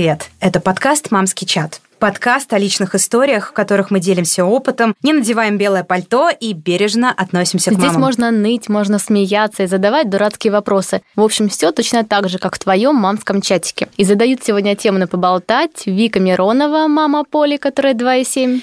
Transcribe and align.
Привет! 0.00 0.30
Это 0.40 0.60
подкаст 0.60 1.10
«Мамский 1.10 1.46
чат». 1.46 1.82
Подкаст 1.98 2.50
о 2.54 2.58
личных 2.58 2.94
историях, 2.94 3.50
в 3.50 3.52
которых 3.52 3.90
мы 3.90 4.00
делимся 4.00 4.46
опытом, 4.46 4.94
не 5.02 5.12
надеваем 5.12 5.58
белое 5.58 5.84
пальто 5.84 6.30
и 6.30 6.54
бережно 6.54 7.12
относимся 7.12 7.70
к 7.70 7.74
Здесь 7.74 7.88
мамам. 7.88 8.00
можно 8.00 8.30
ныть, 8.30 8.70
можно 8.70 8.98
смеяться 8.98 9.64
и 9.64 9.66
задавать 9.66 10.08
дурацкие 10.08 10.54
вопросы. 10.54 11.02
В 11.16 11.20
общем, 11.20 11.50
все 11.50 11.70
точно 11.70 12.02
так 12.02 12.30
же, 12.30 12.38
как 12.38 12.54
в 12.56 12.58
твоем 12.58 12.94
мамском 12.94 13.42
чатике. 13.42 13.88
И 13.98 14.04
задают 14.04 14.42
сегодня 14.42 14.74
тему 14.74 14.98
на 14.98 15.06
поболтать 15.06 15.82
Вика 15.84 16.18
Миронова, 16.18 16.88
мама 16.88 17.24
Поли, 17.24 17.58
которая 17.58 17.92
2,7. 17.92 18.62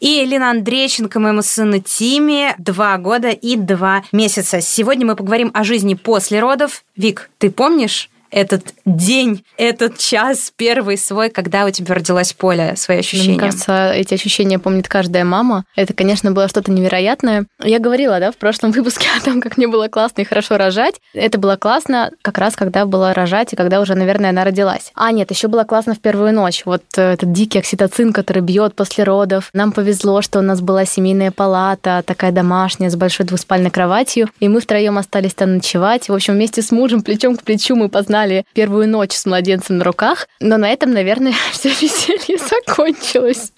И 0.00 0.22
Элина 0.22 0.50
Андрейченко, 0.50 1.18
моему 1.18 1.40
сыну 1.40 1.80
Тиме, 1.80 2.54
два 2.58 2.98
года 2.98 3.30
и 3.30 3.56
два 3.56 4.02
месяца. 4.12 4.60
Сегодня 4.60 5.06
мы 5.06 5.16
поговорим 5.16 5.50
о 5.54 5.64
жизни 5.64 5.94
после 5.94 6.40
родов. 6.40 6.84
Вик, 6.94 7.30
ты 7.38 7.50
помнишь, 7.50 8.10
этот 8.30 8.62
день, 8.84 9.44
этот 9.56 9.98
час 9.98 10.52
первый 10.56 10.98
свой, 10.98 11.30
когда 11.30 11.64
у 11.64 11.70
тебя 11.70 11.94
родилась 11.94 12.32
Поля, 12.32 12.76
свои 12.76 12.98
ощущения? 12.98 13.30
Мне 13.30 13.38
кажется, 13.38 13.92
эти 13.92 14.14
ощущения 14.14 14.58
помнит 14.58 14.88
каждая 14.88 15.24
мама. 15.24 15.64
Это, 15.76 15.94
конечно, 15.94 16.32
было 16.32 16.48
что-то 16.48 16.70
невероятное. 16.70 17.46
Я 17.62 17.78
говорила, 17.78 18.20
да, 18.20 18.30
в 18.30 18.36
прошлом 18.36 18.72
выпуске 18.72 19.08
о 19.16 19.24
том, 19.24 19.40
как 19.40 19.56
мне 19.56 19.66
было 19.66 19.88
классно 19.88 20.22
и 20.22 20.24
хорошо 20.24 20.56
рожать. 20.56 20.96
Это 21.14 21.38
было 21.38 21.56
классно 21.56 22.10
как 22.22 22.38
раз, 22.38 22.56
когда 22.56 22.84
было 22.84 23.14
рожать, 23.14 23.52
и 23.52 23.56
когда 23.56 23.80
уже, 23.80 23.94
наверное, 23.94 24.30
она 24.30 24.44
родилась. 24.44 24.92
А 24.94 25.10
нет, 25.12 25.30
еще 25.30 25.48
было 25.48 25.64
классно 25.64 25.94
в 25.94 26.00
первую 26.00 26.32
ночь. 26.32 26.62
Вот 26.64 26.82
э, 26.96 27.12
этот 27.14 27.32
дикий 27.32 27.58
окситоцин, 27.58 28.12
который 28.12 28.42
бьет 28.42 28.74
после 28.74 29.04
родов. 29.04 29.50
Нам 29.52 29.72
повезло, 29.72 30.22
что 30.22 30.38
у 30.40 30.42
нас 30.42 30.60
была 30.60 30.84
семейная 30.84 31.30
палата, 31.30 32.02
такая 32.04 32.32
домашняя, 32.32 32.90
с 32.90 32.96
большой 32.96 33.26
двуспальной 33.26 33.70
кроватью. 33.70 34.28
И 34.40 34.48
мы 34.48 34.60
втроем 34.60 34.98
остались 34.98 35.34
там 35.34 35.54
ночевать. 35.54 36.08
В 36.08 36.14
общем, 36.14 36.34
вместе 36.34 36.62
с 36.62 36.70
мужем 36.70 37.02
плечом 37.02 37.36
к 37.36 37.42
плечу 37.42 37.74
мы 37.74 37.88
познали 37.88 38.17
первую 38.52 38.88
ночь 38.88 39.12
с 39.12 39.26
младенцем 39.26 39.78
на 39.78 39.84
руках. 39.84 40.26
Но 40.40 40.56
на 40.56 40.70
этом, 40.70 40.92
наверное, 40.92 41.34
все 41.52 41.68
веселье 41.70 42.38
закончилось. 42.66 43.52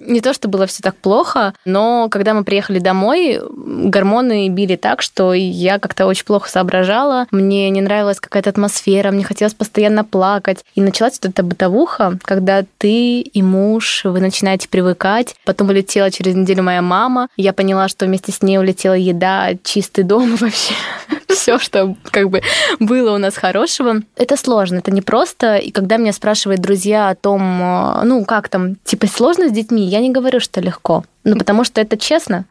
Не 0.00 0.20
то, 0.20 0.32
что 0.32 0.48
было 0.48 0.66
все 0.66 0.82
так 0.82 0.96
плохо, 0.96 1.54
но 1.64 2.08
когда 2.10 2.34
мы 2.34 2.44
приехали 2.44 2.78
домой, 2.78 3.40
гормоны 3.50 4.48
били 4.48 4.76
так, 4.76 5.02
что 5.02 5.32
я 5.32 5.78
как-то 5.78 6.06
очень 6.06 6.24
плохо 6.24 6.48
соображала. 6.48 7.26
Мне 7.30 7.70
не 7.70 7.80
нравилась 7.80 8.20
какая-то 8.20 8.50
атмосфера, 8.50 9.10
мне 9.10 9.24
хотелось 9.24 9.54
постоянно 9.54 10.04
плакать. 10.04 10.64
И 10.74 10.80
началась 10.80 11.18
вот 11.22 11.30
эта 11.30 11.42
бытовуха, 11.42 12.18
когда 12.22 12.64
ты 12.78 13.20
и 13.20 13.42
муж, 13.42 14.02
вы 14.04 14.20
начинаете 14.20 14.68
привыкать. 14.68 15.34
Потом 15.44 15.68
улетела 15.68 16.10
через 16.10 16.34
неделю 16.34 16.62
моя 16.62 16.82
мама. 16.82 17.28
Я 17.36 17.52
поняла, 17.52 17.88
что 17.88 18.06
вместе 18.06 18.32
с 18.32 18.42
ней 18.42 18.58
улетела 18.58 18.94
еда, 18.94 19.50
чистый 19.62 20.04
дом 20.04 20.36
вообще 20.36 20.74
все, 21.34 21.58
что 21.58 21.96
как 22.10 22.30
бы 22.30 22.42
было 22.80 23.14
у 23.14 23.18
нас 23.18 23.36
хорошего. 23.36 24.02
Это 24.16 24.36
сложно, 24.36 24.76
это 24.76 24.90
непросто. 24.90 25.56
И 25.56 25.70
когда 25.70 25.96
меня 25.96 26.12
спрашивают 26.12 26.60
друзья 26.60 27.08
о 27.08 27.14
том, 27.14 28.00
ну, 28.04 28.24
как 28.24 28.48
там, 28.48 28.76
типа, 28.84 29.06
сложно 29.06 29.48
с 29.48 29.52
детьми, 29.52 29.86
я 29.86 30.00
не 30.00 30.10
говорю, 30.10 30.40
что 30.40 30.60
легко. 30.60 31.04
Ну, 31.24 31.36
потому 31.36 31.64
что 31.64 31.80
это 31.80 31.96
честно. 31.96 32.46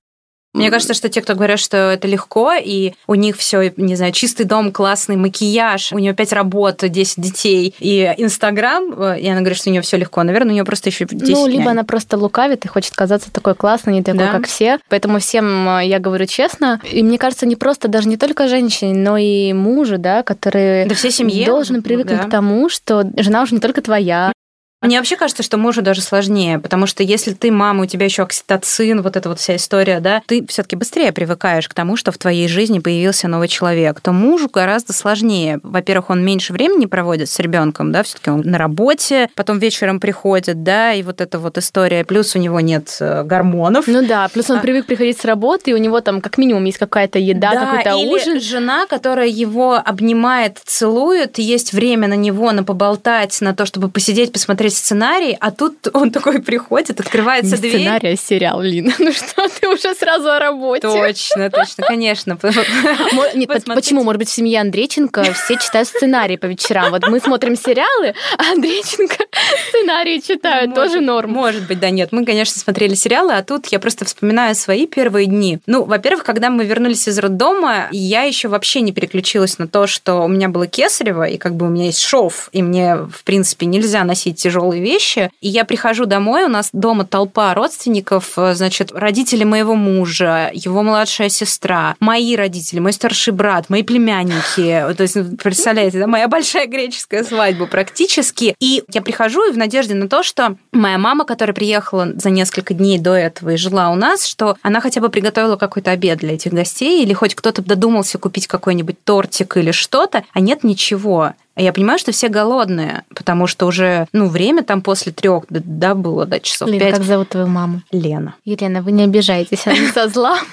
Мне 0.54 0.70
кажется, 0.70 0.94
что 0.94 1.08
те, 1.10 1.22
кто 1.22 1.34
говорят, 1.36 1.60
что 1.60 1.78
это 1.78 2.08
легко, 2.08 2.54
и 2.54 2.94
у 3.08 3.16
них 3.16 3.38
все, 3.38 3.72
не 3.78 3.96
знаю, 3.96 4.12
чистый 4.12 4.44
дом, 4.44 4.72
классный 4.72 5.16
макияж, 5.16 5.94
у 5.94 6.00
нее 6.00 6.14
5 6.14 6.34
работ, 6.34 6.84
10 6.88 7.22
детей 7.22 7.74
и 7.80 8.14
Инстаграм, 8.18 8.92
и 9.16 9.28
она 9.28 9.40
говорит, 9.40 9.58
что 9.58 9.70
у 9.70 9.72
нее 9.72 9.82
все 9.82 9.98
легко. 9.98 10.24
Наверное, 10.24 10.52
у 10.52 10.54
нее 10.54 10.66
просто 10.66 10.90
еще 10.90 11.06
10 11.06 11.34
Ну, 11.34 11.48
либо 11.48 11.60
нянь. 11.64 11.70
она 11.72 11.84
просто 11.84 12.18
лукавит 12.18 12.66
и 12.66 12.68
хочет 12.68 12.94
казаться 12.94 13.32
такой 13.32 13.56
классной, 13.56 13.94
не 13.94 14.04
такой, 14.04 14.20
Да. 14.20 14.32
как 14.32 14.48
все. 14.48 14.80
Поэтому 14.90 15.20
всем 15.20 15.70
э, 15.70 15.86
я 15.88 16.00
говорю 16.00 16.26
честно. 16.26 16.82
И 16.92 17.02
мне 17.02 17.18
кажется, 17.18 17.46
не 17.46 17.56
просто 17.56 17.88
даже 17.88 18.10
не 18.10 18.18
только 18.18 18.48
женщине, 18.48 18.94
но 18.94 19.18
и 19.18 19.54
мужу, 19.54 19.98
да, 19.98 20.22
который 20.24 20.86
Да 20.86 20.96
всей 20.96 21.12
семье. 21.12 21.46
должен 21.46 21.82
привыкнуть 21.82 22.18
Да. 22.22 22.24
к 22.28 22.30
тому, 22.30 22.68
что 22.70 23.04
жена 23.18 23.44
уже 23.44 23.54
не 23.56 23.62
только 23.62 23.82
твоя, 23.82 24.34
Мне 24.82 24.98
вообще 24.98 25.16
кажется, 25.16 25.44
что 25.44 25.58
мужу 25.58 25.84
даже 25.84 26.02
сложнее, 26.02 26.58
потому 26.58 26.88
что 26.88 27.04
если 27.04 27.34
ты 27.34 27.52
мама, 27.52 27.84
у 27.84 27.86
тебя 27.86 28.06
еще 28.06 28.24
окситоцин, 28.24 29.04
вот 29.04 29.16
эта 29.16 29.30
вот 29.30 29.38
вся 29.40 29.56
история, 29.56 30.00
да, 30.00 30.24
ты 30.26 30.44
все-таки 30.48 30.76
быстрее 30.76 31.12
привыкаешь 31.12 31.70
к 31.70 31.74
тому, 31.76 31.96
что 31.98 32.12
в 32.12 32.18
твоей 32.18 32.48
жизни 32.48 32.80
появился 32.80 33.28
новый 33.28 33.48
человек, 33.48 34.02
то 34.02 34.12
мужу 34.12 34.50
гораздо 34.52 34.94
сложнее. 34.94 35.60
Во-первых, 35.62 36.10
он 36.10 36.26
меньше 36.26 36.52
времени 36.52 36.88
проводит 36.88 37.30
с 37.30 37.38
ребенком, 37.38 37.92
да, 37.92 38.02
все-таки 38.02 38.32
он 38.32 38.42
на 38.42 38.58
работе, 38.58 39.30
потом 39.36 39.60
вечером 39.60 40.00
приходит, 40.00 40.64
да, 40.64 40.94
и 40.94 41.04
вот 41.04 41.22
эта 41.22 41.38
вот 41.38 41.60
история. 41.60 42.04
Плюс 42.04 42.36
у 42.36 42.40
него 42.40 42.60
нет 42.60 42.98
э, 43.00 43.22
гормонов. 43.24 43.86
Ну 43.86 44.04
да, 44.08 44.30
плюс 44.34 44.50
он 44.50 44.58
А. 44.58 44.62
привык 44.62 44.88
приходить 44.88 45.20
с 45.22 45.26
работы, 45.26 45.70
и 45.72 45.74
у 45.76 45.78
него 45.78 46.02
там 46.02 46.22
как 46.22 46.40
минимум 46.40 46.66
есть 46.66 46.80
какая-то 46.80 47.20
еда, 47.20 47.52
Да, 47.52 47.66
какой-то 47.68 47.98
или 48.00 48.16
ужин. 48.16 48.42
жена, 48.42 48.88
которая 48.88 49.28
его 49.28 49.76
обнимает, 49.76 50.58
целует, 50.66 51.38
и 51.38 51.44
есть 51.44 51.72
время 51.72 52.08
на 52.08 52.16
него, 52.16 52.52
на 52.52 52.64
поболтать, 52.64 53.40
на 53.42 53.54
то, 53.54 53.68
чтобы 53.68 53.88
посидеть, 53.88 54.34
посмотреть 54.34 54.71
сценарий, 54.76 55.38
а 55.40 55.52
тут 55.52 55.88
он 55.94 56.12
такой 56.12 56.42
приходит, 56.42 57.00
открывается 57.00 57.56
Не 57.56 57.62
дверь. 57.62 57.82
сценарий, 57.82 58.14
а 58.14 58.16
сериал, 58.16 58.62
Лина. 58.62 58.94
Ну 59.00 59.12
что, 59.12 59.48
ты 59.60 59.68
уже 59.68 59.94
сразу 59.96 60.30
о 60.30 60.40
работе. 60.40 60.88
Точно, 60.88 61.50
точно, 61.50 61.84
конечно. 61.86 62.38
Нет, 63.34 63.50
почему? 63.66 64.04
Может 64.04 64.20
быть, 64.20 64.30
в 64.30 64.34
семье 64.34 64.62
Андрейченко 64.62 65.34
все 65.34 65.58
читают 65.58 65.88
сценарии 65.88 66.36
по 66.36 66.46
вечерам. 66.46 66.92
Вот 66.92 67.08
мы 67.08 67.20
смотрим 67.20 67.56
сериалы, 67.56 68.14
а 68.38 68.52
Андрейченко 68.52 69.26
сценарии 69.70 70.20
читают. 70.20 70.72
Может- 70.72 70.92
Тоже 70.94 71.02
норм. 71.02 71.32
Может 71.32 71.68
быть, 71.68 71.80
да 71.80 71.90
нет. 71.90 72.10
Мы, 72.12 72.26
конечно, 72.26 72.60
смотрели 72.60 72.94
сериалы, 72.96 73.34
а 73.34 73.44
тут 73.44 73.68
я 73.68 73.80
просто 73.80 74.06
вспоминаю 74.06 74.56
свои 74.56 74.86
первые 74.88 75.26
дни. 75.28 75.60
Ну, 75.68 75.84
во-первых, 75.84 76.24
когда 76.24 76.50
мы 76.50 76.66
вернулись 76.66 77.08
из 77.08 77.18
роддома, 77.18 77.88
я 77.92 78.24
еще 78.24 78.48
вообще 78.48 78.82
не 78.82 78.92
переключилась 78.92 79.58
на 79.58 79.68
то, 79.68 79.88
что 79.88 80.16
у 80.24 80.28
меня 80.28 80.50
было 80.50 80.68
кесарево, 80.68 81.24
и 81.24 81.38
как 81.38 81.56
бы 81.56 81.68
у 81.68 81.70
меня 81.70 81.86
есть 81.86 82.02
шов, 82.02 82.50
и 82.52 82.62
мне, 82.62 82.96
в 82.96 83.24
принципе, 83.24 83.66
нельзя 83.66 84.04
носить 84.04 84.38
тяжелые 84.38 84.82
вещи. 84.82 85.30
И 85.42 85.48
я 85.48 85.66
прихожу 85.66 86.06
домой, 86.06 86.44
у 86.44 86.50
нас 86.50 86.70
дома 86.74 87.06
толпа 87.06 87.54
родственников, 87.54 88.34
э, 88.38 88.54
значит, 88.54 88.92
родители 88.92 89.44
моего 89.44 89.76
мужа, 89.76 90.50
его 90.54 90.84
младшая 90.84 91.30
сестра, 91.30 91.96
мои 92.00 92.36
родители, 92.36 92.80
мой 92.80 92.94
старший 92.94 93.34
брат, 93.34 93.70
мои 93.70 93.84
племянники. 93.84 94.94
То 94.96 95.04
есть, 95.04 95.16
ну, 95.16 95.38
представляете, 95.38 96.00
да, 96.00 96.08
моя 96.08 96.28
большая 96.28 96.68
греческая 96.68 97.24
свадьба 97.24 97.66
практически. 97.66 98.56
И 98.60 98.84
я 98.92 99.02
прихожу 99.02 99.21
и 99.28 99.52
в 99.52 99.58
надежде 99.58 99.94
на 99.94 100.08
то, 100.08 100.24
что 100.24 100.56
моя 100.72 100.98
мама, 100.98 101.26
которая 101.26 101.54
приехала 101.54 102.14
за 102.16 102.30
несколько 102.30 102.74
дней 102.74 102.98
до 102.98 103.14
этого 103.14 103.52
и 103.52 103.58
жила 103.58 103.90
у 103.90 103.96
нас, 103.96 104.26
что 104.26 104.58
она 104.62 104.82
хотя 104.82 105.02
бы 105.02 105.10
приготовила 105.10 105.58
какой-то 105.58 105.92
обед 105.92 106.20
для 106.20 106.34
этих 106.34 106.54
гостей, 106.54 107.04
или 107.04 107.14
хоть 107.14 107.36
кто-то 107.36 107.62
додумался 107.62 108.18
купить 108.18 108.48
какой-нибудь 108.48 109.04
тортик 109.04 109.58
или 109.58 109.72
что-то, 109.72 110.24
а 110.34 110.40
нет 110.40 110.64
ничего. 110.64 111.34
А 111.56 111.62
я 111.62 111.74
понимаю, 111.74 112.00
что 112.00 112.12
все 112.14 112.30
голодные, 112.30 113.04
потому 113.14 113.46
что 113.46 113.66
уже, 113.66 114.08
ну, 114.14 114.28
время 114.28 114.64
там 114.64 114.82
после 114.82 115.12
трех, 115.12 115.44
да, 115.50 115.96
было, 115.96 116.26
да, 116.26 116.40
часов 116.40 116.70
Лин, 116.70 116.80
пять. 116.80 116.96
как 116.96 117.04
зовут 117.04 117.30
твою 117.30 117.48
маму? 117.48 117.82
Лена. 117.92 118.36
Елена, 118.46 118.82
вы 118.82 118.94
не 118.94 119.04
обижайтесь, 119.04 119.68
она 119.68 119.92
со 119.94 120.08
зла. 120.08 120.38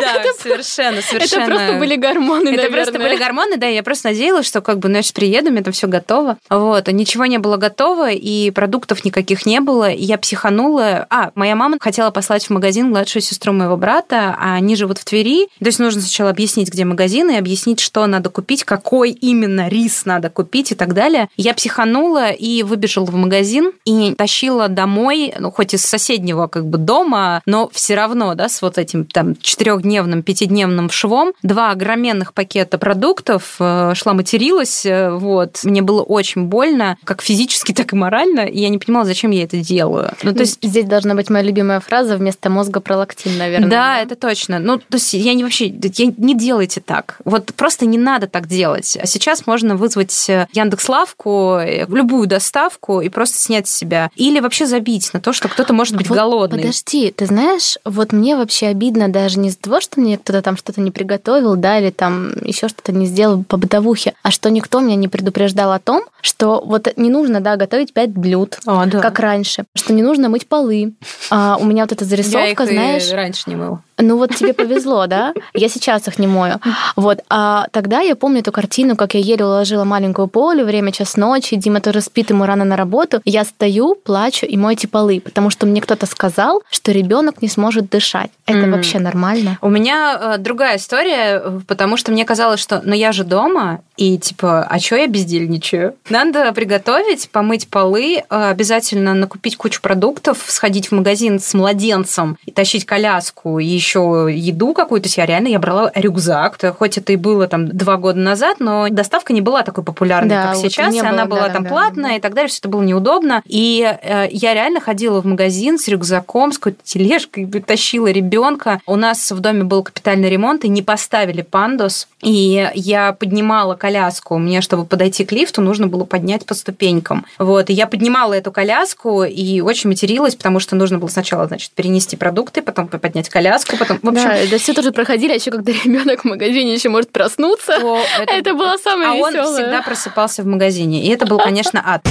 Да, 0.00 0.22
совершенно, 0.38 1.02
совершенно. 1.02 1.42
Это 1.42 1.50
просто 1.50 1.78
были 1.78 1.96
гормоны, 1.96 2.48
Это 2.48 2.70
просто 2.70 2.98
были 2.98 3.16
гормоны, 3.16 3.56
да, 3.58 3.66
я 3.66 3.82
просто 3.82 4.08
надеялась, 4.08 4.46
что 4.46 4.60
как 4.62 4.78
бы, 4.78 4.88
ну, 4.88 4.96
я 4.96 5.02
сейчас 5.02 5.12
приеду, 5.12 5.50
мне 5.50 5.62
там 5.62 5.72
все 5.72 5.86
готово. 5.86 6.38
Вот, 6.48 6.88
а 6.88 6.92
ничего 6.92 7.26
не 7.26 7.38
было 7.38 7.56
готово, 7.58 8.10
и 8.10 8.50
продуктов 8.50 9.04
никаких 9.04 9.44
не 9.44 9.60
было, 9.60 9.90
я 9.90 10.16
психанула. 10.16 11.06
А, 11.10 11.30
моя 11.34 11.56
мама 11.56 11.76
хотела 11.80 12.10
послать 12.10 12.46
в 12.46 12.50
магазин 12.50 12.88
младшую 12.88 13.22
сестру 13.22 13.52
моего 13.52 13.76
брата, 13.76 14.34
а 14.38 14.54
они 14.54 14.76
живут 14.76 14.98
в 14.98 15.04
Твери, 15.04 15.48
то 15.58 15.66
есть 15.66 15.78
нужно 15.78 16.00
сначала 16.00 16.30
объяснить, 16.30 16.70
где 16.70 16.84
магазин, 16.84 17.30
и 17.30 17.36
объяснить, 17.36 17.80
что 17.80 18.06
надо 18.06 18.30
купить, 18.30 18.64
какой 18.64 19.10
именно 19.10 19.68
рис 19.68 20.06
надо 20.06 20.30
купить 20.38 20.70
и 20.70 20.76
так 20.76 20.94
далее. 20.94 21.28
Я 21.36 21.52
психанула 21.52 22.30
и 22.30 22.62
выбежала 22.62 23.06
в 23.06 23.14
магазин, 23.16 23.72
и 23.84 24.14
тащила 24.14 24.68
домой, 24.68 25.34
ну, 25.36 25.50
хоть 25.50 25.74
из 25.74 25.82
соседнего 25.82 26.46
как 26.46 26.64
бы 26.64 26.78
дома, 26.78 27.42
но 27.44 27.68
все 27.72 27.96
равно, 27.96 28.36
да, 28.36 28.48
с 28.48 28.62
вот 28.62 28.78
этим 28.78 29.04
там 29.04 29.34
четырехдневным, 29.34 30.22
пятидневным 30.22 30.90
швом, 30.90 31.32
два 31.42 31.72
огроменных 31.72 32.34
пакета 32.34 32.78
продуктов, 32.78 33.56
э, 33.58 33.94
шла 33.96 34.14
материлась, 34.14 34.86
э, 34.86 35.10
вот. 35.10 35.58
Мне 35.64 35.82
было 35.82 36.02
очень 36.02 36.44
больно, 36.44 36.96
как 37.02 37.20
физически, 37.20 37.72
так 37.78 37.92
и 37.92 37.96
морально, 37.96 38.42
и 38.42 38.60
я 38.60 38.68
не 38.68 38.78
понимала, 38.78 39.06
зачем 39.06 39.32
я 39.32 39.42
это 39.42 39.56
делаю. 39.56 40.12
Ну, 40.22 40.32
то 40.32 40.42
есть 40.42 40.58
Здесь 40.68 40.84
должна 40.84 41.14
быть 41.14 41.30
моя 41.30 41.44
любимая 41.44 41.80
фраза 41.80 42.16
вместо 42.16 42.48
мозга 42.48 42.78
пролактин, 42.78 43.36
наверное. 43.38 43.68
Да, 43.68 44.00
это 44.00 44.14
точно. 44.14 44.60
Ну, 44.60 44.78
то 44.78 44.84
есть 44.92 45.14
я 45.14 45.34
не 45.34 45.42
вообще, 45.42 45.66
я, 45.66 46.12
не 46.16 46.36
делайте 46.36 46.80
так. 46.80 47.18
Вот 47.24 47.54
просто 47.54 47.86
не 47.86 47.98
надо 47.98 48.28
так 48.28 48.46
делать. 48.46 48.96
А 49.00 49.06
сейчас 49.06 49.46
можно 49.46 49.74
вызвать 49.74 50.27
э, 50.28 50.46
Яндекс.Лавку, 50.52 51.58
э, 51.60 51.86
любую 51.88 52.26
доставку 52.26 53.00
и 53.00 53.08
просто 53.08 53.38
снять 53.38 53.68
с 53.68 53.74
себя. 53.74 54.10
Или 54.16 54.40
вообще 54.40 54.66
забить 54.66 55.12
на 55.12 55.20
то, 55.20 55.32
что 55.32 55.48
кто-то 55.48 55.72
может 55.72 55.96
быть 55.96 56.08
Вот 56.08 56.16
голодный. 56.16 56.60
Подожди, 56.60 57.10
ты 57.10 57.26
знаешь, 57.26 57.76
вот 57.84 58.12
мне 58.12 58.36
вообще 58.36 58.66
обидно 58.68 59.08
даже 59.08 59.38
не 59.38 59.48
из-за 59.48 59.58
того, 59.58 59.80
что 59.80 60.00
мне 60.00 60.18
кто-то 60.18 60.42
там 60.42 60.56
что-то 60.56 60.80
не 60.80 60.90
приготовил, 60.90 61.56
да, 61.56 61.78
или 61.78 61.90
там 61.90 62.32
еще 62.42 62.68
что-то 62.68 62.92
не 62.92 63.06
сделал 63.06 63.42
по 63.44 63.56
бытовухе, 63.56 64.14
а 64.22 64.30
что 64.30 64.50
никто 64.50 64.80
меня 64.80 64.96
не 64.96 65.08
предупреждал 65.08 65.72
о 65.72 65.78
том, 65.78 66.02
что 66.20 66.62
вот 66.64 66.88
не 66.96 67.10
нужно, 67.10 67.40
да, 67.40 67.56
готовить 67.56 67.92
пять 67.92 68.10
блюд, 68.10 68.58
А, 68.66 68.86
да. 68.86 69.00
как 69.00 69.18
раньше, 69.18 69.64
что 69.74 69.92
не 69.92 70.02
нужно 70.02 70.28
мыть 70.28 70.46
полы. 70.46 70.94
А 71.30 71.56
у 71.58 71.64
меня 71.64 71.84
вот 71.84 71.92
эта 71.92 72.04
я 72.04 72.06
их 72.06 72.10
зарисовка, 72.10 72.66
знаешь, 72.66 73.10
раньше 73.12 73.44
не 73.46 73.56
мыл. 73.56 73.78
Ну 73.98 74.16
вот 74.16 74.34
тебе 74.34 74.52
повезло, 74.54 75.06
да? 75.06 75.34
Я 75.54 75.68
сейчас 75.68 76.06
их 76.08 76.18
не 76.18 76.26
мою. 76.26 76.60
Вот. 76.96 77.20
А 77.28 77.66
тогда 77.72 78.00
я 78.00 78.14
помню 78.14 78.40
эту 78.40 78.52
картину, 78.52 78.96
как 78.96 79.14
я 79.14 79.20
еле 79.20 79.44
уложила 79.44 79.84
маленькую 79.84 80.28
Полю, 80.28 80.64
время 80.64 80.92
час 80.92 81.16
ночи, 81.16 81.56
Дима 81.56 81.80
тоже 81.80 82.00
спит, 82.00 82.30
ему 82.30 82.44
рано 82.44 82.64
на 82.64 82.76
работу. 82.76 83.20
Я 83.24 83.44
стою, 83.44 83.94
плачу 83.96 84.46
и 84.46 84.56
мойте 84.56 84.86
полы, 84.88 85.20
потому 85.20 85.50
что 85.50 85.66
мне 85.66 85.80
кто-то 85.80 86.06
сказал, 86.06 86.62
что 86.70 86.92
ребенок 86.92 87.42
не 87.42 87.48
сможет 87.48 87.90
дышать. 87.90 88.30
Это 88.46 88.58
mm. 88.58 88.70
вообще 88.70 88.98
нормально? 89.00 89.58
У 89.60 89.68
меня 89.68 90.18
э, 90.20 90.38
другая 90.38 90.76
история, 90.76 91.42
потому 91.66 91.96
что 91.96 92.12
мне 92.12 92.24
казалось, 92.24 92.60
что 92.60 92.80
ну 92.84 92.94
я 92.94 93.12
же 93.12 93.24
дома, 93.24 93.80
и 93.96 94.16
типа, 94.16 94.62
а 94.62 94.78
что 94.78 94.96
я 94.96 95.08
бездельничаю? 95.08 95.96
Надо 96.08 96.52
приготовить, 96.52 97.28
помыть 97.30 97.68
полы, 97.68 98.18
э, 98.18 98.22
обязательно 98.28 99.14
накупить 99.14 99.56
кучу 99.56 99.82
продуктов, 99.82 100.44
сходить 100.46 100.88
в 100.88 100.92
магазин 100.92 101.40
с 101.40 101.52
младенцем 101.52 102.38
и 102.46 102.52
тащить 102.52 102.86
коляску, 102.86 103.58
и 103.58 103.66
еще 103.66 103.87
еду 103.96 104.74
какую-то. 104.74 105.08
Я 105.16 105.26
реально 105.26 105.48
я 105.48 105.58
брала 105.58 105.90
рюкзак, 105.94 106.58
хоть 106.78 106.98
это 106.98 107.12
и 107.12 107.16
было 107.16 107.46
там 107.48 107.68
два 107.68 107.96
года 107.96 108.18
назад, 108.18 108.60
но 108.60 108.88
доставка 108.88 109.32
не 109.32 109.40
была 109.40 109.62
такой 109.62 109.84
популярной, 109.84 110.30
да, 110.30 110.46
как 110.46 110.56
вот 110.56 110.62
сейчас, 110.62 110.94
и 110.94 111.00
было, 111.00 111.08
она 111.08 111.26
была 111.26 111.48
да, 111.48 111.54
там 111.54 111.64
да, 111.64 111.68
платная 111.70 112.10
да. 112.10 112.16
и 112.16 112.20
так 112.20 112.34
далее, 112.34 112.48
все 112.48 112.60
это 112.60 112.68
было 112.68 112.82
неудобно. 112.82 113.42
И 113.46 113.82
э, 114.02 114.28
я 114.30 114.54
реально 114.54 114.80
ходила 114.80 115.20
в 115.20 115.26
магазин 115.26 115.78
с 115.78 115.88
рюкзаком, 115.88 116.52
с 116.52 116.58
какой-то 116.58 116.78
тележкой, 116.84 117.46
тащила 117.66 118.08
ребенка. 118.08 118.80
У 118.86 118.96
нас 118.96 119.30
в 119.30 119.40
доме 119.40 119.64
был 119.64 119.82
капитальный 119.82 120.28
ремонт, 120.28 120.64
и 120.64 120.68
не 120.68 120.82
поставили 120.82 121.42
пандус. 121.42 122.08
И 122.22 122.68
я 122.74 123.12
поднимала 123.12 123.74
коляску. 123.74 124.38
Мне, 124.38 124.60
чтобы 124.60 124.84
подойти 124.84 125.24
к 125.24 125.32
лифту, 125.32 125.62
нужно 125.62 125.86
было 125.86 126.04
поднять 126.04 126.44
по 126.46 126.54
ступенькам. 126.54 127.24
Вот. 127.38 127.70
И 127.70 127.72
я 127.72 127.86
поднимала 127.86 128.34
эту 128.34 128.50
коляску 128.50 129.24
и 129.24 129.60
очень 129.60 129.88
материлась, 129.88 130.34
потому 130.34 130.60
что 130.60 130.76
нужно 130.76 130.98
было 130.98 131.08
сначала, 131.08 131.46
значит, 131.46 131.70
перенести 131.72 132.16
продукты, 132.16 132.62
потом 132.62 132.88
поднять 132.88 133.28
коляску, 133.28 133.76
потом... 133.78 133.98
В 134.02 134.08
общем... 134.08 134.28
Да, 134.28 134.36
да 134.50 134.58
все 134.58 134.74
тоже 134.74 134.92
проходили, 134.92 135.32
а 135.32 135.34
еще 135.34 135.50
когда 135.50 135.72
ребенок 135.72 136.22
в 136.22 136.24
магазине 136.24 136.74
еще 136.74 136.88
может 136.88 137.10
проснуться. 137.10 137.78
О, 137.82 138.00
это... 138.20 138.34
это 138.34 138.54
было 138.54 138.76
самое 138.76 139.10
а 139.10 139.14
веселое. 139.14 139.42
А 139.42 139.48
он 139.48 139.54
всегда 139.54 139.82
просыпался 139.82 140.42
в 140.42 140.46
магазине. 140.46 141.04
И 141.04 141.08
это 141.08 141.26
был, 141.26 141.38
конечно, 141.38 141.82
ад. 141.84 142.02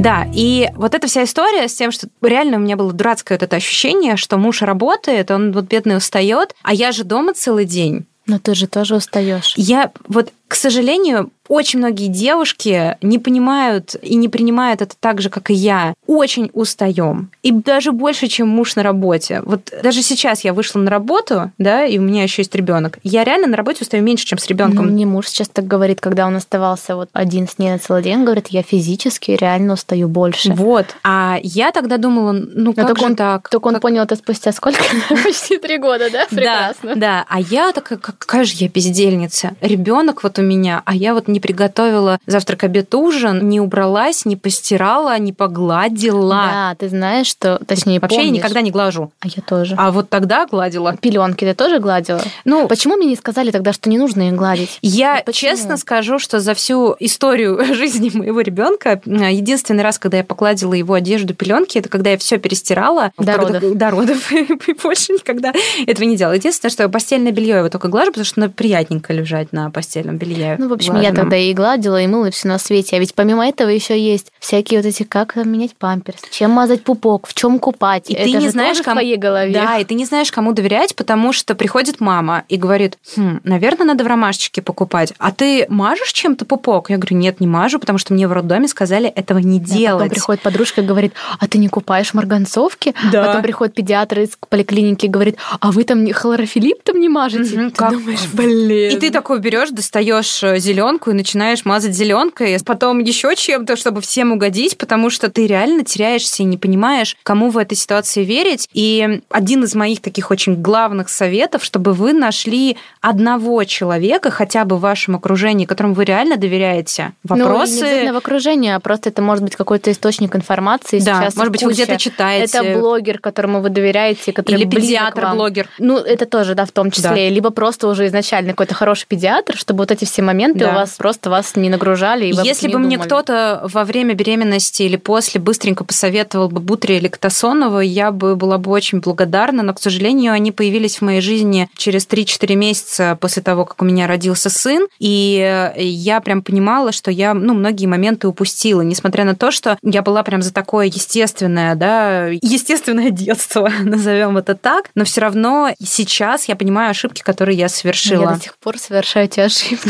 Да, 0.00 0.26
и 0.32 0.70
вот 0.76 0.94
эта 0.94 1.06
вся 1.08 1.24
история 1.24 1.68
с 1.68 1.74
тем, 1.74 1.90
что 1.92 2.08
реально 2.22 2.56
у 2.56 2.60
меня 2.60 2.76
было 2.76 2.90
дурацкое 2.90 3.36
вот 3.36 3.42
это 3.42 3.56
ощущение, 3.56 4.16
что 4.16 4.38
муж 4.38 4.62
работает, 4.62 5.30
он 5.30 5.52
вот 5.52 5.66
бедный 5.66 5.98
устает, 5.98 6.54
а 6.62 6.72
я 6.72 6.90
же 6.90 7.04
дома 7.04 7.34
целый 7.34 7.66
день. 7.66 8.06
Но 8.24 8.38
ты 8.38 8.54
же 8.54 8.66
тоже 8.66 8.96
устаешь. 8.96 9.52
Я 9.56 9.90
вот, 10.08 10.32
к 10.50 10.56
сожалению, 10.56 11.30
очень 11.46 11.78
многие 11.78 12.08
девушки 12.08 12.96
не 13.02 13.20
понимают 13.20 13.94
и 14.02 14.16
не 14.16 14.28
принимают 14.28 14.82
это 14.82 14.96
так 14.98 15.20
же, 15.20 15.30
как 15.30 15.50
и 15.50 15.54
я. 15.54 15.94
Очень 16.08 16.50
устаем. 16.52 17.30
И 17.44 17.52
даже 17.52 17.92
больше, 17.92 18.26
чем 18.26 18.48
муж 18.48 18.74
на 18.74 18.82
работе. 18.82 19.42
Вот 19.44 19.72
даже 19.80 20.02
сейчас 20.02 20.42
я 20.42 20.52
вышла 20.52 20.80
на 20.80 20.90
работу, 20.90 21.52
да, 21.58 21.84
и 21.84 21.98
у 21.98 22.02
меня 22.02 22.24
еще 22.24 22.42
есть 22.42 22.54
ребенок. 22.56 22.98
Я 23.04 23.22
реально 23.22 23.46
на 23.46 23.56
работе 23.56 23.82
устаю 23.82 24.02
меньше, 24.02 24.26
чем 24.26 24.38
с 24.38 24.46
ребенком. 24.48 24.86
Ну, 24.86 24.92
мне 24.92 25.06
муж 25.06 25.28
сейчас 25.28 25.48
так 25.48 25.68
говорит, 25.68 26.00
когда 26.00 26.26
он 26.26 26.34
оставался 26.34 26.96
вот 26.96 27.10
один 27.12 27.46
с 27.46 27.58
ней 27.58 27.70
на 27.70 27.78
целый 27.78 28.02
день, 28.02 28.24
говорит, 28.24 28.48
я 28.48 28.64
физически 28.64 29.32
реально 29.32 29.74
устаю 29.74 30.08
больше. 30.08 30.52
Вот. 30.52 30.86
А 31.04 31.38
я 31.44 31.70
тогда 31.70 31.96
думала, 31.96 32.32
ну 32.32 32.74
как 32.74 32.98
же 32.98 33.04
он, 33.04 33.14
так? 33.14 33.48
Только 33.48 33.68
он 33.68 33.78
понял 33.78 34.02
это 34.02 34.16
спустя 34.16 34.50
сколько? 34.50 34.82
Почти 35.24 35.58
три 35.58 35.78
года, 35.78 36.10
да? 36.10 36.26
Прекрасно. 36.28 36.94
Да, 36.96 37.00
да. 37.00 37.26
А 37.28 37.40
я 37.40 37.70
такая, 37.70 38.00
какая 38.00 38.42
же 38.42 38.54
я 38.56 38.68
бездельница. 38.68 39.54
Ребенок 39.60 40.24
вот 40.24 40.39
у 40.40 40.42
меня, 40.42 40.82
а 40.84 40.94
я 40.94 41.14
вот 41.14 41.28
не 41.28 41.40
приготовила 41.40 42.18
завтрак, 42.26 42.64
обед, 42.64 42.94
ужин, 42.94 43.48
не 43.48 43.60
убралась, 43.60 44.24
не 44.24 44.36
постирала, 44.36 45.16
не 45.18 45.32
погладила. 45.32 46.48
Да, 46.50 46.74
ты 46.78 46.88
знаешь, 46.88 47.26
что, 47.26 47.60
точнее, 47.66 48.00
Вообще 48.00 48.16
помнишь. 48.16 48.32
я 48.32 48.36
никогда 48.38 48.60
не 48.62 48.70
глажу. 48.70 49.12
А 49.20 49.28
я 49.28 49.42
тоже. 49.42 49.74
А 49.78 49.90
вот 49.90 50.08
тогда 50.08 50.46
гладила. 50.46 50.96
Пеленки 50.96 51.44
ты 51.44 51.54
тоже 51.54 51.78
гладила? 51.78 52.22
Ну, 52.44 52.66
почему 52.68 52.96
мне 52.96 53.06
не 53.06 53.16
сказали 53.16 53.50
тогда, 53.50 53.72
что 53.72 53.88
не 53.90 53.98
нужно 53.98 54.28
их 54.28 54.34
гладить? 54.34 54.78
Я 54.82 55.22
вот 55.26 55.34
честно 55.34 55.76
скажу, 55.76 56.18
что 56.18 56.40
за 56.40 56.54
всю 56.54 56.96
историю 56.98 57.62
жизни 57.74 58.10
моего 58.16 58.40
ребенка 58.40 59.00
единственный 59.04 59.82
раз, 59.82 59.98
когда 59.98 60.18
я 60.18 60.24
погладила 60.24 60.74
его 60.74 60.94
одежду, 60.94 61.34
пеленки, 61.34 61.78
это 61.78 61.88
когда 61.88 62.10
я 62.10 62.18
все 62.18 62.38
перестирала. 62.38 63.12
До 63.18 63.36
родов. 63.36 63.76
До 63.76 63.90
родов. 63.90 64.32
И 64.32 64.72
больше 64.82 65.12
никогда 65.12 65.52
этого 65.86 66.06
не 66.06 66.16
делала. 66.16 66.34
Единственное, 66.34 66.70
что 66.70 66.88
постельное 66.88 67.32
белье 67.32 67.50
я 67.50 67.58
его 67.58 67.68
только 67.68 67.88
глажу, 67.88 68.12
потому 68.12 68.24
что 68.24 68.48
приятненько 68.48 69.12
лежать 69.12 69.52
на 69.52 69.70
постельном 69.70 70.16
белье. 70.16 70.29
Ну, 70.58 70.68
в 70.68 70.72
общем, 70.72 70.92
Глаженном. 70.92 71.16
я 71.16 71.20
тогда 71.20 71.36
и 71.36 71.52
гладила, 71.52 72.00
и 72.00 72.06
мыла 72.06 72.30
все 72.30 72.48
на 72.48 72.58
свете. 72.58 72.96
А 72.96 72.98
ведь 72.98 73.14
помимо 73.14 73.46
этого 73.46 73.68
еще 73.68 73.98
есть 73.98 74.32
всякие 74.38 74.80
вот 74.80 74.86
эти, 74.86 75.02
как 75.02 75.36
менять 75.36 75.76
памперс, 75.76 76.20
чем 76.30 76.50
мазать 76.50 76.82
пупок, 76.84 77.26
в 77.26 77.34
чем 77.34 77.58
купать. 77.58 78.10
И 78.10 78.14
Это 78.14 78.24
ты 78.24 78.32
не 78.32 78.48
знаешь, 78.48 78.78
кому... 78.78 78.96
в 78.96 79.00
твоей 79.00 79.16
голове. 79.16 79.52
Да, 79.52 79.78
и 79.78 79.84
ты 79.84 79.94
не 79.94 80.04
знаешь, 80.04 80.30
кому 80.30 80.52
доверять, 80.52 80.94
потому 80.94 81.32
что 81.32 81.54
приходит 81.54 82.00
мама 82.00 82.44
и 82.48 82.56
говорит, 82.56 82.98
хм, 83.16 83.40
наверное, 83.44 83.86
надо 83.86 84.04
в 84.04 84.06
ромашечке 84.06 84.62
покупать. 84.62 85.12
А 85.18 85.32
ты 85.32 85.66
мажешь 85.68 86.12
чем-то 86.12 86.44
пупок? 86.44 86.90
Я 86.90 86.98
говорю, 86.98 87.16
нет, 87.16 87.40
не 87.40 87.46
мажу, 87.46 87.78
потому 87.78 87.98
что 87.98 88.12
мне 88.12 88.28
в 88.28 88.32
роддоме 88.32 88.68
сказали 88.68 89.08
этого 89.08 89.38
не 89.38 89.60
да, 89.60 89.66
делать. 89.66 90.02
Потом 90.02 90.14
приходит 90.14 90.42
подружка 90.42 90.80
и 90.80 90.84
говорит, 90.84 91.12
а 91.38 91.48
ты 91.48 91.58
не 91.58 91.68
купаешь 91.68 92.14
марганцовки? 92.14 92.94
Да. 93.12 93.26
Потом 93.26 93.42
приходит 93.42 93.74
педиатр 93.74 94.20
из 94.20 94.30
поликлиники 94.48 95.06
и 95.06 95.08
говорит, 95.08 95.36
а 95.60 95.72
вы 95.72 95.84
там 95.84 96.10
хлорофилип 96.12 96.82
там 96.82 97.00
не 97.00 97.08
мажете? 97.08 97.60
Угу, 97.60 97.70
ты 97.70 97.76
как? 97.76 97.92
думаешь, 97.92 98.26
блин. 98.32 98.96
И 98.96 99.00
ты 99.00 99.10
такой 99.10 99.40
берешь, 99.40 99.70
достаешь 99.70 100.19
э, 100.42 100.58
зеленку 100.58 101.10
и 101.10 101.14
начинаешь 101.14 101.64
мазать 101.64 101.94
зеленкой, 101.94 102.56
потом 102.64 103.00
еще 103.00 103.34
чем-то, 103.34 103.76
чтобы 103.76 104.00
всем 104.00 104.32
угодить, 104.32 104.78
потому 104.78 105.10
что 105.10 105.28
ты 105.30 105.46
реально 105.46 105.84
теряешься 105.84 106.42
и 106.42 106.46
не 106.46 106.56
понимаешь, 106.56 107.16
кому 107.22 107.50
в 107.50 107.58
этой 107.58 107.76
ситуации 107.76 108.24
верить. 108.24 108.68
И 108.72 109.22
один 109.30 109.64
из 109.64 109.74
моих 109.74 110.00
таких 110.00 110.30
очень 110.30 110.60
главных 110.60 111.08
советов, 111.08 111.64
чтобы 111.64 111.92
вы 111.92 112.12
нашли 112.12 112.76
одного 113.00 113.64
человека, 113.64 114.30
хотя 114.30 114.64
бы 114.64 114.76
в 114.76 114.80
вашем 114.80 115.16
окружении, 115.16 115.64
которому 115.64 115.94
вы 115.94 116.04
реально 116.04 116.36
доверяете. 116.36 117.12
Вопросы... 117.24 117.80
Ну, 117.80 118.04
не 118.04 118.12
в 118.12 118.16
окружении, 118.16 118.70
а 118.70 118.80
просто 118.80 119.08
это 119.08 119.22
может 119.22 119.42
быть 119.42 119.56
какой-то 119.56 119.90
источник 119.90 120.36
информации. 120.36 121.00
Да, 121.00 121.22
Сейчас 121.22 121.36
может 121.36 121.52
быть, 121.52 121.62
вы 121.62 121.72
где-то 121.72 121.96
читаете. 121.98 122.58
Это 122.58 122.78
блогер, 122.78 123.18
которому 123.18 123.60
вы 123.60 123.70
доверяете, 123.70 124.32
который 124.32 124.60
Или 124.60 124.68
педиатр-блогер. 124.68 125.68
Ну, 125.78 125.98
это 125.98 126.26
тоже, 126.26 126.54
да, 126.54 126.64
в 126.64 126.72
том 126.72 126.90
числе. 126.90 127.10
Да. 127.10 127.28
Либо 127.28 127.50
просто 127.50 127.88
уже 127.88 128.06
изначально 128.06 128.52
какой-то 128.52 128.74
хороший 128.74 129.06
педиатр, 129.06 129.56
чтобы 129.56 129.80
вот 129.80 129.90
эти 129.90 130.04
все 130.10 130.22
моменты 130.22 130.60
да. 130.60 130.70
у 130.70 130.74
вас 130.74 130.96
просто 130.96 131.30
вас 131.30 131.56
не 131.56 131.70
нагружали. 131.70 132.26
И 132.26 132.34
Если 132.44 132.68
бы 132.68 132.78
мне 132.78 132.98
кто-то 132.98 133.62
во 133.64 133.84
время 133.84 134.14
беременности 134.14 134.82
или 134.82 134.96
после 134.96 135.40
быстренько 135.40 135.84
посоветовал 135.84 136.48
бы 136.48 136.60
Бутри 136.60 136.96
или 136.96 137.08
Ктасонова, 137.08 137.80
я 137.80 138.10
бы 138.10 138.36
была 138.36 138.58
бы 138.58 138.70
очень 138.70 139.00
благодарна, 139.00 139.62
но, 139.62 139.74
к 139.74 139.80
сожалению, 139.80 140.32
они 140.32 140.52
появились 140.52 140.98
в 140.98 141.02
моей 141.02 141.20
жизни 141.20 141.68
через 141.76 142.06
3-4 142.06 142.54
месяца 142.54 143.18
после 143.20 143.42
того, 143.42 143.64
как 143.64 143.80
у 143.82 143.84
меня 143.84 144.06
родился 144.06 144.50
сын, 144.50 144.86
и 144.98 145.72
я 145.76 146.20
прям 146.20 146.42
понимала, 146.42 146.92
что 146.92 147.10
я, 147.10 147.34
ну, 147.34 147.54
многие 147.54 147.86
моменты 147.86 148.28
упустила, 148.28 148.80
несмотря 148.80 149.24
на 149.24 149.34
то, 149.34 149.50
что 149.50 149.78
я 149.82 150.02
была 150.02 150.22
прям 150.22 150.42
за 150.42 150.52
такое 150.52 150.86
естественное, 150.86 151.74
да, 151.74 152.26
естественное 152.26 153.10
детство, 153.10 153.70
назовем 153.82 154.38
это 154.38 154.54
так, 154.54 154.90
но 154.94 155.04
все 155.04 155.20
равно 155.20 155.70
сейчас 155.82 156.48
я 156.48 156.56
понимаю 156.56 156.90
ошибки, 156.90 157.22
которые 157.22 157.56
я 157.56 157.68
совершила. 157.68 158.22
Я 158.22 158.34
до 158.34 158.42
сих 158.42 158.58
пор 158.58 158.78
совершаю 158.78 159.26
эти 159.26 159.40
ошибки. 159.40 159.89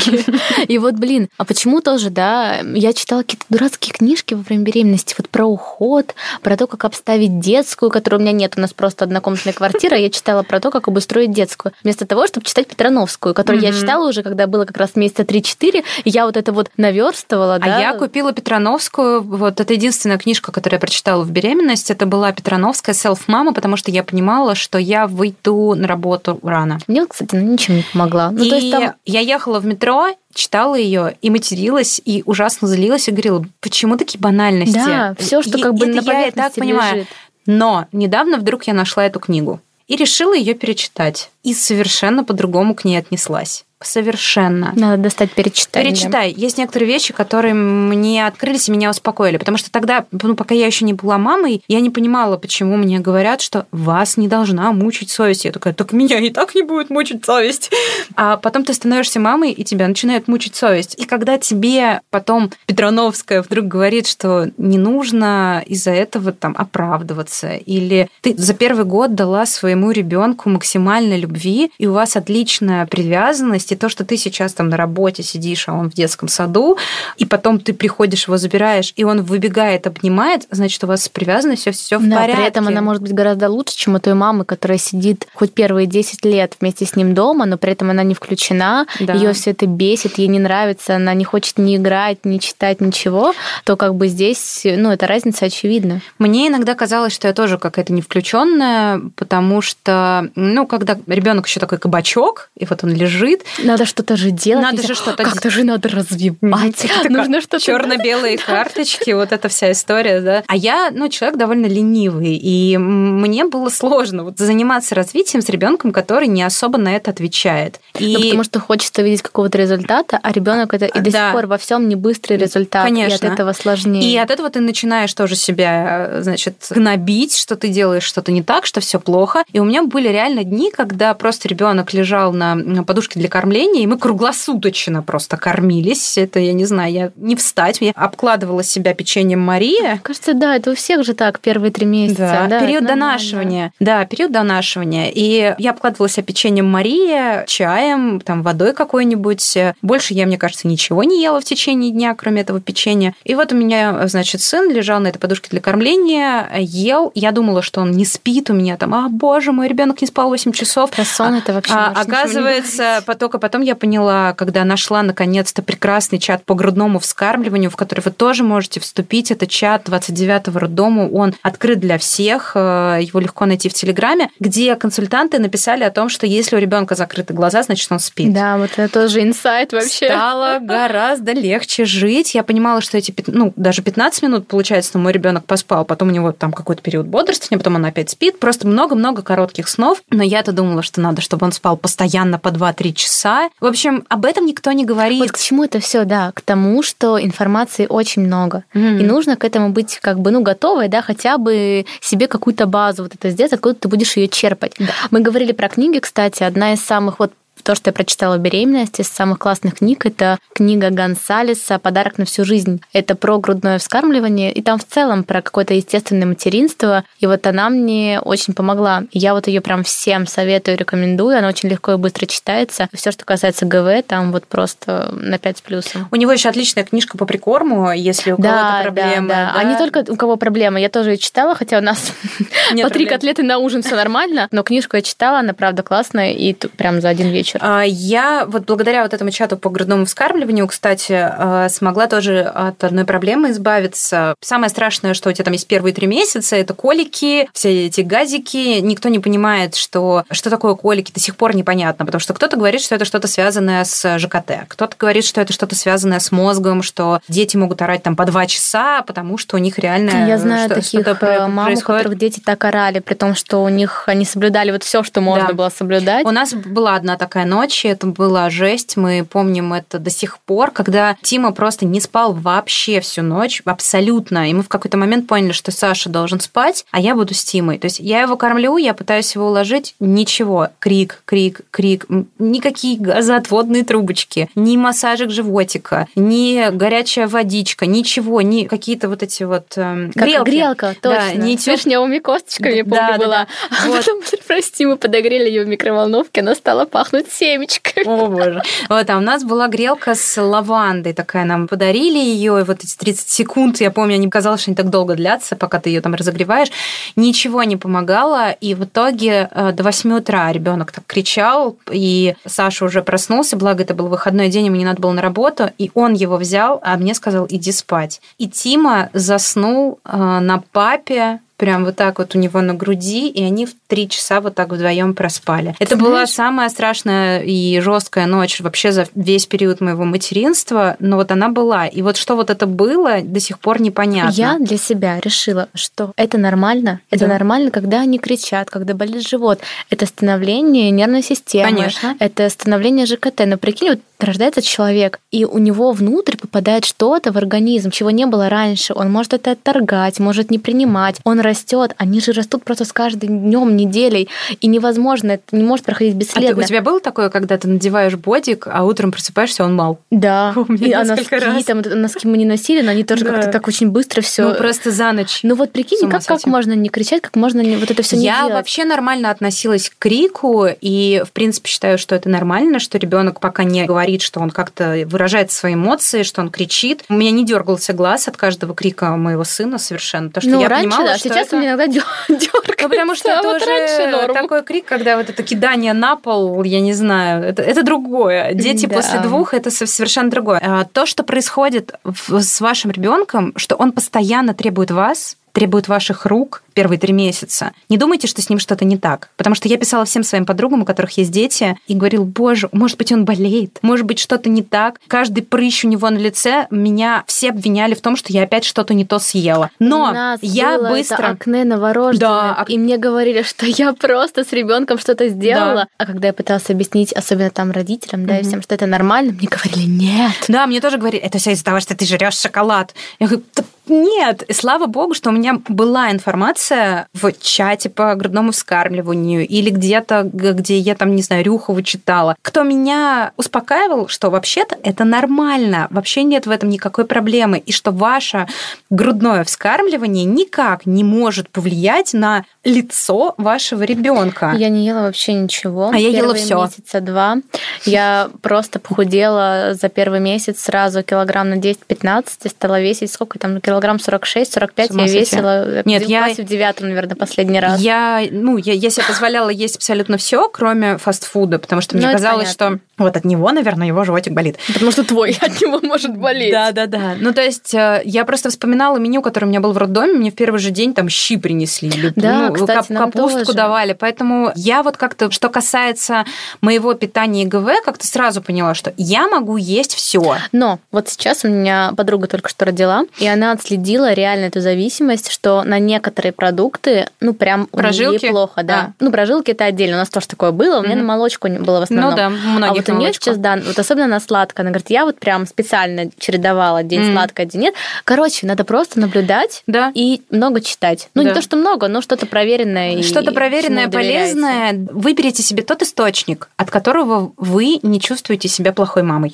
И 0.69 0.79
вот, 0.79 0.95
блин, 0.95 1.29
а 1.37 1.45
почему 1.45 1.81
тоже, 1.81 2.11
да, 2.11 2.61
я 2.75 2.93
читала 2.93 3.23
какие-то 3.23 3.47
дурацкие 3.49 3.93
книжки 3.93 4.35
во 4.35 4.43
время 4.43 4.65
беременности, 4.65 5.15
вот 5.17 5.29
про 5.29 5.45
уход, 5.45 6.15
про 6.43 6.57
то, 6.57 6.67
как 6.67 6.85
обставить 6.85 7.41
детскую, 7.41 7.91
которой 7.91 8.17
у 8.17 8.19
меня 8.19 8.33
нет, 8.33 8.55
у 8.57 8.61
нас 8.61 8.73
просто 8.73 9.05
однокомнатная 9.05 9.53
квартира, 9.53 9.97
я 9.97 10.11
читала 10.11 10.43
про 10.43 10.61
то, 10.61 10.71
как 10.71 10.89
обустроить 10.89 11.33
детскую, 11.33 11.73
вместо 11.83 12.07
того, 12.07 12.27
чтобы 12.27 12.47
читать 12.47 12.67
Петрановскую, 12.67 13.35
которую 13.35 13.63
я 13.63 13.73
читала 13.73 14.09
уже, 14.09 14.23
когда 14.23 14.47
было 14.47 14.65
как 14.65 14.77
раз 14.77 14.97
месяца 14.97 15.23
3-4, 15.23 15.85
и 16.05 16.11
я 16.11 16.27
вот 16.27 16.37
это 16.37 16.53
вот 16.53 16.71
наверстывала, 16.77 17.59
да. 17.59 17.77
А 17.77 17.81
я 17.81 17.95
купила 17.95 18.33
Петрановскую, 18.33 19.23
вот 19.23 19.61
это 19.61 19.73
единственная 19.73 20.19
книжка, 20.19 20.53
которую 20.53 20.77
я 20.77 20.81
прочитала 20.81 21.23
в 21.23 21.31
беременность, 21.31 21.91
это 21.91 22.07
была 22.07 22.33
Петрановская 22.33 22.95
«Селф-мама», 22.95 23.53
потому 23.53 23.77
что 23.77 23.91
я 23.91 24.05
понимала, 24.05 24.55
что 24.55 24.79
я 24.79 25.07
выйду 25.07 25.75
на 25.77 25.87
работу 25.87 26.39
рано. 26.43 26.79
Мне, 26.87 27.07
кстати, 27.07 27.35
ничем 27.35 27.77
не 27.77 27.85
помогла. 27.93 28.31
Ну, 28.31 28.45
и 28.45 28.51
то 28.51 28.57
есть 28.57 28.71
там... 28.71 28.95
я 29.05 29.21
ехала 29.21 29.61
в 29.61 29.67
метро, 29.67 29.90
читала 30.35 30.75
ее 30.75 31.17
и 31.23 31.31
материлась, 31.31 32.01
и 32.05 32.23
ужасно 32.27 32.69
злилась, 32.69 33.09
и 33.09 33.13
говорила, 33.13 33.45
почему 33.61 33.97
такие 33.97 34.19
банальности? 34.21 34.75
Да, 34.75 35.15
все, 35.19 35.43
что 35.43 35.59
как 35.59 35.75
бы 35.75 35.87
на 35.87 36.01
я 36.01 36.29
и 36.29 36.31
так 36.31 36.55
понимаю. 36.55 36.95
Лежит. 36.95 37.09
Но 37.47 37.87
недавно 37.93 38.39
вдруг 38.39 38.65
я 38.65 38.75
нашла 38.75 39.07
эту 39.07 39.21
книгу 39.21 39.61
и 39.89 39.97
решила 39.97 40.35
ее 40.35 40.55
перечитать. 40.55 41.31
И 41.43 41.53
совершенно 41.53 42.23
по-другому 42.23 42.75
к 42.75 42.85
ней 42.85 42.97
отнеслась. 42.97 43.65
Совершенно. 43.83 44.73
Надо 44.77 45.03
достать 45.03 45.33
перечитать. 45.33 45.85
Перечитай. 45.85 46.35
Да. 46.35 46.41
Есть 46.41 46.59
некоторые 46.59 46.89
вещи, 46.89 47.13
которые 47.13 47.55
мне 47.55 48.27
открылись 48.27 48.69
и 48.69 48.73
меня 48.73 48.91
успокоили, 48.91 49.39
потому 49.39 49.57
что 49.57 49.71
тогда, 49.71 50.05
ну, 50.11 50.37
пока 50.37 50.55
я 50.55 50.67
еще 50.67 50.85
не 50.85 50.93
была 50.93 51.19
мамой, 51.19 51.63
я 51.67 51.81
не 51.81 51.91
понимала, 51.91 52.37
почему 52.37 52.77
мне 52.77 52.99
говорят, 52.99 53.41
что 53.41 53.67
вас 53.73 54.17
не 54.17 54.29
должна 54.29 54.73
мучить 54.73 55.11
совесть. 55.11 55.45
Я 55.45 55.53
такая, 55.53 55.73
так 55.73 55.93
меня 55.93 56.19
и 56.19 56.31
так 56.31 56.55
не 56.55 56.63
будет 56.63 56.91
мучить 56.91 57.25
совесть. 57.25 57.71
А 58.17 58.37
потом 58.37 58.65
ты 58.65 58.75
становишься 58.75 59.19
мамой, 59.19 59.53
и 59.53 59.65
тебя 59.65 59.89
начинает 59.89 60.29
мучить 60.29 60.57
совесть. 60.57 60.95
И 60.99 61.07
когда 61.07 61.39
тебе 61.39 62.01
потом 62.11 62.51
Петрановская 62.67 63.43
вдруг 63.43 63.67
говорит, 63.67 64.07
что 64.07 64.51
не 64.59 64.79
нужно 64.79 65.63
из-за 65.67 65.93
этого 65.93 66.33
там 66.33 66.55
оправдываться, 66.59 67.55
или 67.55 68.09
ты 68.21 68.35
за 68.37 68.55
первый 68.55 68.85
год 68.85 69.15
дала 69.15 69.47
своему 69.47 69.91
ребенку 69.91 70.51
максимально 70.51 71.17
любви, 71.17 71.73
и 71.79 71.87
у 71.87 71.93
вас 71.93 72.17
отличная 72.17 72.87
привязанность, 72.87 73.70
и 73.73 73.77
то, 73.77 73.89
что 73.89 74.05
ты 74.05 74.17
сейчас 74.17 74.53
там 74.53 74.69
на 74.69 74.77
работе 74.77 75.23
сидишь, 75.23 75.69
а 75.69 75.75
он 75.75 75.91
в 75.91 75.95
детском 75.95 76.29
саду, 76.29 76.77
и 77.17 77.25
потом 77.25 77.61
ты 77.61 77.73
приходишь, 77.73 78.27
его 78.27 78.37
забираешь, 78.37 78.93
и 78.97 79.05
он 79.05 79.23
выбегает, 79.23 79.87
обнимает, 79.87 80.47
значит, 80.51 80.83
у 80.85 80.87
вас 80.87 81.09
привязанность, 81.09 81.63
все, 81.63 81.73
все 81.73 81.99
в 81.99 82.09
да, 82.09 82.17
порядке. 82.17 82.43
При 82.43 82.49
этом 82.49 82.69
она 82.69 82.81
может 82.81 83.03
быть 83.03 83.13
гораздо 83.13 83.49
лучше, 83.49 83.77
чем 83.77 83.95
у 83.95 83.99
той 84.01 84.15
мамы, 84.15 84.45
которая 84.45 84.79
сидит 84.79 85.27
хоть 85.35 85.53
первые 85.53 85.87
10 85.87 86.25
лет 86.25 86.55
вместе 86.61 86.87
с 86.87 86.97
ним 86.97 87.15
дома, 87.15 87.47
но 87.47 87.59
при 87.59 87.73
этом 87.73 87.91
она 87.91 88.03
не 88.03 88.15
включена, 88.15 88.87
да. 89.01 89.15
ее 89.15 89.33
все 89.33 89.51
это 89.51 89.67
бесит, 89.67 90.19
ей 90.19 90.29
не 90.29 90.39
нравится, 90.39 90.97
она 90.97 91.15
не 91.15 91.25
хочет 91.25 91.59
ни 91.59 91.77
играть, 91.77 92.25
ни 92.25 92.39
читать, 92.39 92.81
ничего, 92.81 93.35
то 93.65 93.77
как 93.77 93.95
бы 93.95 94.09
здесь, 94.09 94.63
ну, 94.65 94.91
эта 94.91 95.07
разница 95.07 95.47
очевидна. 95.47 96.01
Мне 96.19 96.49
иногда 96.49 96.75
казалось, 96.75 97.15
что 97.15 97.29
я 97.29 97.35
тоже 97.35 97.59
какая-то 97.59 97.93
не 97.93 98.03
включенная, 98.03 99.01
потому 99.17 99.61
что, 99.61 100.29
ну, 100.35 100.67
когда 100.67 100.97
ребенок 101.07 101.47
еще 101.47 101.61
такой 101.61 101.79
кабачок, 101.79 102.51
и 102.57 102.67
вот 102.67 102.85
он 102.85 102.91
лежит. 102.95 103.43
Надо 103.65 103.85
что-то 103.85 104.17
же 104.17 104.31
делать. 104.31 104.65
Надо 104.65 104.87
же 104.87 104.95
что-то 104.95 105.25
Как-то 105.25 105.51
же 105.51 105.65
надо 105.65 105.89
развивать. 105.89 106.87
Нужно 107.09 107.41
что-то... 107.41 107.61
Черно-белые 107.61 108.39
карточки, 108.47 109.11
вот 109.11 109.33
эта 109.33 109.49
вся 109.49 109.73
история, 109.73 110.21
да. 110.21 110.43
А 110.47 110.57
я, 110.57 110.91
ну, 110.93 111.09
человек 111.09 111.39
довольно 111.39 111.67
ленивый, 111.67 112.37
и 112.37 112.77
мне 112.79 113.45
было 113.45 113.69
сложно 113.69 114.25
вот 114.25 114.39
заниматься 114.39 114.95
развитием 114.95 115.43
с 115.43 115.49
ребенком, 115.49 115.93
который 115.93 116.29
не 116.29 116.43
особо 116.43 116.79
на 116.79 116.95
это 116.95 117.11
отвечает. 117.11 117.81
И... 117.99 118.15
Ну, 118.15 118.23
потому 118.23 118.45
что 118.45 118.61
хочется 118.61 119.03
видеть 119.03 119.23
какого-то 119.23 119.59
результата, 119.59 120.19
а 120.23 120.33
ребенок 120.33 120.75
это 120.75 120.87
и 120.87 121.01
до 121.01 121.11
да. 121.11 121.27
сих 121.27 121.35
пор 121.35 121.47
во 121.47 121.59
всем 121.59 121.89
не 121.89 121.97
быстрый 121.97 122.37
результат, 122.37 122.85
Конечно. 122.85 123.13
и 123.13 123.29
от 123.29 123.33
этого 123.33 123.53
сложнее. 123.53 124.11
И 124.11 124.17
от 124.17 124.31
этого 124.31 124.51
ты 124.51 124.61
начинаешь 124.61 125.13
тоже 125.15 125.37
себя, 125.37 126.19
значит, 126.21 126.67
гнобить, 126.71 127.37
что 127.37 127.57
ты 127.57 127.69
делаешь 127.69 128.05
что-то 128.05 128.33
не 128.33 128.43
так, 128.43 128.67
что 128.67 128.81
все 128.81 128.99
плохо. 129.01 129.45
И 129.53 129.61
у 129.61 129.65
меня 129.65 129.83
были 129.83 130.09
реально 130.09 130.45
дни, 130.45 130.71
когда 130.71 131.15
просто 131.15 131.49
ребенок 131.49 131.93
лежал 131.93 132.33
на 132.33 132.85
подушке 132.85 133.19
для 133.19 133.29
кормления, 133.29 133.50
и 133.59 133.87
мы 133.87 133.99
круглосуточно 133.99 135.03
просто 135.03 135.37
кормились. 135.37 136.19
Это, 136.19 136.39
я 136.41 136.53
не 136.53 136.65
знаю, 136.65 136.93
я 136.93 137.13
не 137.17 137.37
встать, 137.37 137.79
я 137.81 137.93
обкладывала 137.95 138.63
себя 138.63 138.95
печеньем 138.95 139.41
Мария. 139.41 140.01
Кажется, 140.03 140.35
да, 140.35 140.57
это 140.57 140.73
у 140.73 140.75
всех 140.75 141.05
же 141.05 141.15
так 141.15 141.41
первые 141.41 141.71
три 141.71 141.87
месяца. 141.87 142.19
Да, 142.19 142.47
да 142.47 142.61
период 142.61 142.87
донашивания. 142.87 143.73
Да, 143.81 144.05
период 144.05 144.33
донашивания. 144.33 145.11
И 145.13 145.55
я 145.59 145.71
обкладывала 145.71 146.09
себя 146.09 146.23
печеньем 146.25 146.67
Мария, 146.67 147.45
чаем, 147.47 148.21
там, 148.21 148.43
водой 148.43 148.73
какой-нибудь. 148.73 149.59
Больше 149.83 150.15
я, 150.15 150.27
мне 150.27 150.39
кажется, 150.39 150.69
ничего 150.69 151.05
не 151.05 151.23
ела 151.23 151.41
в 151.41 151.45
течение 151.45 151.91
дня, 151.91 152.15
кроме 152.15 152.43
этого 152.43 152.61
печенья. 152.61 153.15
И 153.25 153.35
вот 153.35 153.53
у 153.53 153.57
меня, 153.57 154.07
значит, 154.09 154.41
сын 154.41 154.71
лежал 154.71 155.01
на 155.01 155.09
этой 155.09 155.19
подушке 155.19 155.49
для 155.51 155.61
кормления, 155.61 156.49
ел. 156.59 157.13
Я 157.15 157.33
думала, 157.33 157.63
что 157.63 157.81
он 157.81 157.93
не 157.93 158.05
спит 158.05 158.51
у 158.51 158.55
меня 158.55 158.77
там, 158.77 158.95
а, 158.95 159.09
боже, 159.09 159.53
мой 159.53 159.69
ребенок 159.69 160.01
не 160.01 160.07
спал 160.07 160.29
8 160.29 160.53
часов. 160.53 160.91
Про 160.91 161.05
сон 161.05 161.35
а, 161.35 161.39
это 161.39 161.53
вообще 161.53 161.73
а, 161.75 161.93
Оказывается, 161.95 163.03
только 163.19 163.39
потом 163.41 163.63
я 163.63 163.75
поняла, 163.75 164.35
когда 164.35 164.65
нашла 164.65 165.03
наконец-то 165.03 165.63
прекрасный 165.63 166.19
чат 166.19 166.45
по 166.45 166.55
грудному 166.55 166.99
вскармливанию, 166.99 167.71
в 167.71 167.77
который 167.77 168.01
вы 168.01 168.11
тоже 168.11 168.45
можете 168.45 168.81
вступить. 168.81 169.31
Это 169.31 169.47
чат 169.47 169.89
29-го 169.89 170.59
роддома, 170.59 171.09
он 171.09 171.35
открыт 171.43 171.81
для 171.81 171.99
всех, 171.99 172.53
э, 172.55 172.99
его 173.03 173.21
легко 173.21 173.47
найти 173.47 173.69
в 173.69 173.75
Телеграме, 173.75 174.31
где 174.39 174.77
консультанты 174.77 175.39
написали 175.39 175.85
о 175.85 175.91
том, 175.91 176.09
что 176.09 176.27
если 176.27 176.57
у 176.57 176.59
ребенка 176.59 176.95
закрыты 176.95 177.35
глаза, 177.35 177.63
значит, 177.63 177.91
он 177.91 177.99
спит. 177.99 178.33
Да, 178.33 178.59
вот 178.59 178.71
это 178.77 178.89
тоже 178.93 179.23
инсайт 179.23 179.73
вообще. 179.73 180.07
Стало 180.07 180.59
гораздо 180.61 181.33
легче 181.33 181.85
жить. 181.85 182.35
Я 182.35 182.43
понимала, 182.43 182.81
что 182.81 182.99
эти, 182.99 183.15
ну, 183.27 183.53
даже 183.57 183.83
15 183.83 184.23
минут, 184.23 184.47
получается, 184.47 184.99
мой 184.99 185.13
ребенок 185.13 185.45
поспал, 185.47 185.85
потом 185.85 186.09
у 186.09 186.13
него 186.13 186.33
там 186.33 186.53
какой-то 186.53 186.83
период 186.83 187.07
бодрствования, 187.07 187.59
потом 187.59 187.77
он 187.77 187.85
опять 187.85 188.11
спит. 188.11 188.39
Просто 188.39 188.67
много-много 188.67 189.23
коротких 189.23 189.69
снов. 189.69 190.03
Но 190.11 190.23
я-то 190.23 190.53
думала, 190.53 190.83
что 190.83 191.01
надо, 191.01 191.21
чтобы 191.21 191.47
он 191.47 191.53
спал 191.53 191.77
постоянно 191.77 192.39
по 192.39 192.49
2-3 192.49 192.93
часа. 192.93 193.30
В 193.61 193.67
общем, 193.67 194.05
об 194.09 194.25
этом 194.25 194.47
никто 194.47 194.73
не 194.73 194.85
говорит. 194.85 195.21
Вот 195.21 195.33
к 195.33 195.39
чему 195.39 195.65
это 195.65 195.81
все, 195.81 196.05
да? 196.05 196.33
К 196.33 196.41
тому, 196.41 196.83
что 196.83 197.23
информации 197.23 197.87
очень 197.89 198.23
много. 198.23 198.65
Mm. 198.75 199.01
И 199.01 199.05
нужно 199.05 199.37
к 199.37 199.45
этому 199.45 199.71
быть 199.71 199.99
как 200.01 200.21
бы, 200.21 200.31
ну, 200.31 200.43
готовой, 200.43 200.89
да, 200.89 201.03
хотя 201.03 201.39
бы 201.39 201.87
себе 202.01 202.27
какую-то 202.27 202.67
базу 202.67 203.05
вот 203.05 203.15
это 203.15 203.31
сделать, 203.31 203.53
откуда 203.53 203.75
ты 203.75 203.89
будешь 203.89 204.17
ее 204.17 204.29
черпать. 204.29 204.75
Да. 204.79 204.93
Мы 205.11 205.21
говорили 205.21 205.53
про 205.53 205.69
книги, 205.69 205.99
кстати, 205.99 206.43
одна 206.43 206.73
из 206.73 206.81
самых 206.81 207.19
вот 207.19 207.33
то, 207.63 207.75
что 207.75 207.89
я 207.89 207.93
прочитала 207.93 208.37
в 208.37 208.41
беременности, 208.41 209.03
из 209.03 209.09
самых 209.09 209.39
классных 209.39 209.77
книг, 209.77 210.07
это 210.07 210.39
книга 210.55 210.91
Гонсалеса 210.91 211.79
«Подарок 211.79 212.19
на 212.19 212.25
всю 212.25 212.45
жизнь». 212.45 212.83
Это 212.93 213.15
про 213.15 213.39
грудное 213.39 213.79
вскармливание, 213.79 214.53
и 214.53 214.63
там 214.63 214.79
в 214.79 214.85
целом 214.85 215.25
про 215.25 215.43
какое-то 215.43 215.75
естественное 215.75 216.27
материнство. 216.27 217.05
И 217.19 217.27
вот 217.27 217.47
она 217.47 217.71
мне 217.71 218.21
очень 218.21 218.55
помогла. 218.55 219.05
я 219.13 219.35
вот 219.35 219.47
ее 219.47 219.61
прям 219.61 219.85
всем 219.85 220.27
советую, 220.27 220.77
рекомендую. 220.77 221.39
Она 221.39 221.49
очень 221.49 221.69
легко 221.69 221.93
и 221.93 221.97
быстро 221.97 222.27
читается. 222.27 222.89
Все, 222.93 223.11
что 223.11 223.25
касается 223.25 223.67
ГВ, 223.67 224.05
там 224.07 224.33
вот 224.33 224.47
просто 224.47 225.11
на 225.13 225.39
5 225.39 225.59
с 225.59 225.61
плюсом. 225.61 226.09
У 226.11 226.17
него 226.17 226.33
еще 226.33 226.49
отличная 226.49 226.85
книжка 226.85 227.19
по 227.19 227.27
прикорму, 227.27 227.93
если 227.93 228.33
у 228.33 228.37
да, 228.37 228.51
кого-то 228.51 228.83
проблемы. 228.83 229.29
Да, 229.29 229.35
да. 229.35 229.53
да. 229.55 229.61
А 229.61 229.65
не 229.65 229.77
только 229.77 230.05
у 230.11 230.17
кого 230.17 230.37
проблемы. 230.37 230.81
Я 230.81 230.89
тоже 230.89 231.11
ее 231.11 231.19
читала, 231.19 231.55
хотя 231.55 231.79
у 231.79 231.83
нас 231.83 232.13
по 232.83 232.91
три 232.91 233.07
котлеты 233.07 233.43
на 233.43 233.59
ужин 233.59 233.83
все 233.83 233.97
нормально. 233.97 234.49
Но 234.51 234.63
книжку 234.63 234.97
я 234.97 235.03
читала, 235.03 235.41
она 235.41 235.55
правда 235.55 235.83
классная, 235.83 236.33
и 236.33 236.53
прям 236.53 237.01
за 237.01 237.09
один 237.09 237.29
вечер 237.29 237.50
вечер? 237.51 237.61
А, 237.63 237.83
я 237.83 238.45
вот 238.47 238.65
благодаря 238.65 239.03
вот 239.03 239.15
этому 239.15 239.31
чату 239.31 239.57
по 239.57 239.71
грудному 239.71 240.05
вскармливанию, 240.05 240.67
кстати, 240.67 241.13
а, 241.17 241.69
смогла 241.69 242.07
тоже 242.07 242.41
от 242.43 242.83
одной 242.85 243.05
проблемы 243.05 243.51
избавиться. 243.51 244.35
Самое 244.41 244.71
страшное, 244.71 245.15
что 245.15 245.31
у 245.31 245.33
тебя 245.33 245.45
там 245.45 245.53
есть 245.53 245.67
первые 245.67 245.95
три 245.95 246.07
месяца, 246.07 246.57
это 246.57 246.75
колики, 246.75 247.49
все 247.53 247.87
эти 247.87 248.01
газики. 248.03 248.81
Никто 248.81 249.09
не 249.09 249.19
понимает, 249.19 249.75
что, 249.75 250.25
что 250.31 250.51
такое 250.51 250.75
колики, 250.75 251.13
до 251.13 251.21
сих 251.21 251.37
пор 251.37 251.55
непонятно, 251.55 252.05
потому 252.07 252.21
что 252.21 252.35
кто-то 252.35 252.57
говорит, 252.57 252.81
что 252.81 252.95
это 252.95 253.05
что-то 253.05 253.29
связанное 253.29 253.85
с 253.85 254.19
ЖКТ, 254.19 254.67
кто-то 254.69 254.97
говорит, 254.99 255.25
что 255.25 255.41
это 255.41 255.53
что-то 255.53 255.75
связанное 255.75 256.21
с 256.21 256.33
мозгом, 256.33 256.83
что 256.83 257.21
дети 257.29 257.57
могут 257.57 257.83
орать 257.83 258.03
там 258.03 258.17
по 258.17 258.25
два 258.25 258.47
часа, 258.47 259.03
потому 259.03 259.39
что 259.39 259.57
у 259.57 259.59
них 259.59 259.79
реально 259.79 260.27
Я 260.27 260.39
знаю 260.39 260.67
что, 260.67 260.77
таких 260.77 261.01
что 261.03 261.27
э, 261.27 261.47
мам, 261.47 261.67
происходит. 261.67 261.83
у 261.83 262.03
которых 262.05 262.19
дети 262.19 262.41
так 262.41 262.63
орали, 262.65 263.01
при 263.01 263.15
том, 263.15 263.35
что 263.35 263.63
у 263.63 263.69
них 263.69 264.05
они 264.07 264.25
соблюдали 264.25 264.71
вот 264.71 264.83
все, 264.83 265.03
что 265.03 265.21
можно 265.21 265.49
да. 265.49 265.55
было 265.55 265.69
соблюдать. 265.69 266.25
У 266.25 266.31
нас 266.31 266.55
была 266.55 266.95
одна 266.97 267.17
такая 267.17 267.30
такая 267.31 267.47
ночь, 267.47 267.85
это 267.85 268.09
была 268.09 268.51
жесть, 268.51 268.97
мы 268.97 269.25
помним 269.25 269.73
это 269.73 270.01
до 270.01 270.11
сих 270.11 270.41
пор, 270.41 270.73
когда 270.73 271.17
Тима 271.23 271.53
просто 271.53 271.87
не 271.87 272.01
спал 272.01 272.33
вообще 272.33 272.99
всю 272.99 273.23
ночь, 273.23 273.63
абсолютно, 273.65 274.51
и 274.51 274.53
мы 274.53 274.65
в 274.65 274.69
какой-то 274.69 274.97
момент 274.97 275.29
поняли, 275.29 275.53
что 275.53 275.71
Саша 275.71 276.09
должен 276.09 276.41
спать, 276.41 276.85
а 276.91 276.99
я 276.99 277.15
буду 277.15 277.33
с 277.33 277.45
Тимой. 277.45 277.79
То 277.79 277.85
есть 277.85 278.01
я 278.01 278.23
его 278.23 278.37
кормлю, 278.37 278.79
я 278.79 278.95
пытаюсь 278.95 279.33
его 279.37 279.47
уложить, 279.47 279.95
ничего, 280.01 280.71
крик, 280.81 281.23
крик, 281.25 281.61
крик, 281.71 282.07
никакие 282.41 282.99
газоотводные 282.99 283.85
трубочки, 283.85 284.51
ни 284.57 284.77
массажик 284.77 285.31
животика, 285.31 286.09
ни 286.17 286.69
горячая 286.77 287.29
водичка, 287.29 287.87
ничего, 287.87 288.41
ни 288.41 288.65
какие-то 288.65 289.09
вот 289.09 289.23
эти 289.23 289.45
вот 289.45 289.67
э, 289.77 290.11
как 290.17 290.25
грелки. 290.25 290.51
грелка, 290.51 290.97
точно. 291.01 291.31
Да, 291.33 291.35
не 291.35 291.57
с 291.57 291.65
вишневыми 291.69 292.19
косточками, 292.19 292.83
да, 292.83 292.97
помню, 292.97 293.13
да, 293.13 293.19
была. 293.19 293.39
Да, 293.39 293.47
да. 293.71 293.77
А 293.85 293.87
вот. 293.87 293.99
потом, 293.99 294.21
прости, 294.49 294.85
мы 294.85 294.97
подогрели 294.97 295.47
ее 295.49 295.63
в 295.63 295.69
микроволновке, 295.69 296.41
она 296.41 296.57
стала 296.57 296.87
пахнуть 296.87 297.20
семечками. 297.29 298.07
О, 298.07 298.27
боже. 298.29 298.63
Вот, 298.89 299.11
а 299.11 299.17
у 299.17 299.21
нас 299.21 299.45
была 299.45 299.69
грелка 299.69 300.15
с 300.15 300.41
лавандой 300.41 301.13
такая, 301.13 301.45
нам 301.45 301.69
подарили 301.69 302.19
ее, 302.19 302.61
и 302.61 302.65
вот 302.65 302.85
эти 302.85 302.97
30 302.97 303.29
секунд, 303.29 303.81
я 303.81 303.91
помню, 303.91 304.19
мне 304.19 304.31
казалось, 304.31 304.63
что 304.63 304.71
они 304.71 304.77
так 304.77 304.91
долго 304.91 305.15
длятся, 305.15 305.57
пока 305.57 305.81
ты 305.81 305.91
ее 305.91 306.01
там 306.01 306.15
разогреваешь, 306.15 306.71
ничего 307.17 307.63
не 307.63 307.77
помогало, 307.77 308.51
и 308.51 308.75
в 308.75 308.85
итоге 308.85 309.49
э, 309.51 309.73
до 309.73 309.83
8 309.83 310.13
утра 310.13 310.53
ребенок 310.53 310.93
так 310.93 311.05
кричал, 311.07 311.77
и 311.91 312.35
Саша 312.47 312.85
уже 312.85 313.03
проснулся, 313.03 313.57
благо 313.57 313.83
это 313.83 313.95
был 313.95 314.09
выходной 314.09 314.49
день, 314.49 314.67
ему 314.67 314.77
не 314.77 314.85
надо 314.85 315.01
было 315.01 315.13
на 315.13 315.23
работу, 315.23 315.71
и 315.79 315.91
он 315.95 316.15
его 316.15 316.37
взял, 316.37 316.81
а 316.83 316.97
мне 316.97 317.15
сказал, 317.15 317.47
иди 317.49 317.73
спать. 317.73 318.21
И 318.39 318.49
Тима 318.49 319.11
заснул 319.13 319.99
э, 320.05 320.17
на 320.17 320.63
папе, 320.73 321.41
прям 321.61 321.85
вот 321.85 321.95
так 321.95 322.19
вот 322.19 322.35
у 322.35 322.39
него 322.39 322.63
на 322.63 322.73
груди, 322.73 323.29
и 323.29 323.45
они 323.45 323.67
в 323.67 323.75
три 323.87 324.09
часа 324.09 324.41
вот 324.41 324.55
так 324.55 324.73
вдвоем 324.73 325.15
проспали. 325.15 325.77
Это 325.79 325.95
Знаешь, 325.95 326.11
была 326.11 326.27
самая 326.27 326.71
страшная 326.71 327.43
и 327.43 327.79
жесткая 327.81 328.25
ночь 328.25 328.61
вообще 328.61 328.93
за 328.93 329.07
весь 329.15 329.45
период 329.45 329.83
моего 329.83 330.05
материнства, 330.05 330.97
но 331.01 331.17
вот 331.17 331.31
она 331.31 331.51
была. 331.51 331.87
И 331.87 332.01
вот 332.01 332.17
что 332.17 332.35
вот 332.35 332.49
это 332.49 332.67
было, 332.67 333.21
до 333.21 333.41
сих 333.41 333.59
пор 333.59 333.83
непонятно. 333.83 334.33
Я 334.33 334.59
для 334.59 334.79
себя 334.79 335.21
решила, 335.21 335.69
что 335.75 336.13
это 336.17 336.39
нормально. 336.39 337.01
Это 337.11 337.27
да. 337.27 337.35
нормально, 337.35 337.71
когда 337.71 338.01
они 338.01 338.19
кричат, 338.19 338.71
когда 338.71 338.95
болит 338.95 339.29
живот. 339.29 339.61
Это 339.91 340.07
становление 340.07 340.91
нервной 340.91 341.23
системы. 341.23 341.71
Конечно. 341.71 342.17
Это 342.21 342.49
становление 342.49 343.05
ЖКТ. 343.05 343.43
Но 343.45 343.59
прикинь, 343.59 343.91
вот 343.91 344.01
рождается 344.25 344.63
человек, 344.63 345.21
и 345.31 345.45
у 345.45 345.59
него 345.59 345.93
внутрь 345.93 346.37
попадает 346.37 346.85
что-то 346.85 347.33
в 347.33 347.37
организм, 347.37 347.91
чего 347.91 348.11
не 348.11 348.27
было 348.27 348.49
раньше. 348.49 348.93
Он 348.95 349.11
может 349.11 349.35
это 349.35 349.53
отторгать, 349.53 350.19
может 350.19 350.51
не 350.51 350.59
принимать. 350.59 351.17
Он 351.25 351.41
растет, 351.41 351.95
они 351.97 352.21
же 352.21 352.33
растут 352.33 352.65
просто 352.65 352.85
с 352.85 352.93
каждым 352.93 353.41
днем, 353.41 353.77
неделей, 353.77 354.29
и 354.61 354.67
невозможно, 354.67 355.33
это 355.33 355.57
не 355.57 355.63
может 355.63 355.85
проходить 355.85 356.15
бесследно. 356.15 356.51
А 356.51 356.55
ты, 356.55 356.61
у 356.61 356.65
тебя 356.65 356.83
было 356.83 357.01
такое, 357.01 357.31
когда 357.31 357.59
ты 357.59 357.69
надеваешь 357.69 358.17
бодик, 358.17 358.67
а 358.71 358.85
утром 358.85 359.13
просыпаешься, 359.13 359.65
он 359.65 359.75
мал? 359.75 359.99
Да. 360.11 360.53
У 360.57 360.73
меня 360.73 360.87
и 360.87 360.93
а 360.93 361.05
носки, 361.05 361.35
раз. 361.37 361.65
там 361.65 361.81
носки 361.81 362.27
мы 362.27 362.39
не 362.39 362.45
носили, 362.45 362.83
но 362.83 362.91
они 362.91 363.05
тоже 363.05 363.25
да. 363.25 363.33
как-то 363.33 363.51
так 363.51 363.69
очень 363.69 363.91
быстро 363.91 364.21
все. 364.21 364.49
Ну 364.49 364.55
просто 364.55 364.91
за 364.91 365.13
ночь. 365.13 365.41
Ну 365.43 365.55
вот 365.55 365.73
прикинь, 365.73 366.09
как, 366.09 366.25
как 366.25 366.47
можно 366.47 366.73
не 366.73 366.89
кричать, 366.89 367.23
как 367.23 367.37
можно 367.37 367.61
не, 367.61 367.77
вот 367.77 367.91
это 367.91 368.03
все 368.03 368.17
не 368.17 368.25
Я 368.25 368.39
делать. 368.39 368.55
вообще 368.55 368.85
нормально 368.85 369.31
относилась 369.31 369.91
к 369.91 369.99
крику, 369.99 370.67
и 370.67 371.23
в 371.25 371.33
принципе 371.33 371.69
считаю, 371.69 371.99
что 371.99 372.15
это 372.15 372.29
нормально, 372.29 372.79
что 372.79 372.99
ребенок 372.99 373.41
пока 373.41 373.65
не 373.65 373.85
говорит, 373.85 374.10
что 374.19 374.41
он 374.41 374.51
как-то 374.51 375.05
выражает 375.07 375.53
свои 375.53 375.75
эмоции, 375.75 376.23
что 376.23 376.41
он 376.41 376.51
кричит. 376.51 377.05
У 377.09 377.15
меня 377.15 377.31
не 377.31 377.45
дергался 377.45 377.93
глаз 377.93 378.29
от 378.29 378.37
каждого 378.37 378.75
крика 378.75 379.17
моего 379.17 379.45
сына 379.45 379.79
совершенно, 379.79 380.29
потому 380.29 380.43
что 380.43 380.57
ну, 380.57 380.63
я 380.63 380.69
раньше, 380.69 380.89
понимала, 380.89 381.07
да, 381.09 381.19
что 381.19 381.29
сейчас 381.29 381.47
это... 381.47 381.57
у 381.57 381.59
меня 381.59 381.69
иногда 381.71 381.87
дергается. 382.29 382.51
Ну, 382.83 382.89
потому 382.89 383.15
что 383.15 383.31
это 383.31 383.49
вот 383.49 383.63
уже 383.63 384.33
такой 384.33 384.63
крик, 384.63 384.85
когда 384.87 385.17
вот 385.17 385.29
это 385.29 385.43
кидание 385.43 385.93
на 385.93 386.17
пол, 386.17 386.63
я 386.65 386.81
не 386.81 386.93
знаю, 386.93 387.45
это, 387.45 387.63
это 387.63 387.83
другое. 387.83 388.55
Дети 388.55 388.87
да. 388.87 388.97
после 388.97 389.21
двух 389.21 389.55
это 389.55 389.71
совершенно 389.71 390.31
другое. 390.31 390.61
А 390.63 390.85
то, 390.85 391.07
что 391.07 391.23
происходит 391.23 391.95
с 392.05 392.61
вашим 392.61 392.91
ребенком, 392.91 393.53
что 393.57 393.77
он 393.77 393.93
постоянно 393.93 394.55
требует 394.55 394.91
вас, 394.91 395.37
требует 395.53 395.89
ваших 395.89 396.27
рук 396.27 396.63
первые 396.75 396.99
три 396.99 397.13
месяца, 397.13 397.73
не 397.89 397.99
думайте, 397.99 398.27
что 398.27 398.41
с 398.41 398.49
ним 398.49 398.59
что-то 398.59 398.85
не 398.85 398.97
так. 398.97 399.31
Потому 399.37 399.55
что 399.55 399.69
я 399.69 399.77
писала 399.77 400.05
всем 400.05 400.23
своим 400.23 400.47
подругам, 400.47 400.83
у 400.83 400.85
которых 400.85 401.17
есть 401.19 401.31
дети, 401.31 401.77
и 401.87 401.95
говорил, 401.95 402.25
боже, 402.25 402.69
может 402.73 402.97
быть, 402.97 403.13
он 403.13 403.25
болеет, 403.25 403.79
может 403.83 404.07
быть, 404.07 404.19
что-то 404.19 404.49
не 404.49 404.63
так. 404.63 404.99
Каждый 405.07 405.43
прыщ 405.43 405.85
у 405.85 405.89
него 405.89 406.09
на 406.09 406.17
лице, 406.17 406.67
меня 406.71 407.25
все 407.27 407.51
обвиняли 407.51 407.95
в 407.95 408.01
том, 408.01 408.17
что 408.17 408.33
я 408.33 408.45
опять 408.45 408.65
что-то 408.65 408.95
не 408.95 409.05
то 409.05 409.19
съела. 409.19 409.71
Но 409.79 410.37
я 410.41 410.79
было 410.79 410.91
быстро... 410.91 411.17
Это 411.17 411.27
акне 411.33 411.65
новорожденное, 411.65 412.31
да, 412.31 412.55
ак... 412.55 412.71
и 412.71 412.79
мне 412.79 412.97
говорили, 412.97 413.43
что 413.43 413.67
я 413.67 413.93
просто 413.93 414.45
с 414.45 414.53
ребенком 414.53 414.99
что-то 414.99 415.29
сделала. 415.29 415.75
Да. 415.75 415.89
А 415.99 416.07
когда 416.07 416.29
я 416.29 416.33
пыталась 416.33 416.71
объяснить, 416.71 417.13
особенно 417.13 417.51
там 417.51 417.73
родителям, 417.73 418.27
да, 418.27 418.39
mm-hmm. 418.39 418.41
и 418.41 418.45
всем, 418.45 418.63
что 418.63 418.75
это 418.75 418.87
нормально, 418.87 419.33
мне 419.33 419.49
говорили, 419.49 419.87
нет. 419.87 420.33
Да, 420.49 420.67
мне 420.67 420.81
тоже 420.81 420.99
говорили, 420.99 421.23
это 421.23 421.39
все 421.39 421.53
из-за 421.53 421.65
того, 421.65 421.81
что 421.81 421.97
ты 421.97 422.07
жрешь 422.07 422.39
шоколад. 422.39 422.95
Я 423.19 423.27
говорю, 423.27 423.45
нет, 423.87 424.45
слава 424.53 424.87
богу, 424.87 425.15
что 425.15 425.31
у 425.31 425.33
меня 425.33 425.61
была 425.69 426.11
информация 426.11 427.09
в 427.13 427.33
чате 427.33 427.91
по 427.91 428.15
грудному 428.15 428.53
вскармливанию 428.53 429.47
или 429.47 429.71
где-то, 429.71 430.31
где 430.33 430.79
я 430.79 430.95
там, 430.95 431.17
не 431.17 431.23
знаю, 431.23 431.45
Рюхову 431.45 431.83
читала, 431.83 432.37
кто 432.43 432.63
меня 432.63 433.33
успокаивал, 433.37 434.09
что 434.09 434.31
вообще-то 434.31 434.77
это 434.83 435.05
нормально, 435.05 435.89
вообще 435.91 436.23
нет 436.23 436.47
в 436.47 436.51
этом 436.51 436.69
никакой 436.69 437.05
проблемы, 437.05 437.59
и 437.59 437.73
что 437.73 437.91
ваше 437.91 438.47
грудное 438.91 439.45
вскармливание 439.45 440.25
никак 440.25 440.87
не 440.87 441.03
может 441.03 441.51
повлиять 441.51 442.15
на 442.15 442.45
лицо 442.65 443.35
вашего 443.39 443.83
ребенка. 443.83 444.55
Я 444.57 444.69
не 444.69 444.87
ела 444.87 445.03
вообще 445.03 445.33
ничего. 445.33 445.91
А 445.93 445.99
я 445.99 446.09
ела 446.11 446.35
все. 446.35 446.63
месяца 446.63 447.01
два. 447.01 447.39
Я 447.85 448.31
просто 448.43 448.79
похудела 448.79 449.71
за 449.73 449.89
первый 449.89 450.21
месяц 450.21 450.61
сразу 450.61 451.03
килограмм 451.03 451.51
на 451.51 451.55
10-15 451.55 452.25
и 452.45 452.49
стала 452.49 452.81
весить 452.81 453.13
сколько 453.13 453.39
там, 453.39 453.61
килограмм 453.61 453.70
46-45 453.79 455.07
я 455.07 455.21
весила. 455.21 455.83
Нет, 455.85 456.09
я... 456.09 456.29
в 456.29 456.37
девятом, 456.45 456.89
наверное, 456.89 457.17
последний 457.17 457.61
раз. 457.61 457.81
Я, 457.81 458.23
ну, 458.31 458.57
я, 458.57 458.73
я 458.73 458.91
себе 458.91 459.05
позволяла 459.07 459.51
есть 459.51 459.77
абсолютно 459.77 460.17
все, 460.17 460.49
кроме 460.49 460.99
фастфуда, 460.99 461.59
потому 461.59 461.81
что 461.81 461.97
мне 461.97 462.07
ну, 462.07 462.13
казалось, 462.13 462.51
что 462.51 462.79
вот 463.05 463.17
от 463.17 463.25
него, 463.25 463.51
наверное, 463.53 463.87
его 463.87 464.05
животик 464.05 464.33
болит. 464.33 464.59
Потому 464.73 464.91
что 464.91 465.05
твой 465.05 465.37
от 465.41 465.61
него 465.61 465.81
может 465.83 466.17
болеть. 466.17 466.53
Да, 466.53 466.73
да, 466.73 466.87
да. 466.87 467.15
Ну, 467.19 467.33
то 467.33 467.43
есть 467.43 467.75
э, 467.75 468.03
я 468.05 468.25
просто 468.25 468.51
вспоминала 468.51 468.97
меню, 468.99 469.23
которое 469.23 469.47
у 469.47 469.49
меня 469.49 469.61
было 469.61 469.73
в 469.73 469.79
роддоме, 469.79 470.15
мне 470.15 470.31
в 470.31 470.35
первый 470.35 470.59
же 470.59 470.71
день 470.71 470.95
там 470.95 471.09
щи 471.09 471.37
принесли. 471.37 472.13
Да, 472.17 472.49
ну, 472.49 472.55
кстати, 472.55 472.89
кап- 472.89 473.13
капустку 473.13 473.47
тоже. 473.47 473.57
давали. 473.57 473.93
Поэтому 473.93 474.53
я 474.55 474.83
вот 474.83 474.97
как-то, 474.97 475.31
что 475.31 475.49
касается 475.49 476.25
моего 476.61 476.95
питания 476.95 477.45
ИГВ, 477.45 477.85
как-то 477.85 478.07
сразу 478.07 478.43
поняла, 478.43 478.75
что 478.75 478.93
я 478.97 479.29
могу 479.29 479.57
есть 479.57 479.95
все. 479.95 480.37
Но 480.53 480.79
вот 480.93 481.09
сейчас 481.09 481.45
у 481.45 481.49
меня 481.49 481.93
подруга 481.97 482.27
только 482.27 482.49
что 482.49 482.65
родила, 482.65 483.05
и 483.19 483.27
она 483.27 483.53
отследила 483.53 484.13
реально 484.13 484.47
эту 484.47 484.61
зависимость, 484.61 485.31
что 485.31 485.63
на 485.63 485.79
некоторые 485.79 486.33
продукты, 486.33 487.09
ну, 487.21 487.35
прям 487.35 487.67
прожилки? 487.67 488.31
плохо, 488.31 488.63
да. 488.63 488.83
да. 488.83 488.93
Ну, 489.01 489.11
прожилки 489.11 489.51
это 489.51 489.65
отдельно. 489.65 489.97
У 489.97 489.99
нас 489.99 490.09
тоже 490.09 490.29
такое 490.29 490.53
было. 490.53 490.81
У 490.81 490.83
меня 490.83 490.95
mm-hmm. 490.95 490.99
на 490.99 491.05
молочку 491.05 491.49
было 491.49 491.81
в 491.81 491.83
основном. 491.83 492.11
Ну 492.11 492.17
да, 492.17 492.29
многих 492.29 492.89
А 492.89 492.90
вот 492.90 492.90
у 492.95 492.99
нее 492.99 493.13
сейчас, 493.13 493.39
да, 493.39 493.57
вот 493.57 493.79
особенно 493.79 494.07
на 494.07 494.21
сладкое. 494.21 494.65
Она 494.65 494.71
говорит, 494.71 494.91
я 494.91 495.05
вот 495.05 495.19
прям 495.19 495.47
специально 495.47 496.11
чередовала 496.19 496.83
день 496.83 497.01
mm-hmm. 497.01 497.13
сладкое, 497.13 497.47
день 497.47 497.63
нет. 497.63 497.75
Короче, 498.05 498.47
надо 498.47 498.65
просто 498.65 499.01
наблюдать 499.01 499.63
да. 499.67 499.93
и 499.95 500.23
много 500.31 500.61
читать. 500.61 501.09
Ну, 501.15 501.23
да. 501.23 501.29
не 501.29 501.35
то, 501.35 501.43
что 501.43 501.57
много, 501.57 501.89
но 501.89 502.01
что-то 502.01 502.27
проверенное. 502.27 503.03
Что-то 503.03 503.33
проверенное, 503.33 503.89
полезное. 503.89 504.73
Выберите 504.91 505.43
себе 505.43 505.63
тот 505.63 505.83
источник, 505.83 506.49
от 506.57 506.71
которого 506.71 507.33
вы 507.37 507.79
не 507.83 508.01
чувствуете 508.01 508.49
себя 508.49 508.73
плохой 508.73 509.03
мамой. 509.03 509.33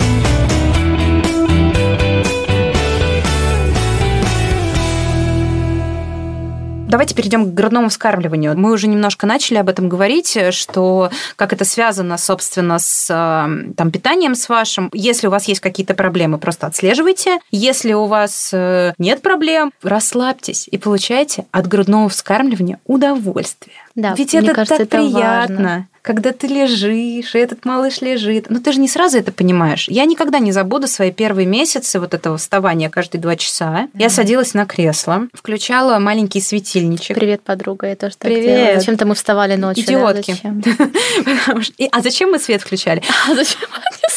Давайте 6.87 7.15
перейдем 7.15 7.45
к 7.45 7.53
грудному 7.53 7.89
вскармливанию. 7.89 8.57
Мы 8.57 8.71
уже 8.71 8.87
немножко 8.87 9.27
начали 9.27 9.57
об 9.57 9.67
этом 9.67 9.89
говорить, 9.89 10.37
что 10.51 11.11
как 11.35 11.51
это 11.51 11.65
связано, 11.65 12.17
собственно, 12.17 12.79
с 12.79 13.09
э, 13.09 13.73
там, 13.75 13.91
питанием 13.91 14.35
с 14.35 14.47
вашим. 14.47 14.89
Если 14.93 15.27
у 15.27 15.29
вас 15.29 15.49
есть 15.49 15.59
какие-то 15.59 15.95
проблемы, 15.95 16.37
просто 16.37 16.65
отслеживайте. 16.65 17.39
Если 17.51 17.91
у 17.91 18.05
вас 18.05 18.51
э, 18.53 18.93
нет 18.97 19.21
проблем, 19.21 19.73
расслабьтесь 19.83 20.69
и 20.71 20.77
получайте 20.77 21.45
от 21.51 21.67
грудного 21.67 22.07
вскармливания 22.07 22.79
удовольствие. 22.85 23.75
Да, 23.97 24.13
Ведь 24.15 24.35
это 24.35 24.53
кажется, 24.53 24.77
так 24.77 24.87
это 24.87 24.97
приятно. 24.97 25.55
Важно 25.55 25.87
когда 26.07 26.31
ты 26.31 26.47
лежишь, 26.47 27.35
и 27.35 27.37
этот 27.37 27.65
малыш 27.65 27.99
лежит. 27.99 28.49
Но 28.49 28.61
ты 28.61 28.71
же 28.71 28.79
не 28.79 28.87
сразу 28.87 29.17
это 29.17 29.33
понимаешь. 29.33 29.89
Я 29.89 30.05
никогда 30.05 30.39
не 30.39 30.53
забуду 30.53 30.87
свои 30.87 31.11
первые 31.11 31.45
месяцы 31.45 31.99
вот 31.99 32.13
этого 32.13 32.37
вставания 32.37 32.89
каждые 32.89 33.19
два 33.19 33.35
часа. 33.35 33.89
Mm-hmm. 33.93 34.01
Я 34.01 34.09
садилась 34.09 34.53
на 34.53 34.65
кресло, 34.65 35.27
включала 35.33 35.99
маленький 35.99 36.39
светильничек. 36.39 37.13
Привет, 37.13 37.41
подруга, 37.41 37.87
я 37.87 37.97
тоже 37.97 38.15
так 38.15 38.31
Привет. 38.31 38.55
делала. 38.55 38.79
Зачем-то 38.79 39.05
мы 39.05 39.15
вставали 39.15 39.55
ночью. 39.57 39.83
Идиотки. 39.83 40.37
А 41.91 42.01
зачем 42.01 42.31
мы 42.31 42.39
свет 42.39 42.61
включали? 42.61 43.03
А 43.29 43.35
зачем? 43.35 43.67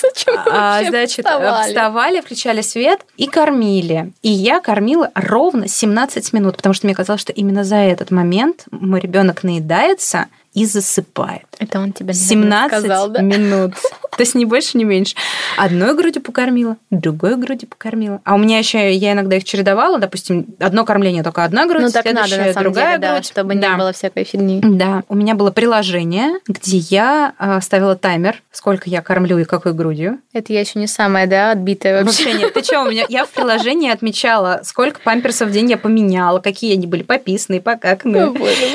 Зачем 0.14 0.34
а, 0.46 0.82
значит, 0.84 1.24
вставали? 1.26 1.68
вставали, 1.68 2.20
включали 2.20 2.60
свет 2.62 3.00
и 3.16 3.26
кормили. 3.26 4.12
И 4.22 4.30
я 4.30 4.60
кормила 4.60 5.10
ровно 5.14 5.68
17 5.68 6.32
минут, 6.32 6.56
потому 6.56 6.72
что 6.74 6.86
мне 6.86 6.94
казалось, 6.94 7.20
что 7.20 7.32
именно 7.32 7.64
за 7.64 7.76
этот 7.76 8.10
момент 8.10 8.64
мой 8.70 9.00
ребенок 9.00 9.42
наедается, 9.42 10.26
и 10.52 10.64
засыпает. 10.64 11.46
Это 11.58 11.78
он 11.78 11.92
тебе 11.92 12.12
17 12.12 12.78
сказал, 12.78 13.08
да? 13.08 13.22
минут. 13.22 13.74
То 14.16 14.22
есть 14.22 14.34
не 14.34 14.44
больше, 14.44 14.76
не 14.76 14.84
меньше. 14.84 15.14
Одной 15.56 15.94
грудью 15.94 16.22
покормила, 16.22 16.76
другой 16.90 17.36
грудью 17.36 17.68
покормила. 17.68 18.20
А 18.24 18.34
у 18.34 18.38
меня 18.38 18.58
еще, 18.58 18.92
я 18.92 19.12
иногда 19.12 19.36
их 19.36 19.44
чередовала, 19.44 19.98
допустим, 19.98 20.46
одно 20.58 20.84
кормление 20.84 21.22
только 21.22 21.44
одна 21.44 21.66
грудь, 21.66 21.82
ну, 21.82 21.90
так 21.90 22.04
надо, 22.04 22.36
на 22.36 22.52
самом 22.52 22.64
другая 22.64 22.98
деле, 22.98 23.12
грудь. 23.12 23.22
Да, 23.22 23.22
чтобы 23.22 23.54
да. 23.54 23.70
не 23.70 23.76
было 23.76 23.92
всякой 23.92 24.24
фигни. 24.24 24.60
Да. 24.62 25.04
У 25.08 25.14
меня 25.14 25.34
было 25.34 25.50
приложение, 25.50 26.40
где 26.46 26.78
я 26.78 27.32
а, 27.38 27.60
ставила 27.60 27.96
таймер, 27.96 28.42
сколько 28.50 28.90
я 28.90 29.00
кормлю 29.00 29.38
и 29.38 29.44
какой 29.44 29.72
грудью. 29.72 30.18
Это 30.32 30.52
я 30.52 30.60
еще 30.60 30.78
не 30.78 30.86
самая, 30.86 31.26
да, 31.26 31.52
отбитая 31.52 32.02
вообще. 32.02 32.24
Вообще 32.24 32.38
нет. 32.38 32.52
Ты 32.52 32.64
что, 32.64 32.82
у 32.82 32.90
меня 32.90 33.06
я 33.08 33.24
в 33.24 33.30
приложении 33.30 33.90
отмечала, 33.90 34.60
сколько 34.64 35.00
памперсов 35.00 35.48
в 35.48 35.52
день 35.52 35.70
я 35.70 35.78
поменяла, 35.78 36.40
какие 36.40 36.74
они 36.74 36.86
были 36.86 37.02
пописанные, 37.02 37.60
покаканные. 37.60 38.32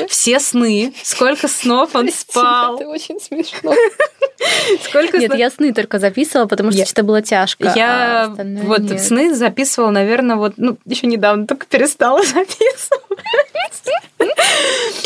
Все 0.08 0.40
сны, 0.40 0.94
сколько 1.02 1.46
снов 1.66 1.94
он 1.94 2.10
спал. 2.10 2.76
Это 2.76 2.88
очень 2.88 3.20
смешно. 3.20 3.74
Сколько 4.82 5.18
Нет, 5.18 5.34
я 5.34 5.50
сны 5.50 5.72
только 5.72 5.98
записывала, 5.98 6.46
потому 6.46 6.72
что 6.72 6.84
что-то 6.84 7.02
было 7.02 7.22
тяжко. 7.22 7.72
Я 7.74 8.24
а 8.24 8.44
вот 8.62 8.82
сны 9.00 9.34
записывала, 9.34 9.90
наверное, 9.90 10.36
вот, 10.36 10.54
ну, 10.56 10.76
еще 10.84 11.06
недавно 11.06 11.46
только 11.46 11.66
перестала 11.66 12.22
записывать. 12.22 13.16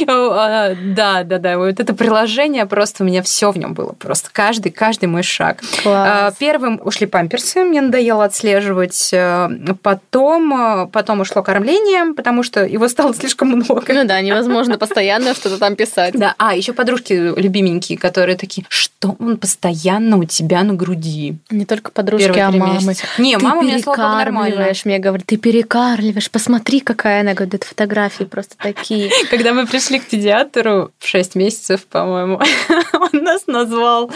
А, 0.07 0.75
да, 0.75 1.25
да, 1.25 1.39
да. 1.39 1.59
Вот 1.59 1.81
это 1.81 1.95
приложение 1.95 2.67
просто 2.67 3.05
у 3.05 3.07
меня 3.07 3.23
все 3.23 3.51
в 3.51 3.59
нем 3.59 3.75
было. 3.75 3.93
Просто 3.93 4.31
каждый, 4.33 4.71
каждый 4.73 5.07
мой 5.07 5.23
шаг. 5.23 5.59
Класс. 5.83 6.35
Первым 6.39 6.81
ушли 6.83 7.07
памперсы, 7.07 7.65
мне 7.65 7.81
надоело 7.81 8.25
отслеживать. 8.25 9.11
Э, 9.13 9.49
Потом, 9.83 10.55
э, 10.55 10.87
потом 10.89 11.21
ушло 11.21 11.43
кормление, 11.43 12.15
потому 12.15 12.43
что 12.43 12.65
его 12.65 12.89
стало 12.89 13.15
слишком 13.21 13.49
много. 13.49 13.83
Ну 13.89 14.05
да, 14.05 14.21
невозможно 14.21 14.79
постоянно 14.79 15.35
что-то 15.35 15.59
там 15.59 15.77
писать. 15.77 16.15
Да, 16.15 16.35
а 16.39 16.50
еще 16.53 16.73
подружки 16.73 17.13
любименькие, 17.13 17.99
которые 17.99 18.37
такие, 18.37 18.67
что 18.69 19.17
он 19.19 19.37
постоянно 19.37 20.19
у 20.19 20.25
тебя 20.25 20.63
на 20.63 20.75
груди? 20.75 21.37
Не 21.51 21.65
только 21.65 21.91
подружки, 21.91 22.27
Первые 22.27 22.45
а 22.45 22.51
мамы. 22.51 22.87
месяца. 22.87 23.07
Не, 23.19 23.37
Ты 23.37 23.45
мама 23.45 23.61
у 23.61 23.63
меня, 23.63 23.79
слава 23.81 24.17
нормально. 24.17 24.73
Мне 24.85 24.99
говорят, 24.99 25.27
ты 25.27 25.37
перекармливаешь, 25.37 26.31
посмотри, 26.31 26.81
какая 26.81 27.21
она. 27.21 27.35
Говорит, 27.35 27.55
это 27.55 27.67
фотографии 27.67 28.25
просто 28.25 28.57
такие. 28.59 29.11
Когда 29.31 29.53
мы 29.53 29.67
пришли 29.67 29.99
к 29.99 30.07
педиатру 30.07 30.91
в 30.99 31.07
6 31.07 31.35
месяцев, 31.35 31.87
по-моему, 31.87 32.41
он 32.93 33.23
нас 33.23 33.47
назвал 33.47 34.11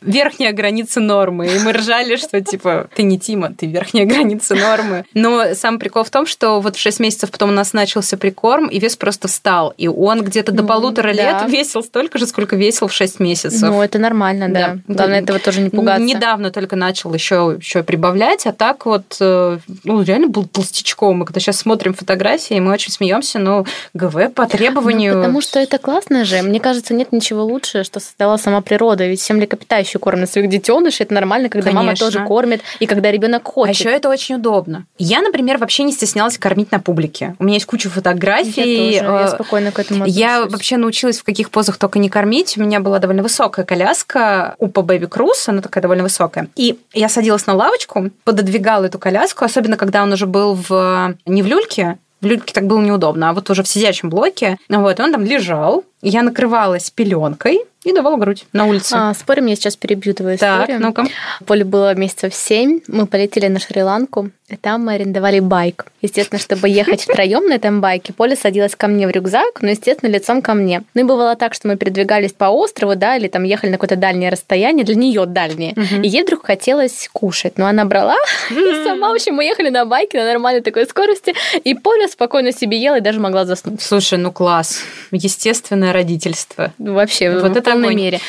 верхняя 0.00 0.52
граница 0.52 1.00
нормы. 1.00 1.46
И 1.46 1.58
мы 1.58 1.72
ржали, 1.72 2.16
что 2.16 2.40
типа, 2.40 2.88
ты 2.94 3.02
не 3.02 3.18
Тима, 3.18 3.52
ты 3.52 3.66
верхняя 3.66 4.06
граница 4.06 4.54
нормы. 4.54 5.04
Но 5.14 5.54
сам 5.54 5.78
прикол 5.78 6.04
в 6.04 6.10
том, 6.10 6.26
что 6.26 6.60
вот 6.60 6.76
в 6.76 6.80
6 6.80 7.00
месяцев 7.00 7.30
потом 7.30 7.50
у 7.50 7.52
нас 7.52 7.72
начался 7.72 8.16
прикорм, 8.16 8.66
и 8.68 8.78
вес 8.78 8.96
просто 8.96 9.28
встал. 9.28 9.74
И 9.76 9.88
он 9.88 10.22
где-то 10.22 10.52
до 10.52 10.62
Ну, 10.62 10.68
полутора 10.68 11.10
лет 11.12 11.44
весил 11.48 11.65
столько 11.66 12.18
же, 12.18 12.26
сколько 12.26 12.56
весил 12.56 12.88
в 12.88 12.92
6 12.92 13.20
месяцев. 13.20 13.62
Ну, 13.62 13.82
это 13.82 13.98
нормально, 13.98 14.48
да. 14.48 14.78
Да. 14.86 14.94
Главное 14.94 15.20
этого 15.20 15.38
тоже 15.38 15.60
не 15.60 15.70
пугаться. 15.70 16.02
Недавно 16.02 16.50
только 16.50 16.76
начал 16.76 17.12
еще, 17.14 17.56
еще 17.58 17.82
прибавлять, 17.82 18.46
а 18.46 18.52
так 18.52 18.86
вот, 18.86 19.16
э, 19.20 19.58
ну, 19.84 20.02
реально 20.02 20.28
был 20.28 20.44
толстячком. 20.46 21.18
Мы 21.18 21.24
когда 21.26 21.40
сейчас 21.40 21.58
смотрим 21.58 21.94
фотографии, 21.94 22.58
мы 22.60 22.72
очень 22.72 22.92
смеемся, 22.92 23.38
но 23.38 23.64
ГВ 23.94 24.32
по 24.34 24.46
требованию... 24.46 25.14
Ну, 25.14 25.20
потому 25.20 25.40
что 25.40 25.58
это 25.58 25.78
классно 25.78 26.24
же. 26.24 26.42
Мне 26.42 26.60
кажется, 26.60 26.94
нет 26.94 27.12
ничего 27.12 27.44
лучше, 27.44 27.84
что 27.84 28.00
создала 28.00 28.38
сама 28.38 28.60
природа. 28.60 29.06
Ведь 29.06 29.20
все 29.20 29.34
млекопитающие 29.34 30.00
кормят 30.00 30.30
своих 30.30 30.48
детенышей. 30.48 31.04
Это 31.04 31.14
нормально, 31.14 31.48
когда 31.48 31.70
мама 31.72 31.88
Конечно. 31.88 32.06
тоже 32.06 32.24
кормит, 32.24 32.60
и 32.80 32.86
когда 32.86 33.10
ребенок 33.10 33.42
А 33.46 33.50
хочет. 33.50 33.76
еще 33.76 33.90
это 33.90 34.08
очень 34.08 34.36
удобно. 34.36 34.86
Я, 34.98 35.22
например, 35.22 35.58
вообще 35.58 35.82
не 35.82 35.92
стеснялась 35.92 36.38
кормить 36.38 36.72
на 36.72 36.78
публике. 36.80 37.34
У 37.38 37.44
меня 37.44 37.54
есть 37.54 37.66
куча 37.66 37.88
я, 37.88 37.94
фотографий. 37.94 38.52
тоже, 38.52 39.04
я 39.04 39.22
э, 39.26 39.28
спокойно 39.34 39.72
к 39.72 39.78
этому 39.78 40.04
Я 40.06 40.36
отношусь. 40.36 40.52
вообще 40.52 40.76
научилась 40.76 41.18
в 41.18 41.24
каких 41.24 41.50
позах 41.56 41.78
только 41.78 41.98
не 41.98 42.10
кормить. 42.10 42.58
У 42.58 42.60
меня 42.60 42.80
была 42.80 42.98
довольно 42.98 43.22
высокая 43.22 43.64
коляска 43.64 44.56
Упа 44.58 44.80
Baby 44.80 45.08
Cruise, 45.08 45.44
она 45.46 45.62
такая 45.62 45.80
довольно 45.80 46.02
высокая. 46.02 46.48
И 46.54 46.78
я 46.92 47.08
садилась 47.08 47.46
на 47.46 47.54
лавочку, 47.54 48.10
пододвигала 48.24 48.84
эту 48.84 48.98
коляску, 48.98 49.46
особенно 49.46 49.78
когда 49.78 50.02
он 50.02 50.12
уже 50.12 50.26
был 50.26 50.52
в 50.52 51.14
не 51.24 51.42
в 51.42 51.46
люльке, 51.46 51.96
в 52.20 52.26
люльке 52.26 52.52
так 52.52 52.66
было 52.66 52.82
неудобно, 52.82 53.30
а 53.30 53.32
вот 53.32 53.48
уже 53.48 53.62
в 53.62 53.68
сидячем 53.68 54.10
блоке. 54.10 54.58
Вот, 54.68 55.00
он 55.00 55.12
там 55.12 55.24
лежал, 55.24 55.84
я 56.02 56.22
накрывалась 56.22 56.90
пеленкой 56.90 57.60
и 57.84 57.92
давала 57.94 58.18
грудь 58.18 58.44
на 58.52 58.66
улице. 58.66 58.92
А, 58.94 59.14
спорим, 59.14 59.46
я 59.46 59.56
сейчас 59.56 59.76
перебью 59.76 60.12
твою 60.12 60.36
так, 60.36 60.62
историю. 60.62 60.82
ну-ка. 60.82 61.06
Поле 61.46 61.64
было 61.64 61.94
месяцев 61.94 62.34
семь, 62.34 62.80
мы 62.86 63.06
полетели 63.06 63.48
на 63.48 63.60
Шри-Ланку, 63.60 64.30
там 64.54 64.84
мы 64.84 64.92
арендовали 64.92 65.40
байк. 65.40 65.86
Естественно, 66.02 66.38
чтобы 66.38 66.68
ехать 66.68 67.02
втроем 67.02 67.48
на 67.48 67.54
этом 67.54 67.80
байке, 67.80 68.12
Поля 68.12 68.36
садилась 68.36 68.76
ко 68.76 68.86
мне 68.86 69.08
в 69.08 69.10
рюкзак, 69.10 69.60
но, 69.60 69.70
естественно, 69.70 70.08
лицом 70.08 70.40
ко 70.40 70.54
мне. 70.54 70.84
Ну 70.94 71.00
и 71.00 71.04
бывало 71.04 71.34
так, 71.34 71.52
что 71.52 71.66
мы 71.66 71.76
передвигались 71.76 72.32
по 72.32 72.44
острову, 72.44 72.94
да, 72.94 73.16
или 73.16 73.26
там 73.26 73.42
ехали 73.42 73.70
на 73.70 73.76
какое-то 73.78 73.96
дальнее 73.96 74.30
расстояние, 74.30 74.84
для 74.84 74.94
нее 74.94 75.26
дальнее. 75.26 75.72
Мгм. 75.74 76.02
И 76.02 76.08
ей 76.08 76.22
вдруг 76.22 76.46
хотелось 76.46 77.08
кушать. 77.12 77.58
Но 77.58 77.66
она 77.66 77.84
брала 77.84 78.16
и 78.50 78.84
сама, 78.84 79.10
в 79.10 79.14
общем, 79.14 79.34
мы 79.34 79.44
ехали 79.44 79.68
на 79.68 79.84
байке 79.84 80.18
на 80.18 80.26
нормальной 80.26 80.62
такой 80.62 80.86
скорости, 80.86 81.34
и 81.64 81.74
Поля 81.74 82.06
спокойно 82.06 82.52
себе 82.52 82.78
ела 82.78 82.98
и 82.98 83.00
даже 83.00 83.18
могла 83.18 83.44
заснуть. 83.46 83.82
Слушай, 83.82 84.18
ну 84.18 84.30
класс. 84.30 84.82
Естественное 85.10 85.92
родительство. 85.92 86.72
Ну, 86.78 86.94
Вообще, 86.94 87.30
Вот 87.32 87.42
в 87.42 87.44
это 87.46 87.62
полной 87.62 87.88
огонь. 87.88 87.96
мере. 87.96 88.20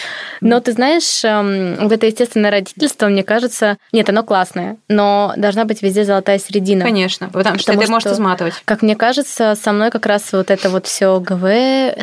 Но 0.42 0.60
ты 0.60 0.72
знаешь, 0.72 1.24
эм, 1.24 1.76
вот 1.80 1.92
это 1.92 2.06
естественное 2.06 2.52
родительство, 2.52 3.08
мне 3.08 3.24
кажется, 3.24 3.78
нет, 3.92 4.10
оно 4.10 4.24
классное, 4.24 4.78
но 4.88 5.34
должна 5.38 5.66
быть 5.66 5.82
везде 5.82 6.06
золотая 6.08 6.40
середина. 6.40 6.84
Конечно, 6.84 7.30
потому 7.30 7.58
что 7.60 7.66
Потому 7.68 7.84
это 7.84 7.92
может 7.92 8.08
что- 8.08 8.16
изматывать. 8.16 8.54
Как 8.66 8.82
мне 8.82 8.96
кажется, 8.96 9.56
со 9.62 9.72
мной 9.72 9.92
как 9.92 10.06
раз 10.06 10.24
вот 10.32 10.50
это 10.50 10.70
вот 10.70 10.88
все 10.88 11.20
ГВ 11.20 11.44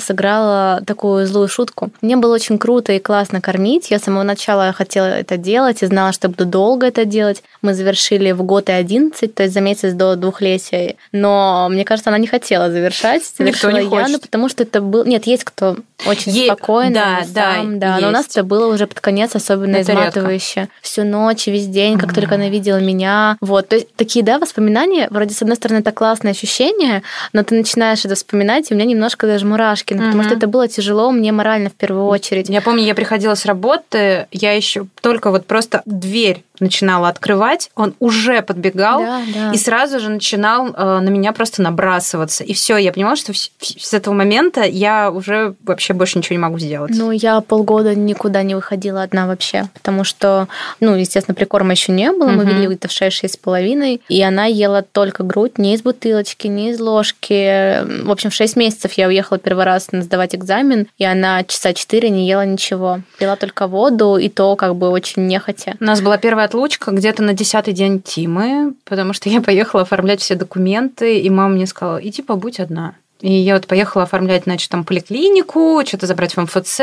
сыграло 0.01 0.83
такую 0.87 1.27
злую 1.27 1.49
шутку. 1.49 1.91
Мне 2.01 2.17
было 2.17 2.35
очень 2.35 2.59
круто 2.59 2.93
и 2.93 2.99
классно 2.99 3.41
кормить. 3.41 3.91
Я 3.91 3.99
с 3.99 4.03
самого 4.05 4.23
начала 4.23 4.73
хотела 4.73 5.07
это 5.07 5.37
делать 5.37 5.83
и 5.83 5.87
знала, 5.87 6.13
что 6.13 6.29
буду 6.29 6.45
долго 6.47 6.87
это 6.87 7.05
делать. 7.05 7.43
Мы 7.63 7.75
завершили 7.75 8.33
в 8.33 8.43
год 8.43 8.69
и 8.69 8.73
11, 8.73 9.35
то 9.35 9.43
есть 9.43 9.55
за 9.55 9.61
месяц 9.61 9.93
до 9.95 10.17
двухлетия. 10.17 10.97
Но 11.13 11.69
мне 11.71 11.85
кажется, 11.85 12.11
она 12.11 12.19
не 12.19 12.27
хотела 12.27 12.71
завершать. 12.71 13.23
Никто 13.39 13.71
не 13.71 13.83
я, 13.83 13.89
хочет. 13.89 14.09
ну, 14.11 14.19
потому 14.19 14.49
что 14.49 14.63
это 14.63 14.81
был... 14.81 15.05
Нет, 15.05 15.27
есть 15.27 15.45
кто 15.45 15.77
очень 16.07 16.33
Е- 16.33 16.47
спокойно, 16.47 17.21
да, 17.29 17.55
сам, 17.55 17.79
да, 17.79 17.95
да. 17.97 18.01
Но 18.01 18.09
у 18.09 18.11
нас 18.11 18.25
есть. 18.27 18.37
это 18.37 18.45
было 18.45 18.73
уже 18.73 18.87
под 18.87 19.01
конец 19.01 19.35
особенно 19.35 19.77
Это 19.77 19.93
редко. 19.93 20.03
изматывающе. 20.11 20.69
Всю 20.83 21.05
ночь, 21.05 21.47
весь 21.47 21.67
день, 21.67 21.95
как 21.99 22.11
Мгм. 22.11 22.15
только 22.15 22.35
она 22.35 22.49
видела 22.49 22.79
меня. 22.79 23.37
Вот, 23.41 23.69
то 23.69 23.77
есть 23.77 23.89
такие, 23.97 24.25
да, 24.25 24.39
воспоминания, 24.39 25.09
вроде, 25.11 25.35
с 25.35 25.43
одной 25.43 25.57
стороны, 25.57 25.79
это 25.81 25.93
классное 25.93 26.33
ощущение, 26.33 27.03
но 27.33 27.43
ты 27.45 27.55
начинаешь 27.55 28.05
это 28.05 28.15
вспоминать, 28.15 28.71
и 28.71 28.75
у 28.75 28.77
меня 28.77 28.87
немножко 28.87 29.27
даже 29.27 29.47
мурашки, 29.47 29.95
ну, 29.95 30.01
потому 30.01 30.17
Мгм. 30.19 30.25
что 30.25 30.35
это 30.37 30.47
было 30.47 30.69
тяжело 30.69 31.11
мне 31.11 31.33
морально 31.33 31.71
в 31.71 31.75
первую 31.75 32.07
очередь. 32.07 32.49
Я 32.49 32.61
помню, 32.61 32.85
я 32.85 32.95
приходила 32.95 33.35
с 33.35 33.47
работы, 33.47 34.27
я 34.33 34.53
еще 34.53 34.87
только 35.01 35.31
вот 35.31 35.47
просто 35.47 35.83
дверь 35.87 36.43
начинала 36.61 37.09
открывать, 37.09 37.71
он 37.75 37.95
уже 37.99 38.41
подбегал 38.43 39.01
Да, 39.01 39.23
да. 39.35 39.53
и 39.53 39.57
сразу 39.59 39.99
же 40.01 40.09
начинал 40.09 40.69
э, 40.69 40.99
на 41.01 41.09
меня 41.09 41.33
просто 41.33 41.63
набрасываться. 41.63 42.45
И 42.45 42.53
все, 42.55 42.77
я 42.77 42.93
понимала, 42.93 43.17
что 43.17 43.33
с 43.35 43.93
этого 43.95 44.15
момента 44.15 44.63
я 44.63 45.11
уже 45.11 45.55
вообще 45.65 45.95
больше 45.95 46.19
ничего 46.19 46.35
не 46.35 46.41
могу 46.43 46.59
сделать. 46.59 46.93
Ну, 46.95 47.11
я 47.11 47.41
полгода 47.41 47.95
никуда 47.95 48.43
не 48.43 48.55
выходила 48.55 49.03
одна 49.03 49.27
вообще, 49.27 49.69
потому 49.75 50.05
что, 50.05 50.49
ну, 50.81 50.95
естественно, 50.95 51.35
прикорма 51.35 51.73
еще 51.73 51.93
не 51.93 52.11
было, 52.13 52.29
мы 52.29 52.45
Мгм. 52.45 52.49
вели 52.55 52.67
где-то 52.69 52.89
в 52.89 52.93
6-6 52.93 53.35
с 53.35 53.37
половиной, 53.37 54.01
и 54.09 54.23
она 54.23 54.45
ела 54.47 54.83
только 54.83 55.25
грудь, 55.25 55.59
не 55.59 55.75
из 55.75 55.83
бутылочки, 55.83 56.47
не 56.47 56.71
из 56.71 56.81
ложки. 56.81 58.05
В 58.05 58.11
общем, 58.11 58.31
в 58.31 58.35
6 58.35 58.57
месяцев 58.57 58.93
я 58.95 59.09
уехала 59.09 59.39
первый 59.39 59.65
раз 59.65 59.91
на 59.93 60.03
сдавать 60.03 60.35
экзамен, 60.35 60.87
и 60.99 61.05
она 61.05 61.43
часа 61.45 61.73
4 61.73 62.11
не 62.11 62.29
ела 62.29 62.45
ничего. 62.47 63.01
Пила 63.19 63.37
только 63.37 63.67
воду, 63.67 64.17
и 64.17 64.29
то 64.29 64.55
как 64.57 64.77
бы 64.77 64.89
очень 64.91 65.27
нехотя. 65.27 65.75
У 65.81 65.85
нас 65.85 66.01
была 66.01 66.17
первая 66.19 66.44
отлучка 66.45 66.91
где-то 66.91 67.23
на 67.23 67.33
десятый 67.33 67.75
день 67.75 68.01
Тимы, 68.01 68.75
потому 68.85 69.13
что 69.13 69.29
я 69.29 69.41
поехала 69.43 69.83
оформлять 69.83 70.21
все 70.21 70.35
документы, 70.35 71.19
и 71.19 71.31
мама 71.31 71.55
мне 71.55 71.67
сказала, 71.67 71.99
иди 71.99 72.23
побудь 72.23 72.61
одна. 72.61 72.95
И 73.25 73.33
я 73.33 73.55
вот 73.55 73.67
поехала 73.67 74.03
оформлять, 74.05 74.45
значит, 74.45 74.69
там 74.71 74.85
поликлинику, 74.85 75.83
что-то 75.87 76.07
забрать 76.07 76.37
в 76.37 76.41
МФЦ, 76.43 76.81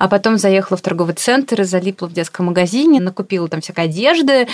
а 0.00 0.08
потом 0.08 0.36
заехала 0.36 0.76
в 0.76 0.80
торговый 0.80 1.14
центр 1.14 1.60
и 1.60 1.64
залипла 1.64 2.08
в 2.08 2.12
детском 2.12 2.46
магазине, 2.46 3.00
накупила 3.00 3.46
там 3.48 3.60
всякой 3.60 3.84
одежды. 3.84 4.48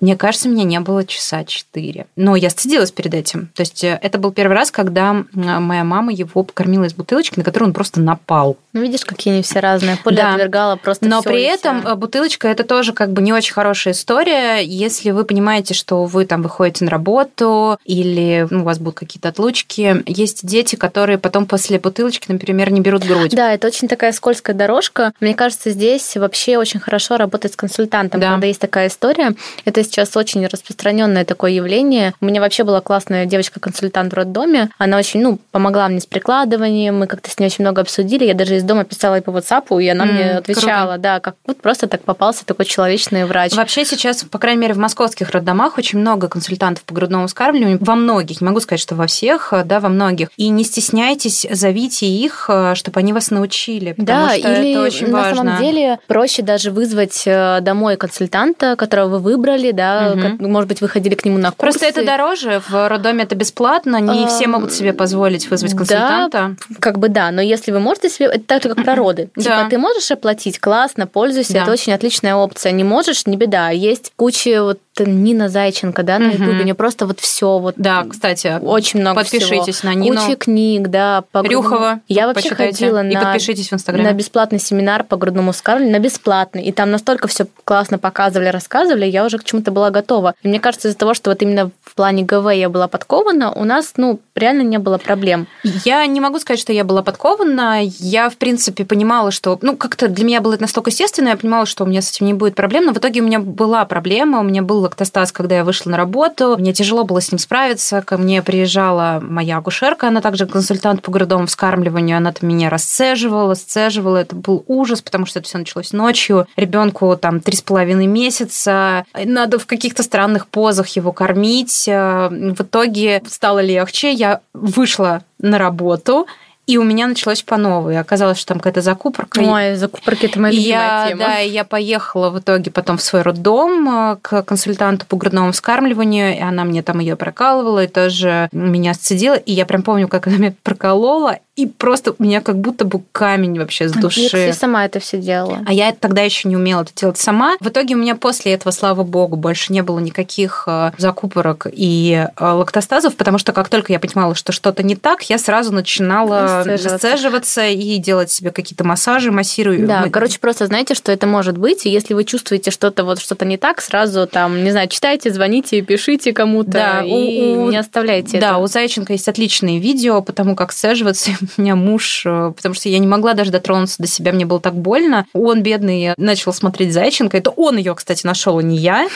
Мне 0.00 0.16
кажется, 0.16 0.48
меня 0.48 0.62
не 0.62 0.78
было 0.78 1.04
часа 1.04 1.44
четыре. 1.44 2.06
Но 2.14 2.36
я 2.36 2.50
стыдилась 2.50 2.92
перед 2.92 3.14
этим. 3.14 3.48
То 3.54 3.62
есть 3.62 3.82
э, 3.82 3.98
это 4.00 4.18
был 4.18 4.30
первый 4.30 4.52
раз, 4.54 4.70
когда 4.70 5.24
моя 5.34 5.82
мама 5.82 6.12
его 6.12 6.44
покормила 6.44 6.84
из 6.84 6.94
бутылочки, 6.94 7.36
на 7.36 7.44
которую 7.44 7.70
он 7.70 7.74
просто 7.74 8.00
напал. 8.00 8.56
Ну, 8.72 8.82
видишь, 8.82 9.04
какие 9.04 9.34
они 9.34 9.42
все 9.42 9.58
разные. 9.58 9.96
Поля 10.04 10.16
Да. 10.18 10.34
отвергала 10.34 10.76
просто 10.76 11.08
Но 11.08 11.20
при 11.22 11.42
этом 11.42 11.80
вся. 11.80 11.90
э, 11.90 11.94
бутылочка 11.96 12.46
это 12.46 12.62
тоже 12.62 12.92
как 12.92 13.12
бы 13.12 13.22
не 13.22 13.32
очень 13.32 13.54
хорошая 13.54 13.92
история, 13.92 14.60
если 14.64 15.10
вы 15.10 15.24
понимаете, 15.24 15.74
что 15.74 16.04
вы 16.04 16.26
там 16.26 16.42
выходите 16.42 16.84
на 16.84 16.92
работу 16.92 17.76
или 17.84 18.46
ну, 18.50 18.60
у 18.60 18.64
вас 18.64 18.78
будут 18.78 19.00
какие-то 19.00 19.30
отлучки. 19.30 20.04
Есть 20.06 20.46
дети, 20.60 20.76
которые 20.76 21.16
потом 21.16 21.46
после 21.46 21.78
бутылочки, 21.78 22.26
например, 22.30 22.70
не 22.70 22.80
берут 22.82 23.04
грудь. 23.04 23.34
Да, 23.34 23.54
это 23.54 23.66
очень 23.68 23.88
такая 23.88 24.12
скользкая 24.12 24.54
дорожка. 24.54 25.12
Мне 25.20 25.34
кажется, 25.34 25.70
здесь 25.70 26.16
вообще 26.16 26.58
очень 26.58 26.80
хорошо 26.80 27.16
работать 27.16 27.54
с 27.54 27.56
консультантом, 27.56 28.20
Да. 28.20 28.32
когда 28.32 28.46
есть 28.46 28.60
такая 28.60 28.88
история. 28.88 29.34
Это 29.64 29.82
сейчас 29.82 30.14
очень 30.16 30.46
распространенное 30.46 31.24
такое 31.24 31.52
явление. 31.52 32.12
У 32.20 32.26
меня 32.26 32.40
вообще 32.42 32.64
была 32.64 32.82
классная 32.82 33.24
девочка-консультант 33.24 34.12
в 34.12 34.16
роддоме. 34.16 34.68
Она 34.76 34.98
очень, 34.98 35.22
ну, 35.22 35.38
помогла 35.50 35.88
мне 35.88 36.00
с 36.00 36.06
прикладыванием, 36.06 36.98
мы 36.98 37.06
как-то 37.06 37.30
с 37.30 37.38
ней 37.38 37.46
очень 37.46 37.64
много 37.64 37.80
обсудили. 37.80 38.24
Я 38.26 38.34
даже 38.34 38.56
из 38.56 38.62
дома 38.62 38.84
писала 38.84 39.14
ей 39.14 39.22
по 39.22 39.30
WhatsApp, 39.30 39.82
и 39.82 39.88
она 39.88 40.04
М, 40.04 40.14
мне 40.14 40.30
отвечала, 40.32 40.98
да, 40.98 41.20
как 41.20 41.36
вот 41.46 41.62
просто 41.62 41.86
так 41.86 42.02
попался 42.02 42.44
такой 42.44 42.66
человечный 42.66 43.24
врач. 43.24 43.54
Вообще 43.54 43.86
сейчас, 43.86 44.24
по 44.24 44.38
крайней 44.38 44.60
мере, 44.60 44.74
в 44.74 44.78
московских 44.78 45.30
роддомах 45.30 45.78
очень 45.78 45.98
много 45.98 46.28
консультантов 46.28 46.84
по 46.84 46.92
грудному 46.94 47.26
вскармливанию. 47.28 47.78
Во 47.80 47.94
многих, 47.94 48.40
не 48.42 48.44
могу 48.46 48.60
сказать, 48.60 48.80
что 48.80 48.94
во 48.94 49.06
всех, 49.06 49.54
да, 49.64 49.80
во 49.80 49.88
многих. 49.88 50.28
И 50.40 50.48
не 50.48 50.64
стесняйтесь, 50.64 51.46
зовите 51.50 52.06
их, 52.06 52.46
э, 52.48 52.72
чтобы 52.74 52.98
они 53.00 53.12
вас 53.12 53.30
научили. 53.30 53.92
Потому 53.92 54.26
Да, 54.28 54.38
что 54.38 54.48
или 54.54 54.70
это 54.70 54.80
очень 54.82 55.08
на 55.08 55.18
важно. 55.18 55.36
самом 55.36 55.58
деле 55.62 55.98
проще 56.06 56.40
даже 56.40 56.70
вызвать 56.70 57.24
э, 57.26 57.58
домой 57.60 57.98
консультанта, 57.98 58.74
которого 58.76 59.18
вы 59.18 59.18
выбрали, 59.18 59.70
да, 59.72 60.14
как- 60.18 60.40
может 60.40 60.66
быть, 60.68 60.80
вы 60.80 60.88
ходили 60.88 61.14
к 61.14 61.26
нему 61.26 61.36
на 61.36 61.50
курсы. 61.50 61.78
Просто 61.78 61.84
это 61.84 62.06
дороже, 62.06 62.62
в 62.66 62.88
роддоме 62.88 63.24
это 63.24 63.34
бесплатно, 63.34 64.00
не 64.00 64.26
все 64.28 64.44
Эм, 64.44 64.52
могут 64.52 64.72
себе 64.72 64.94
позволить 64.94 65.50
вызвать 65.50 65.72
да, 65.72 65.76
консультанта. 65.76 66.56
Как 66.78 66.98
бы 66.98 67.10
да, 67.10 67.30
но 67.32 67.42
если 67.42 67.70
вы 67.70 67.80
можете 67.80 68.08
себе, 68.08 68.26
это 68.28 68.40
так 68.46 68.62
же, 68.62 68.70
как 68.70 68.82
про 68.82 68.94
роды. 68.96 69.28
Да. 69.36 69.42
Типа, 69.42 69.66
ты 69.68 69.76
можешь 69.76 70.10
оплатить, 70.10 70.58
классно, 70.58 71.06
пользуйся, 71.06 71.52
Да. 71.52 71.62
это 71.64 71.72
очень 71.72 71.92
отличная 71.92 72.34
опция. 72.34 72.72
Не 72.72 72.84
можешь, 72.84 73.26
не 73.26 73.36
беда. 73.36 73.68
Есть 73.68 74.12
куча 74.16 74.62
вот 74.62 74.78
Нина 74.98 75.48
Зайченко, 75.48 76.02
да, 76.02 76.18
на 76.18 76.30
Ютубе, 76.30 76.60
у 76.60 76.62
нее 76.64 76.74
просто 76.74 77.06
вот 77.06 77.20
все 77.20 77.58
вот. 77.58 77.74
Да, 77.76 78.04
кстати, 78.08 78.58
очень 78.60 79.00
много 79.00 79.20
подпишитесь 79.20 79.76
всего. 79.76 79.92
на 79.92 79.94
Нину. 79.94 80.20
Куча 80.20 80.36
книг, 80.36 80.88
да. 80.88 81.24
По 81.32 81.42
Рюхова. 81.42 82.00
Я 82.08 82.26
вообще 82.26 82.50
почитайте. 82.50 82.84
ходила 82.84 83.06
и 83.06 83.14
на, 83.14 83.22
подпишитесь 83.22 83.70
в 83.70 83.72
Инстаграме. 83.74 84.10
на 84.10 84.14
бесплатный 84.14 84.58
семинар 84.58 85.04
по 85.04 85.16
грудному 85.16 85.52
вскармливанию, 85.52 85.98
на 85.98 86.02
бесплатный. 86.02 86.64
И 86.64 86.72
там 86.72 86.90
настолько 86.90 87.28
все 87.28 87.46
классно 87.64 87.98
показывали, 87.98 88.48
рассказывали, 88.48 89.06
я 89.06 89.24
уже 89.24 89.38
к 89.38 89.44
чему-то 89.44 89.70
была 89.70 89.90
готова. 89.90 90.34
И 90.42 90.48
мне 90.48 90.60
кажется, 90.60 90.88
из-за 90.88 90.98
того, 90.98 91.14
что 91.14 91.30
вот 91.30 91.40
именно 91.42 91.70
в 91.82 91.94
плане 91.94 92.24
ГВ 92.24 92.52
я 92.52 92.68
была 92.68 92.88
подкована, 92.88 93.52
у 93.52 93.64
нас, 93.64 93.94
ну, 93.96 94.20
реально 94.34 94.62
не 94.62 94.78
было 94.78 94.98
проблем. 94.98 95.46
Я 95.62 96.04
не 96.06 96.20
могу 96.20 96.38
сказать, 96.38 96.60
что 96.60 96.72
я 96.72 96.84
была 96.84 97.02
подкована. 97.02 97.80
Я, 97.82 98.28
в 98.28 98.36
принципе, 98.36 98.84
понимала, 98.84 99.30
что... 99.30 99.58
Ну, 99.62 99.76
как-то 99.76 100.08
для 100.08 100.24
меня 100.24 100.40
было 100.40 100.54
это 100.54 100.62
настолько 100.62 100.90
естественно, 100.90 101.28
я 101.28 101.36
понимала, 101.36 101.66
что 101.66 101.84
у 101.84 101.86
меня 101.86 102.02
с 102.02 102.10
этим 102.10 102.26
не 102.26 102.34
будет 102.34 102.54
проблем, 102.54 102.86
но 102.86 102.92
в 102.92 102.98
итоге 102.98 103.20
у 103.20 103.24
меня 103.24 103.38
была 103.40 103.84
проблема. 103.84 104.40
У 104.40 104.42
меня 104.42 104.62
был 104.62 104.79
лактостаз, 104.80 105.32
когда 105.32 105.56
я 105.56 105.64
вышла 105.64 105.90
на 105.90 105.96
работу. 105.96 106.56
Мне 106.58 106.72
тяжело 106.72 107.04
было 107.04 107.20
с 107.20 107.30
ним 107.30 107.38
справиться. 107.38 108.02
Ко 108.02 108.18
мне 108.18 108.42
приезжала 108.42 109.20
моя 109.22 109.58
акушерка, 109.58 110.08
она 110.08 110.20
также 110.20 110.46
консультант 110.46 111.02
по 111.02 111.10
грудному 111.10 111.46
вскармливанию. 111.46 112.16
Она 112.16 112.32
там 112.32 112.48
меня 112.48 112.70
расцеживала, 112.70 113.54
сцеживала. 113.54 114.18
Это 114.18 114.36
был 114.36 114.64
ужас, 114.66 115.02
потому 115.02 115.26
что 115.26 115.38
это 115.38 115.48
все 115.48 115.58
началось 115.58 115.92
ночью. 115.92 116.46
Ребенку 116.56 117.16
там 117.16 117.40
три 117.40 117.56
с 117.56 117.62
половиной 117.62 118.06
месяца. 118.06 119.04
Надо 119.14 119.58
в 119.58 119.66
каких-то 119.66 120.02
странных 120.02 120.46
позах 120.48 120.88
его 120.88 121.12
кормить. 121.12 121.86
В 121.86 122.56
итоге 122.62 123.22
стало 123.26 123.60
легче. 123.60 124.12
Я 124.12 124.40
вышла 124.52 125.22
на 125.38 125.58
работу, 125.58 126.26
и 126.70 126.76
у 126.76 126.84
меня 126.84 127.08
началось 127.08 127.42
по 127.42 127.56
новой. 127.56 127.98
Оказалось, 127.98 128.38
что 128.38 128.48
там 128.48 128.58
какая-то 128.58 128.80
закупорка. 128.80 129.40
Ой, 129.40 129.74
закупорки 129.74 130.26
это 130.26 130.38
моя 130.38 130.54
я, 130.54 131.08
тема. 131.08 131.24
Да, 131.24 131.38
я 131.38 131.64
поехала 131.64 132.30
в 132.30 132.38
итоге 132.38 132.70
потом 132.70 132.96
в 132.96 133.02
свой 133.02 133.22
роддом 133.22 134.12
э, 134.12 134.16
к 134.22 134.42
консультанту 134.42 135.04
по 135.06 135.16
грудному 135.16 135.50
вскармливанию, 135.50 136.36
и 136.36 136.40
она 136.40 136.64
мне 136.64 136.82
там 136.82 137.00
ее 137.00 137.16
прокалывала, 137.16 137.84
и 137.84 137.88
тоже 137.88 138.48
меня 138.52 138.94
сцедила. 138.94 139.34
И 139.34 139.52
я 139.52 139.66
прям 139.66 139.82
помню, 139.82 140.06
как 140.06 140.28
она 140.28 140.36
меня 140.36 140.54
проколола, 140.62 141.38
и 141.62 141.66
просто 141.66 142.14
у 142.18 142.22
меня 142.22 142.40
как 142.40 142.58
будто 142.58 142.84
бы 142.84 143.02
камень 143.12 143.58
вообще 143.58 143.88
с 143.88 143.92
души. 143.92 144.20
Я, 144.20 144.26
кстати, 144.28 144.52
сама 144.58 144.84
это 144.86 145.00
все 145.00 145.18
делала. 145.18 145.58
А 145.66 145.72
я 145.72 145.92
тогда 145.92 146.22
еще 146.22 146.48
не 146.48 146.56
умела 146.56 146.82
это 146.82 146.92
делать 146.94 147.18
сама. 147.18 147.56
В 147.60 147.68
итоге 147.68 147.94
у 147.94 147.98
меня 147.98 148.14
после 148.14 148.52
этого, 148.52 148.72
слава 148.72 149.02
богу, 149.04 149.36
больше 149.36 149.72
не 149.72 149.82
было 149.82 149.98
никаких 149.98 150.64
э, 150.66 150.92
закупорок 150.98 151.66
и 151.72 152.26
э, 152.36 152.44
лактостазов, 152.44 153.16
потому 153.16 153.38
что 153.38 153.52
как 153.52 153.68
только 153.68 153.92
я 153.92 154.00
понимала, 154.00 154.34
что 154.34 154.52
что-то 154.52 154.82
не 154.82 154.96
так, 154.96 155.22
я 155.30 155.38
сразу 155.38 155.72
начинала 155.72 156.62
Сцеживаться. 156.62 156.98
сцеживаться 156.98 157.66
и 157.68 157.96
делать 157.98 158.30
себе 158.30 158.50
какие-то 158.50 158.84
массажи, 158.84 159.30
массирую. 159.30 159.86
Да, 159.86 160.02
Мы- 160.02 160.10
короче, 160.10 160.38
просто 160.38 160.66
знаете, 160.66 160.94
что 160.94 161.12
это 161.12 161.26
может 161.26 161.58
быть, 161.58 161.86
и 161.86 161.90
если 161.90 162.14
вы 162.14 162.24
чувствуете 162.24 162.70
что-то 162.70 163.04
вот 163.04 163.20
что-то 163.20 163.44
не 163.44 163.56
так, 163.56 163.80
сразу 163.80 164.26
там, 164.26 164.62
не 164.64 164.70
знаю, 164.70 164.88
читайте, 164.88 165.30
звоните, 165.32 165.80
пишите 165.82 166.32
кому-то, 166.32 166.70
Да, 166.70 167.02
и 167.02 167.10
у- 167.56 167.64
у- 167.66 167.70
не 167.70 167.76
оставляйте 167.76 168.38
Да, 168.40 168.48
это. 168.50 168.56
у 168.58 168.66
Зайченко 168.66 169.12
есть 169.12 169.28
отличные 169.28 169.78
видео 169.78 170.22
по 170.22 170.32
тому, 170.32 170.56
как 170.56 170.72
сцеживаться. 170.72 171.30
Меня 171.56 171.76
муж, 171.76 172.22
э, 172.24 172.52
потому 172.54 172.74
что 172.74 172.88
я 172.88 172.98
не 172.98 173.06
могла 173.06 173.34
даже 173.34 173.50
дотронуться 173.50 173.96
до 174.02 174.08
себя, 174.08 174.32
мне 174.32 174.46
было 174.46 174.60
так 174.60 174.74
больно. 174.74 175.26
Он, 175.32 175.62
бедный, 175.62 176.14
начал 176.16 176.52
смотреть 176.52 176.92
Зайченко. 176.92 177.36
Это 177.36 177.50
он 177.50 177.76
ее, 177.76 177.94
кстати, 177.94 178.26
нашел, 178.26 178.58
а 178.58 178.62
не 178.62 178.76
я. 178.76 179.08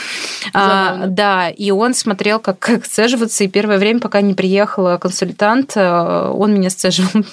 А, 0.53 1.07
да, 1.07 1.49
и 1.49 1.71
он 1.71 1.95
смотрел, 1.95 2.39
как, 2.41 2.59
как 2.59 2.85
сцеживаться, 2.85 3.45
и 3.45 3.49
первое 3.49 3.79
время, 3.79 4.01
пока 4.01 4.21
не 4.21 4.35
приехала 4.35 4.99
консультант, 4.99 5.73
э, 5.77 6.31
он 6.35 6.55
меня 6.55 6.71
сцеживал. 6.71 7.25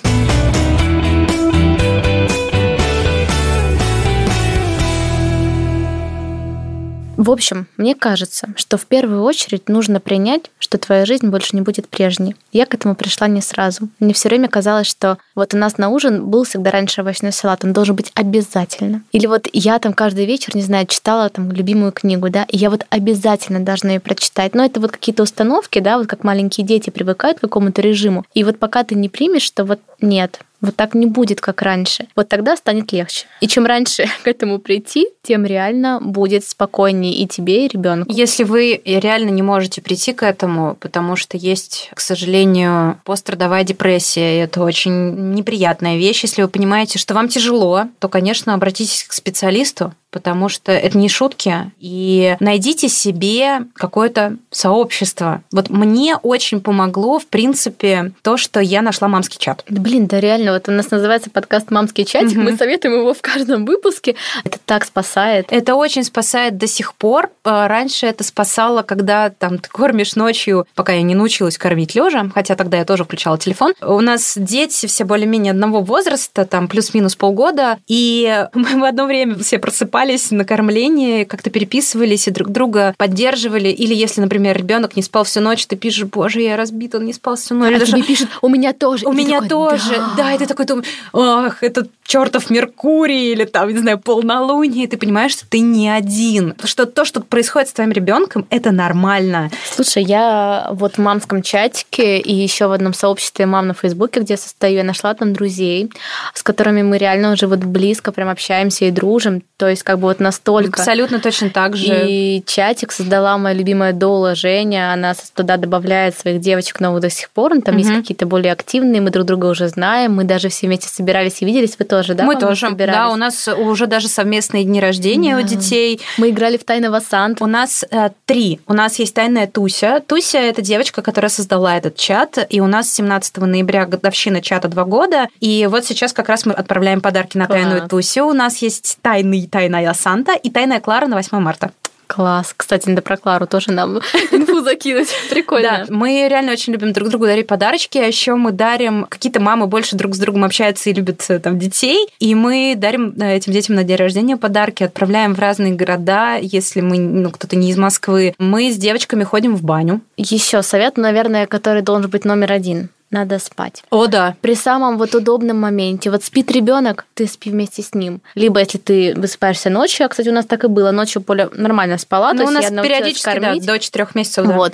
В 7.21 7.29
общем, 7.29 7.67
мне 7.77 7.93
кажется, 7.93 8.47
что 8.55 8.77
в 8.77 8.87
первую 8.87 9.21
очередь 9.21 9.69
нужно 9.69 9.99
принять, 9.99 10.49
что 10.57 10.79
твоя 10.79 11.05
жизнь 11.05 11.27
больше 11.27 11.55
не 11.55 11.61
будет 11.61 11.87
прежней. 11.87 12.35
Я 12.51 12.65
к 12.65 12.73
этому 12.73 12.95
пришла 12.95 13.27
не 13.27 13.41
сразу. 13.41 13.89
Мне 13.99 14.15
все 14.15 14.27
время 14.27 14.47
казалось, 14.47 14.87
что 14.87 15.19
вот 15.35 15.53
у 15.53 15.57
нас 15.57 15.77
на 15.77 15.89
ужин 15.89 16.25
был 16.25 16.45
всегда 16.45 16.71
раньше 16.71 17.01
овощной 17.01 17.31
салат, 17.31 17.63
он 17.63 17.73
должен 17.73 17.95
быть 17.95 18.11
обязательно. 18.15 19.03
Или 19.11 19.27
вот 19.27 19.47
я 19.53 19.77
там 19.77 19.93
каждый 19.93 20.25
вечер, 20.25 20.55
не 20.55 20.63
знаю, 20.63 20.87
читала 20.87 21.29
там 21.29 21.51
любимую 21.51 21.91
книгу, 21.91 22.27
да, 22.31 22.47
и 22.49 22.57
я 22.57 22.71
вот 22.71 22.87
обязательно 22.89 23.59
должна 23.59 23.91
ее 23.91 23.99
прочитать. 23.99 24.55
Но 24.55 24.65
это 24.65 24.79
вот 24.79 24.91
какие-то 24.91 25.21
установки, 25.21 25.77
да, 25.77 25.99
вот 25.99 26.07
как 26.07 26.23
маленькие 26.23 26.65
дети 26.65 26.89
привыкают 26.89 27.37
к 27.37 27.41
какому-то 27.41 27.83
режиму. 27.83 28.25
И 28.33 28.43
вот 28.43 28.57
пока 28.57 28.83
ты 28.83 28.95
не 28.95 29.09
примешь, 29.09 29.43
что 29.43 29.63
вот 29.63 29.79
нет, 30.01 30.39
вот 30.61 30.75
так 30.75 30.93
не 30.93 31.05
будет, 31.05 31.41
как 31.41 31.61
раньше. 31.61 32.07
Вот 32.15 32.29
тогда 32.29 32.55
станет 32.55 32.91
легче. 32.91 33.25
И 33.39 33.47
чем 33.47 33.65
раньше 33.65 34.05
к 34.23 34.27
этому 34.27 34.59
прийти, 34.59 35.07
тем 35.23 35.45
реально 35.45 35.99
будет 36.01 36.45
спокойнее 36.45 37.13
и 37.13 37.27
тебе, 37.27 37.65
и 37.65 37.67
ребенку. 37.67 38.11
Если 38.11 38.43
вы 38.43 38.81
реально 38.85 39.29
не 39.29 39.41
можете 39.41 39.81
прийти 39.81 40.13
к 40.13 40.23
этому, 40.23 40.75
потому 40.79 41.15
что 41.15 41.37
есть, 41.37 41.89
к 41.93 41.99
сожалению, 41.99 42.99
пострадовая 43.03 43.63
депрессия, 43.63 44.37
и 44.37 44.43
это 44.43 44.63
очень 44.63 45.33
неприятная 45.33 45.97
вещь. 45.97 46.23
Если 46.23 46.41
вы 46.41 46.47
понимаете, 46.47 46.99
что 46.99 47.13
вам 47.13 47.27
тяжело, 47.27 47.85
то, 47.99 48.07
конечно, 48.07 48.53
обратитесь 48.53 49.03
к 49.03 49.13
специалисту, 49.13 49.93
потому 50.11 50.49
что 50.49 50.71
это 50.71 50.97
не 50.97 51.09
шутки. 51.09 51.71
И 51.79 52.35
найдите 52.39 52.89
себе 52.89 53.61
какое-то 53.73 54.37
сообщество. 54.49 55.41
Вот 55.51 55.69
мне 55.69 56.17
очень 56.17 56.61
помогло, 56.61 57.19
в 57.19 57.25
принципе, 57.27 58.11
то, 58.21 58.37
что 58.37 58.59
я 58.59 58.81
нашла 58.81 59.07
мамский 59.07 59.39
чат. 59.39 59.63
Да, 59.69 59.81
Блин, 59.81 60.07
да 60.07 60.19
реально, 60.19 60.53
вот 60.53 60.67
у 60.69 60.71
нас 60.71 60.91
называется 60.91 61.29
подкаст 61.29 61.71
«Мамский 61.71 62.05
чатик», 62.05 62.37
Мгм. 62.37 62.43
мы 62.43 62.57
советуем 62.57 62.95
его 62.95 63.13
в 63.13 63.21
каждом 63.21 63.65
выпуске. 63.65 64.15
Это 64.43 64.57
так 64.65 64.85
спасает. 64.85 65.47
Это 65.49 65.75
очень 65.75 66.03
спасает 66.03 66.57
до 66.57 66.67
сих 66.67 66.93
пор. 66.95 67.29
А, 67.43 67.67
Раньше 67.67 68.05
это 68.05 68.23
спасало, 68.23 68.81
когда 68.83 69.29
там 69.29 69.57
ты 69.57 69.69
кормишь 69.69 70.15
ночью, 70.15 70.67
пока 70.75 70.93
я 70.93 71.01
не 71.01 71.15
научилась 71.15 71.57
кормить 71.57 71.95
лежа, 71.95 72.29
хотя 72.33 72.55
тогда 72.55 72.77
я 72.77 72.85
тоже 72.85 73.03
включала 73.05 73.37
телефон. 73.37 73.73
У 73.81 73.99
нас 74.01 74.33
дети 74.35 74.85
все 74.87 75.03
более-менее 75.05 75.51
одного 75.51 75.81
возраста, 75.81 76.45
там 76.45 76.67
плюс-минус 76.67 77.15
полгода, 77.15 77.77
и 77.87 78.45
мы 78.53 78.79
в 78.79 78.83
одно 78.83 79.05
время 79.05 79.37
все 79.39 79.57
просыпались 79.59 80.00
на 80.31 80.45
кормлении, 80.45 81.23
как-то 81.23 81.49
переписывались 81.49 82.27
и 82.27 82.31
друг 82.31 82.49
друга 82.49 82.93
поддерживали. 82.97 83.69
Или 83.69 83.93
если, 83.93 84.21
например, 84.21 84.57
ребенок 84.57 84.95
не 84.95 85.03
спал 85.03 85.23
всю 85.23 85.41
ночь, 85.41 85.65
ты 85.67 85.75
пишешь, 85.75 86.05
боже, 86.05 86.41
я 86.41 86.57
разбит, 86.57 86.95
он 86.95 87.05
не 87.05 87.13
спал 87.13 87.35
всю 87.35 87.55
ночь. 87.55 87.75
А 87.75 87.79
Даже- 87.79 87.93
тебе 87.93 88.03
пишет, 88.03 88.27
у 88.41 88.49
меня 88.49 88.73
тоже. 88.73 89.05
у 89.07 89.13
И 89.13 89.15
меня 89.15 89.41
такой, 89.41 89.49
тоже, 89.49 90.01
да. 90.17 90.33
и 90.33 90.37
ты 90.37 90.45
такой 90.45 90.65
думаешь, 90.65 90.87
ах, 91.13 91.63
этот 91.63 91.89
чертов 92.03 92.49
Меркурий 92.49 93.31
или 93.31 93.45
там, 93.45 93.69
не 93.69 93.77
знаю, 93.77 93.99
полнолуние, 93.99 94.85
и 94.85 94.87
ты 94.87 94.97
понимаешь, 94.97 95.31
что 95.31 95.45
ты 95.47 95.59
не 95.59 95.89
один, 95.89 96.55
что 96.63 96.85
то, 96.85 97.05
что 97.05 97.21
происходит 97.21 97.69
с 97.69 97.73
твоим 97.73 97.91
ребенком, 97.91 98.45
это 98.49 98.71
нормально. 98.71 99.49
Слушай, 99.69 100.03
я 100.03 100.67
вот 100.71 100.95
в 100.95 100.97
мамском 100.97 101.41
чатике 101.41 102.19
и 102.19 102.33
еще 102.33 102.67
в 102.67 102.71
одном 102.71 102.93
сообществе 102.93 103.45
мам 103.45 103.67
на 103.67 103.73
Фейсбуке, 103.73 104.19
где 104.21 104.33
я 104.33 104.37
состою, 104.37 104.73
я 104.75 104.83
нашла 104.83 105.13
там 105.13 105.33
друзей, 105.33 105.91
с 106.33 106.43
которыми 106.43 106.81
мы 106.81 106.97
реально 106.97 107.31
уже 107.33 107.47
вот 107.47 107.59
близко 107.59 108.11
прям 108.11 108.29
общаемся 108.29 108.85
и 108.85 108.91
дружим. 108.91 109.41
То 109.57 109.69
есть 109.69 109.83
как 109.91 109.99
бы 109.99 110.07
вот 110.07 110.19
настолько. 110.21 110.79
Абсолютно 110.81 111.19
точно 111.19 111.49
так 111.49 111.75
же. 111.75 112.05
И 112.07 112.43
чатик 112.45 112.93
создала 112.93 113.37
моя 113.37 113.53
любимая 113.53 113.91
Дола 113.91 114.35
Женя. 114.35 114.93
Она 114.93 115.13
туда 115.35 115.57
добавляет 115.57 116.17
своих 116.17 116.39
девочек 116.39 116.79
новых 116.79 117.01
до 117.01 117.09
сих 117.09 117.29
пор. 117.29 117.59
Там 117.61 117.75
есть 117.75 117.89
Мгм. 117.89 118.01
какие-то 118.01 118.25
более 118.25 118.53
активные, 118.53 119.01
мы 119.01 119.09
друг 119.09 119.25
друга 119.25 119.47
уже 119.47 119.67
знаем. 119.67 120.15
Мы 120.15 120.23
даже 120.23 120.47
все 120.47 120.67
вместе 120.67 120.87
собирались 120.87 121.41
и 121.41 121.45
виделись. 121.45 121.75
Вы 121.77 121.83
тоже, 121.85 122.13
да? 122.13 122.23
Мы 122.23 122.37
тоже, 122.37 122.67
собирались? 122.67 122.95
да, 122.97 123.09
у 123.09 123.15
нас 123.17 123.49
уже 123.49 123.87
даже 123.87 124.07
совместные 124.07 124.63
дни 124.63 124.79
рождения 124.79 125.35
у 125.35 125.41
Да. 125.41 125.47
детей. 125.47 125.99
Мы 126.17 126.29
играли 126.29 126.55
в 126.55 126.63
Тайного 126.63 127.01
Санту. 127.01 127.43
У 127.43 127.47
нас 127.47 127.83
э, 127.91 128.11
три. 128.25 128.61
У 128.67 128.73
нас 128.73 128.97
есть 128.97 129.13
тайная 129.13 129.47
Туся. 129.47 130.01
Туся– 130.07 130.37
это 130.39 130.61
девочка, 130.61 131.01
которая 131.01 131.29
создала 131.29 131.75
этот 131.75 131.97
чат. 131.97 132.37
И 132.49 132.61
у 132.61 132.67
нас 132.67 132.89
17 132.93 133.45
ноября 133.45 133.85
годовщина 133.85 134.41
чата 134.41 134.69
два 134.69 134.85
года. 134.85 135.27
И 135.41 135.67
вот 135.69 135.83
сейчас 135.83 136.13
как 136.13 136.29
раз 136.29 136.45
мы 136.45 136.53
отправляем 136.53 137.01
подарки 137.01 137.37
на 137.37 137.47
Класс. 137.47 137.59
тайную 137.61 137.89
Тусю. 137.89 138.25
У 138.27 138.33
нас 138.33 138.57
есть 138.59 138.97
тайный 139.01 139.47
тайная 139.81 139.93
Санта 139.93 140.33
и 140.33 140.49
тайная 140.49 140.79
Клара 140.79 141.07
на 141.07 141.15
8 141.15 141.39
марта. 141.39 141.71
Класс. 142.07 142.53
Кстати, 142.55 142.89
надо 142.89 143.01
про 143.01 143.15
Клару 143.15 143.47
тоже 143.47 143.71
нам 143.71 143.97
инфу 144.31 144.61
закинуть. 144.61 145.07
Прикольно. 145.29 145.85
Да, 145.87 145.95
мы 145.95 146.27
реально 146.29 146.51
очень 146.51 146.73
любим 146.73 146.91
друг 146.91 147.07
другу 147.07 147.25
дарить 147.25 147.47
подарочки, 147.47 147.97
а 147.97 148.05
еще 148.05 148.35
мы 148.35 148.51
дарим, 148.51 149.05
какие-то 149.07 149.39
мамы 149.39 149.67
больше 149.67 149.95
друг 149.95 150.13
с 150.13 150.19
другом 150.19 150.43
общаются 150.43 150.89
и 150.89 150.93
любят 150.93 151.23
э, 151.29 151.39
там 151.39 151.57
детей, 151.57 152.09
и 152.19 152.35
мы 152.35 152.73
дарим 152.75 153.13
э, 153.17 153.37
этим 153.37 153.53
детям 153.53 153.77
на 153.77 153.85
день 153.85 153.95
рождения 153.95 154.35
подарки, 154.35 154.83
отправляем 154.83 155.33
в 155.33 155.39
разные 155.39 155.73
города, 155.73 156.35
если 156.35 156.81
мы, 156.81 156.99
ну, 156.99 157.31
кто-то 157.31 157.55
не 157.55 157.69
из 157.69 157.77
Москвы. 157.77 158.35
Мы 158.37 158.71
с 158.71 158.75
девочками 158.75 159.23
ходим 159.23 159.55
в 159.55 159.63
баню. 159.63 160.01
Еще 160.17 160.61
совет, 160.63 160.97
наверное, 160.97 161.47
который 161.47 161.81
должен 161.81 162.09
быть 162.09 162.25
номер 162.25 162.51
один. 162.51 162.89
Надо 163.11 163.39
спать. 163.39 163.83
О, 163.89 164.07
да. 164.07 164.35
При 164.39 164.55
самом 164.55 164.97
вот 164.97 165.13
удобном 165.13 165.59
моменте. 165.59 166.09
Вот 166.09 166.23
спит 166.23 166.49
ребенок, 166.49 167.05
ты 167.13 167.27
спи 167.27 167.49
вместе 167.51 167.81
с 167.81 167.93
ним. 167.93 168.21
Либо 168.35 168.61
если 168.61 168.77
ты 168.77 169.13
высыпаешься 169.15 169.69
ночью, 169.69 170.05
а, 170.05 170.09
кстати, 170.09 170.29
у 170.29 170.33
нас 170.33 170.45
так 170.45 170.63
и 170.63 170.67
было, 170.67 170.91
ночью 170.91 171.21
Поля 171.21 171.49
нормально 171.53 171.97
спала, 171.97 172.31
Ну, 172.33 172.43
то 172.43 172.47
у 172.47 172.51
нас 172.51 172.71
я 172.71 172.81
периодически, 172.81 173.39
да, 173.39 173.55
до 173.55 173.79
четырех 173.79 174.15
месяцев, 174.15 174.47
да. 174.47 174.55
Вот. 174.55 174.73